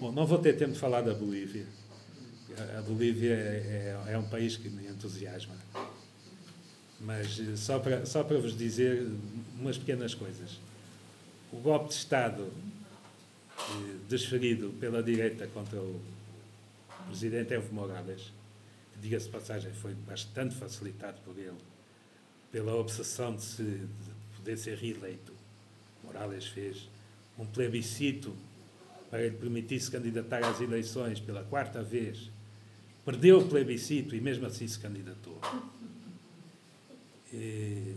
Bom, 0.00 0.10
não 0.10 0.26
vou 0.26 0.38
ter 0.38 0.56
tempo 0.56 0.72
de 0.72 0.78
falar 0.78 1.02
da 1.02 1.14
Bolívia. 1.14 1.66
A 2.76 2.82
Bolívia 2.82 3.32
é, 3.34 3.96
é, 4.08 4.12
é 4.12 4.18
um 4.18 4.28
país 4.28 4.56
que 4.56 4.68
me 4.68 4.86
entusiasma. 4.88 5.54
Mas 7.00 7.38
eh, 7.38 7.56
só 7.56 7.78
para, 7.78 8.04
só 8.04 8.24
para 8.24 8.38
vos 8.38 8.56
dizer 8.56 9.06
umas 9.58 9.78
pequenas 9.78 10.14
coisas. 10.14 10.58
O 11.52 11.56
golpe 11.56 11.88
de 11.88 11.94
Estado 11.94 12.52
eh, 13.58 13.96
desferido 14.08 14.70
pela 14.78 15.02
direita 15.02 15.46
contra 15.48 15.80
o 15.80 16.00
presidente 17.06 17.52
Evo 17.52 17.74
Morales, 17.74 18.32
que, 18.92 19.00
diga-se 19.00 19.26
de 19.26 19.32
passagem, 19.32 19.72
foi 19.72 19.94
bastante 19.94 20.54
facilitado 20.54 21.20
por 21.24 21.36
ele, 21.36 21.58
pela 22.52 22.74
obsessão 22.74 23.34
de, 23.34 23.42
se, 23.42 23.62
de 23.62 24.36
poder 24.36 24.56
ser 24.56 24.76
reeleito, 24.78 25.32
Morales 26.04 26.46
fez 26.46 26.88
um 27.38 27.46
plebiscito 27.46 28.34
para 29.10 29.22
lhe 29.22 29.30
permitir 29.30 29.80
se 29.80 29.90
candidatar 29.90 30.44
às 30.44 30.60
eleições 30.60 31.20
pela 31.20 31.42
quarta 31.44 31.82
vez. 31.82 32.30
Perdeu 33.04 33.40
o 33.40 33.48
plebiscito 33.48 34.14
e 34.14 34.20
mesmo 34.20 34.46
assim 34.46 34.68
se 34.68 34.78
candidatou. 34.78 35.40
E, 37.32 37.94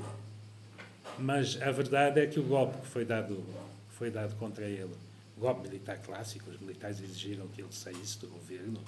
mas 1.20 1.61
a 1.61 1.72
verdade 1.72 2.20
é 2.20 2.28
que 2.28 2.39
o 2.39 2.43
golpe 2.43 2.78
que 2.82 2.88
foi 2.88 3.05
dado, 3.05 3.43
foi 3.91 4.09
dado 4.09 4.36
contra 4.36 4.66
ele, 4.66 4.93
o 5.38 5.39
golpe 5.39 5.68
militar 5.68 5.97
clássico, 5.99 6.49
os 6.49 6.59
militares 6.59 7.01
exigiram 7.01 7.47
que 7.47 7.61
ele 7.61 7.72
saísse 7.72 8.20
do 8.20 8.28
governo, 8.28 8.80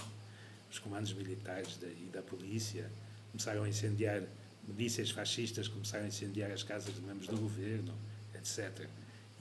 os 0.72 0.80
comandos 0.80 1.14
militares 1.14 1.78
da, 1.78 1.88
e 1.88 2.10
da 2.12 2.22
polícia 2.22 2.90
começaram 3.32 3.64
a 3.64 3.70
incendiar, 3.70 4.22
milícias 4.68 5.12
fascistas 5.12 5.68
começaram 5.68 6.06
a 6.06 6.08
incendiar 6.08 6.52
as 6.52 6.64
casas 6.64 6.94
de 6.94 7.02
membros 7.02 7.28
do 7.28 7.38
governo, 7.38 7.94
etc 8.34 8.88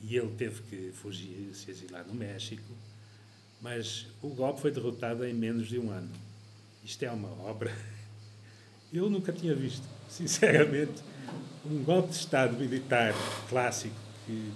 e 0.02 0.16
ele 0.16 0.34
teve 0.36 0.62
que 0.62 0.92
fugir, 0.92 1.54
se 1.54 1.70
exilar 1.70 2.06
no 2.06 2.14
México, 2.14 2.62
mas 3.60 4.06
o 4.20 4.28
golpe 4.28 4.60
foi 4.60 4.70
derrotado 4.70 5.24
em 5.24 5.32
menos 5.32 5.68
de 5.68 5.78
um 5.78 5.90
ano. 5.90 6.10
Isto 6.84 7.04
é 7.04 7.10
uma 7.10 7.30
obra. 7.48 7.74
Eu 8.92 9.08
nunca 9.08 9.32
tinha 9.32 9.54
visto, 9.54 9.88
sinceramente, 10.08 11.02
um 11.64 11.82
golpe 11.82 12.10
de 12.10 12.16
Estado 12.16 12.56
militar 12.56 13.14
clássico 13.48 13.94
que 14.26 14.52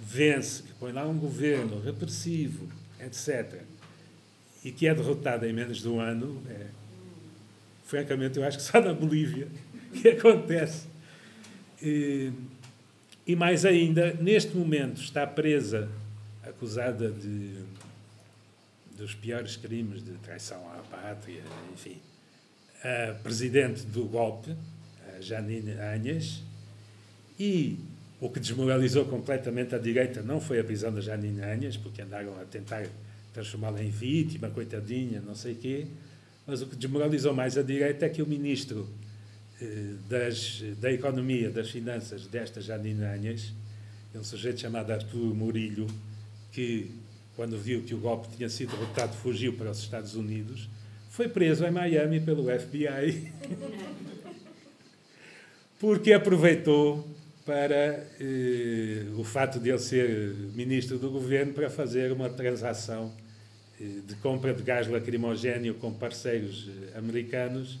vence, 0.00 0.62
que 0.62 0.72
põe 0.74 0.92
lá 0.92 1.06
um 1.06 1.18
governo 1.18 1.80
repressivo, 1.80 2.68
etc. 3.00 3.62
e 4.64 4.70
que 4.70 4.86
é 4.86 4.94
derrotada 4.94 5.48
em 5.48 5.52
menos 5.52 5.78
de 5.78 5.88
um 5.88 6.00
ano, 6.00 6.42
é, 6.48 6.66
francamente, 7.84 8.38
eu 8.38 8.44
acho 8.44 8.58
que 8.58 8.64
só 8.64 8.80
na 8.80 8.92
Bolívia 8.92 9.48
que 10.00 10.08
acontece. 10.08 10.86
E, 11.80 12.32
e 13.26 13.34
mais 13.34 13.64
ainda, 13.64 14.14
neste 14.14 14.56
momento 14.56 15.00
está 15.00 15.26
presa, 15.26 15.88
acusada 16.44 17.10
de 17.10 17.62
dos 18.96 19.14
piores 19.14 19.56
crimes 19.56 20.04
de 20.04 20.12
traição 20.18 20.58
à 20.70 20.76
pátria, 20.76 21.42
enfim, 21.72 22.00
a 22.82 23.14
presidente 23.14 23.82
do 23.86 24.04
golpe, 24.04 24.54
a 25.16 25.20
Janine 25.20 25.72
Anhas, 25.72 26.42
e 27.38 27.78
o 28.20 28.28
que 28.28 28.38
desmoralizou 28.38 29.04
completamente 29.06 29.74
a 29.74 29.78
direita 29.78 30.22
não 30.22 30.40
foi 30.40 30.60
a 30.60 30.64
prisão 30.64 30.92
da 30.92 31.00
Janine 31.00 31.42
Anhas, 31.42 31.76
porque 31.76 32.02
andaram 32.02 32.40
a 32.40 32.44
tentar 32.44 32.86
transformá-la 33.32 33.82
em 33.82 33.90
vítima, 33.90 34.50
coitadinha, 34.50 35.20
não 35.20 35.34
sei 35.34 35.52
o 35.52 35.56
quê, 35.56 35.86
mas 36.46 36.60
o 36.60 36.66
que 36.66 36.76
desmoralizou 36.76 37.32
mais 37.32 37.56
a 37.56 37.62
direita 37.62 38.06
é 38.06 38.08
que 38.08 38.20
o 38.20 38.26
ministro 38.26 38.88
eh, 39.60 39.94
das, 40.08 40.62
da 40.80 40.92
Economia, 40.92 41.50
das 41.50 41.70
Finanças 41.70 42.26
desta 42.26 42.60
Janine 42.60 43.04
Anhas, 43.04 43.52
é 44.14 44.18
um 44.18 44.24
sujeito 44.24 44.60
chamado 44.60 44.90
Artur 44.92 45.34
Murilho, 45.34 45.86
que, 46.50 46.90
quando 47.34 47.58
viu 47.58 47.82
que 47.82 47.94
o 47.94 47.98
golpe 47.98 48.28
tinha 48.36 48.48
sido 48.48 48.70
derrotado, 48.72 49.14
fugiu 49.14 49.54
para 49.54 49.70
os 49.70 49.78
Estados 49.78 50.14
Unidos, 50.14 50.68
foi 51.12 51.28
preso 51.28 51.62
em 51.66 51.70
Miami 51.70 52.20
pelo 52.20 52.44
FBI, 52.44 53.30
porque 55.78 56.14
aproveitou 56.14 57.06
para 57.44 58.06
eh, 58.18 59.04
o 59.18 59.22
fato 59.22 59.60
de 59.60 59.68
ele 59.68 59.78
ser 59.78 60.34
ministro 60.54 60.98
do 60.98 61.10
governo 61.10 61.52
para 61.52 61.68
fazer 61.68 62.12
uma 62.12 62.30
transação 62.30 63.12
eh, 63.78 64.00
de 64.06 64.14
compra 64.22 64.54
de 64.54 64.62
gás 64.62 64.88
lacrimogéneo 64.88 65.74
com 65.74 65.92
parceiros 65.92 66.70
eh, 66.70 66.98
americanos 66.98 67.78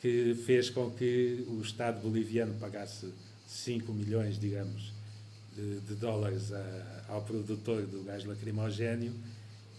que 0.00 0.34
fez 0.44 0.68
com 0.68 0.90
que 0.90 1.44
o 1.46 1.60
Estado 1.60 2.00
boliviano 2.00 2.54
pagasse 2.54 3.08
5 3.46 3.92
milhões, 3.92 4.36
digamos, 4.36 4.92
de, 5.54 5.78
de 5.78 5.94
dólares 5.94 6.52
a, 6.52 7.04
ao 7.06 7.22
produtor 7.22 7.82
do 7.82 8.02
gás 8.02 8.24
lacrimogéneo. 8.24 9.12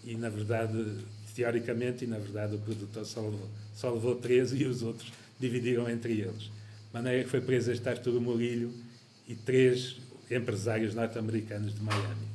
E, 0.05 0.15
na 0.15 0.29
verdade, 0.29 1.03
teoricamente, 1.35 2.05
e 2.05 2.07
na 2.07 2.17
verdade 2.17 2.55
o 2.55 2.59
produtor 2.59 3.05
só 3.05 3.21
levou, 3.21 3.49
só 3.73 3.93
levou 3.93 4.15
13 4.15 4.63
e 4.63 4.65
os 4.65 4.81
outros 4.81 5.11
dividiram 5.39 5.89
entre 5.89 6.21
eles. 6.21 6.43
De 6.43 6.93
maneira 6.93 7.23
que 7.23 7.29
foi 7.29 7.41
preso 7.41 7.71
este 7.71 7.87
Arturo 7.87 8.21
Murilho 8.21 8.73
e 9.27 9.35
três 9.35 9.97
empresários 10.31 10.95
norte-americanos 10.95 11.75
de 11.75 11.81
Miami. 11.81 12.27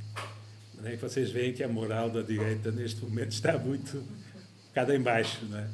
De 0.71 0.77
maneira 0.77 0.97
que 0.99 1.03
vocês 1.03 1.31
veem 1.31 1.53
que 1.53 1.65
a 1.65 1.69
moral 1.69 2.11
da 2.11 2.21
direita 2.21 2.71
neste 2.71 3.03
momento 3.03 3.33
está 3.33 3.59
muito 3.59 4.05
cada 4.75 4.95
em 4.95 5.01
baixo. 5.01 5.45
Não 5.47 5.59
é? 5.59 5.69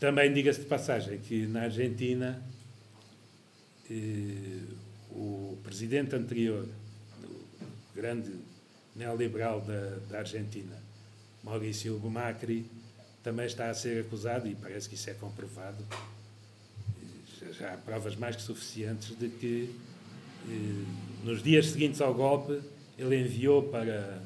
Também 0.00 0.32
diga-se 0.32 0.60
de 0.60 0.66
passagem 0.66 1.18
que 1.18 1.46
na 1.46 1.62
Argentina 1.62 2.42
e, 3.90 4.62
o 5.10 5.58
presidente 5.62 6.14
anterior, 6.16 6.66
o 7.22 7.94
grande 7.94 8.32
neoliberal 8.94 9.60
da, 9.60 9.98
da 10.10 10.18
Argentina, 10.18 10.85
Maurício 11.46 11.98
Macri, 12.10 12.68
também 13.22 13.46
está 13.46 13.70
a 13.70 13.74
ser 13.74 14.04
acusado, 14.04 14.46
e 14.46 14.54
parece 14.54 14.88
que 14.88 14.96
isso 14.96 15.08
é 15.08 15.14
comprovado, 15.14 15.82
já 17.52 17.72
há 17.72 17.76
provas 17.76 18.16
mais 18.16 18.36
que 18.36 18.42
suficientes 18.42 19.16
de 19.18 19.28
que 19.28 19.74
eh, 20.48 20.84
nos 21.24 21.42
dias 21.42 21.66
seguintes 21.66 22.00
ao 22.00 22.12
golpe 22.12 22.60
ele 22.98 23.20
enviou 23.20 23.62
para, 23.62 24.22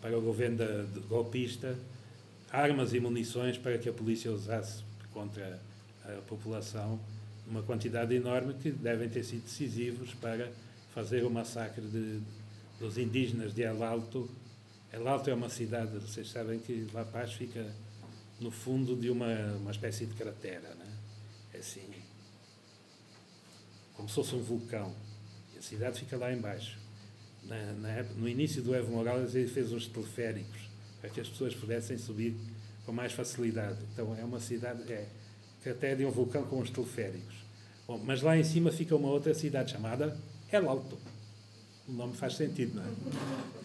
para 0.00 0.16
o 0.16 0.20
governo 0.20 0.58
da, 0.58 0.82
de, 0.82 1.00
golpista 1.00 1.76
armas 2.50 2.92
e 2.92 3.00
munições 3.00 3.58
para 3.58 3.78
que 3.78 3.88
a 3.88 3.92
polícia 3.92 4.30
usasse 4.30 4.84
contra 5.12 5.60
a 6.04 6.20
população 6.28 7.00
uma 7.46 7.62
quantidade 7.62 8.14
enorme 8.14 8.54
que 8.54 8.70
devem 8.70 9.08
ter 9.08 9.24
sido 9.24 9.42
decisivos 9.42 10.14
para 10.14 10.50
fazer 10.94 11.24
o 11.24 11.30
massacre 11.30 11.82
de, 11.82 12.20
dos 12.78 12.96
indígenas 12.96 13.52
de 13.54 13.62
El 13.62 13.82
Alto. 13.82 14.30
El 14.94 15.08
Alto 15.08 15.28
é 15.28 15.34
uma 15.34 15.48
cidade, 15.48 15.98
vocês 15.98 16.30
sabem 16.30 16.60
que 16.60 16.86
La 16.94 17.04
Paz 17.04 17.32
fica 17.32 17.66
no 18.38 18.52
fundo 18.52 18.94
de 18.94 19.10
uma, 19.10 19.26
uma 19.56 19.72
espécie 19.72 20.06
de 20.06 20.14
cratera, 20.14 20.72
né? 20.76 20.86
é 21.52 21.58
assim, 21.58 21.92
como 23.94 24.08
se 24.08 24.14
fosse 24.14 24.36
um 24.36 24.40
vulcão. 24.40 24.94
E 25.52 25.58
a 25.58 25.62
cidade 25.62 25.98
fica 25.98 26.16
lá 26.16 26.32
embaixo. 26.32 26.78
Na, 27.42 27.72
na 27.72 27.88
época, 27.88 28.14
no 28.20 28.28
início 28.28 28.62
do 28.62 28.72
Evo 28.72 28.92
Morales 28.92 29.34
ele 29.34 29.48
fez 29.48 29.72
uns 29.72 29.88
teleféricos 29.88 30.70
para 31.00 31.10
que 31.10 31.20
as 31.20 31.28
pessoas 31.28 31.56
pudessem 31.56 31.98
subir 31.98 32.36
com 32.86 32.92
mais 32.92 33.12
facilidade. 33.12 33.80
Então 33.92 34.14
é 34.14 34.24
uma 34.24 34.38
cidade, 34.38 34.92
é 34.92 35.08
até 35.68 35.96
de 35.96 36.04
um 36.04 36.10
vulcão 36.12 36.44
com 36.44 36.60
uns 36.60 36.70
teleféricos. 36.70 37.34
Bom, 37.84 37.98
mas 37.98 38.22
lá 38.22 38.38
em 38.38 38.44
cima 38.44 38.70
fica 38.70 38.94
uma 38.94 39.08
outra 39.08 39.34
cidade 39.34 39.72
chamada 39.72 40.16
El 40.52 40.68
Alto. 40.68 40.96
O 41.88 41.92
nome 41.92 42.14
faz 42.14 42.36
sentido, 42.36 42.76
não 42.76 42.84
é? 42.84 43.63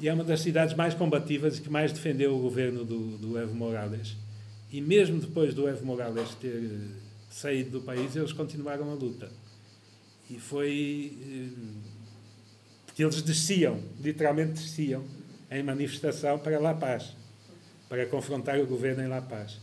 E 0.00 0.08
é 0.08 0.12
uma 0.12 0.24
das 0.24 0.40
cidades 0.40 0.74
mais 0.74 0.94
combativas 0.94 1.58
e 1.58 1.62
que 1.62 1.70
mais 1.70 1.92
defendeu 1.92 2.34
o 2.36 2.38
governo 2.40 2.84
do, 2.84 3.16
do 3.16 3.38
Evo 3.38 3.54
Morales. 3.54 4.16
E 4.70 4.80
mesmo 4.80 5.18
depois 5.18 5.54
do 5.54 5.66
Evo 5.66 5.86
Morales 5.86 6.34
ter 6.34 6.64
eh, 6.64 6.88
saído 7.30 7.70
do 7.70 7.80
país, 7.80 8.14
eles 8.14 8.32
continuaram 8.32 8.90
a 8.90 8.94
luta. 8.94 9.30
E 10.28 10.38
foi. 10.38 11.16
Eh, 11.22 11.48
porque 12.84 13.02
eles 13.02 13.22
desciam, 13.22 13.80
literalmente 14.02 14.52
desciam, 14.52 15.04
em 15.50 15.62
manifestação 15.62 16.38
para 16.38 16.58
La 16.58 16.74
Paz 16.74 17.14
para 17.88 18.06
confrontar 18.06 18.58
o 18.58 18.66
governo 18.66 19.02
em 19.02 19.08
La 19.08 19.22
Paz. 19.22 19.60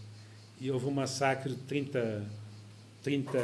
E 0.59 0.71
houve 0.71 0.86
um 0.86 0.91
massacre 0.91 1.49
de 1.49 1.57
30, 1.61 2.25
30 3.03 3.39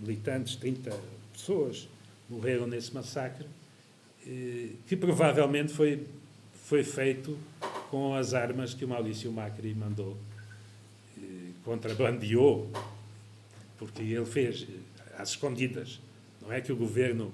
militantes, 0.00 0.56
30 0.56 0.90
pessoas 1.32 1.88
morreram 2.28 2.66
nesse 2.66 2.92
massacre, 2.92 3.44
eh, 3.44 3.61
que 4.86 4.96
provavelmente 4.96 5.72
foi, 5.72 6.06
foi 6.64 6.84
feito 6.84 7.36
com 7.90 8.14
as 8.14 8.34
armas 8.34 8.72
que 8.74 8.84
o 8.84 8.88
Maurício 8.88 9.30
Macri 9.32 9.74
mandou, 9.74 10.16
eh, 11.18 11.50
contrabandeou, 11.64 12.70
porque 13.78 14.02
ele 14.02 14.24
fez 14.24 14.66
às 15.18 15.30
escondidas. 15.30 16.00
Não 16.40 16.52
é 16.52 16.60
que 16.60 16.72
o 16.72 16.76
governo 16.76 17.32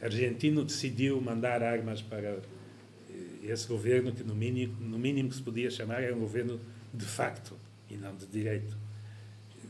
argentino 0.00 0.64
decidiu 0.64 1.20
mandar 1.20 1.62
armas 1.62 2.02
para 2.02 2.38
esse 3.42 3.66
governo 3.66 4.12
que 4.12 4.22
no 4.22 4.34
mínimo, 4.34 4.76
no 4.80 4.98
mínimo 4.98 5.28
que 5.28 5.36
se 5.36 5.42
podia 5.42 5.70
chamar 5.70 6.02
era 6.02 6.14
um 6.14 6.20
governo 6.20 6.60
de 6.92 7.04
facto 7.04 7.56
e 7.90 7.94
não 7.94 8.14
de 8.14 8.26
direito. 8.26 8.76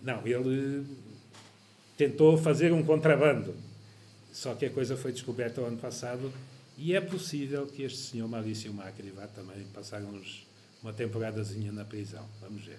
Não, 0.03 0.27
ele 0.27 0.85
tentou 1.97 2.37
fazer 2.37 2.73
um 2.73 2.83
contrabando, 2.83 3.55
só 4.39 4.55
que 4.55 4.67
a 4.67 4.71
coisa 4.71 4.97
foi 4.97 5.11
descoberta 5.11 5.61
o 5.61 5.65
ano 5.65 5.79
passado 5.79 6.33
e 6.77 6.95
é 6.95 7.01
possível 7.01 7.67
que 7.67 7.83
este 7.83 7.99
senhor 7.99 8.29
Maurício 8.29 8.73
Macri 8.73 9.11
vá 9.11 9.27
também 9.27 9.65
passar 9.75 10.01
uns, 10.01 10.47
uma 10.81 10.93
temporadazinha 10.93 11.73
na 11.73 11.85
prisão. 11.85 12.25
Vamos 12.41 12.65
ver. 12.65 12.79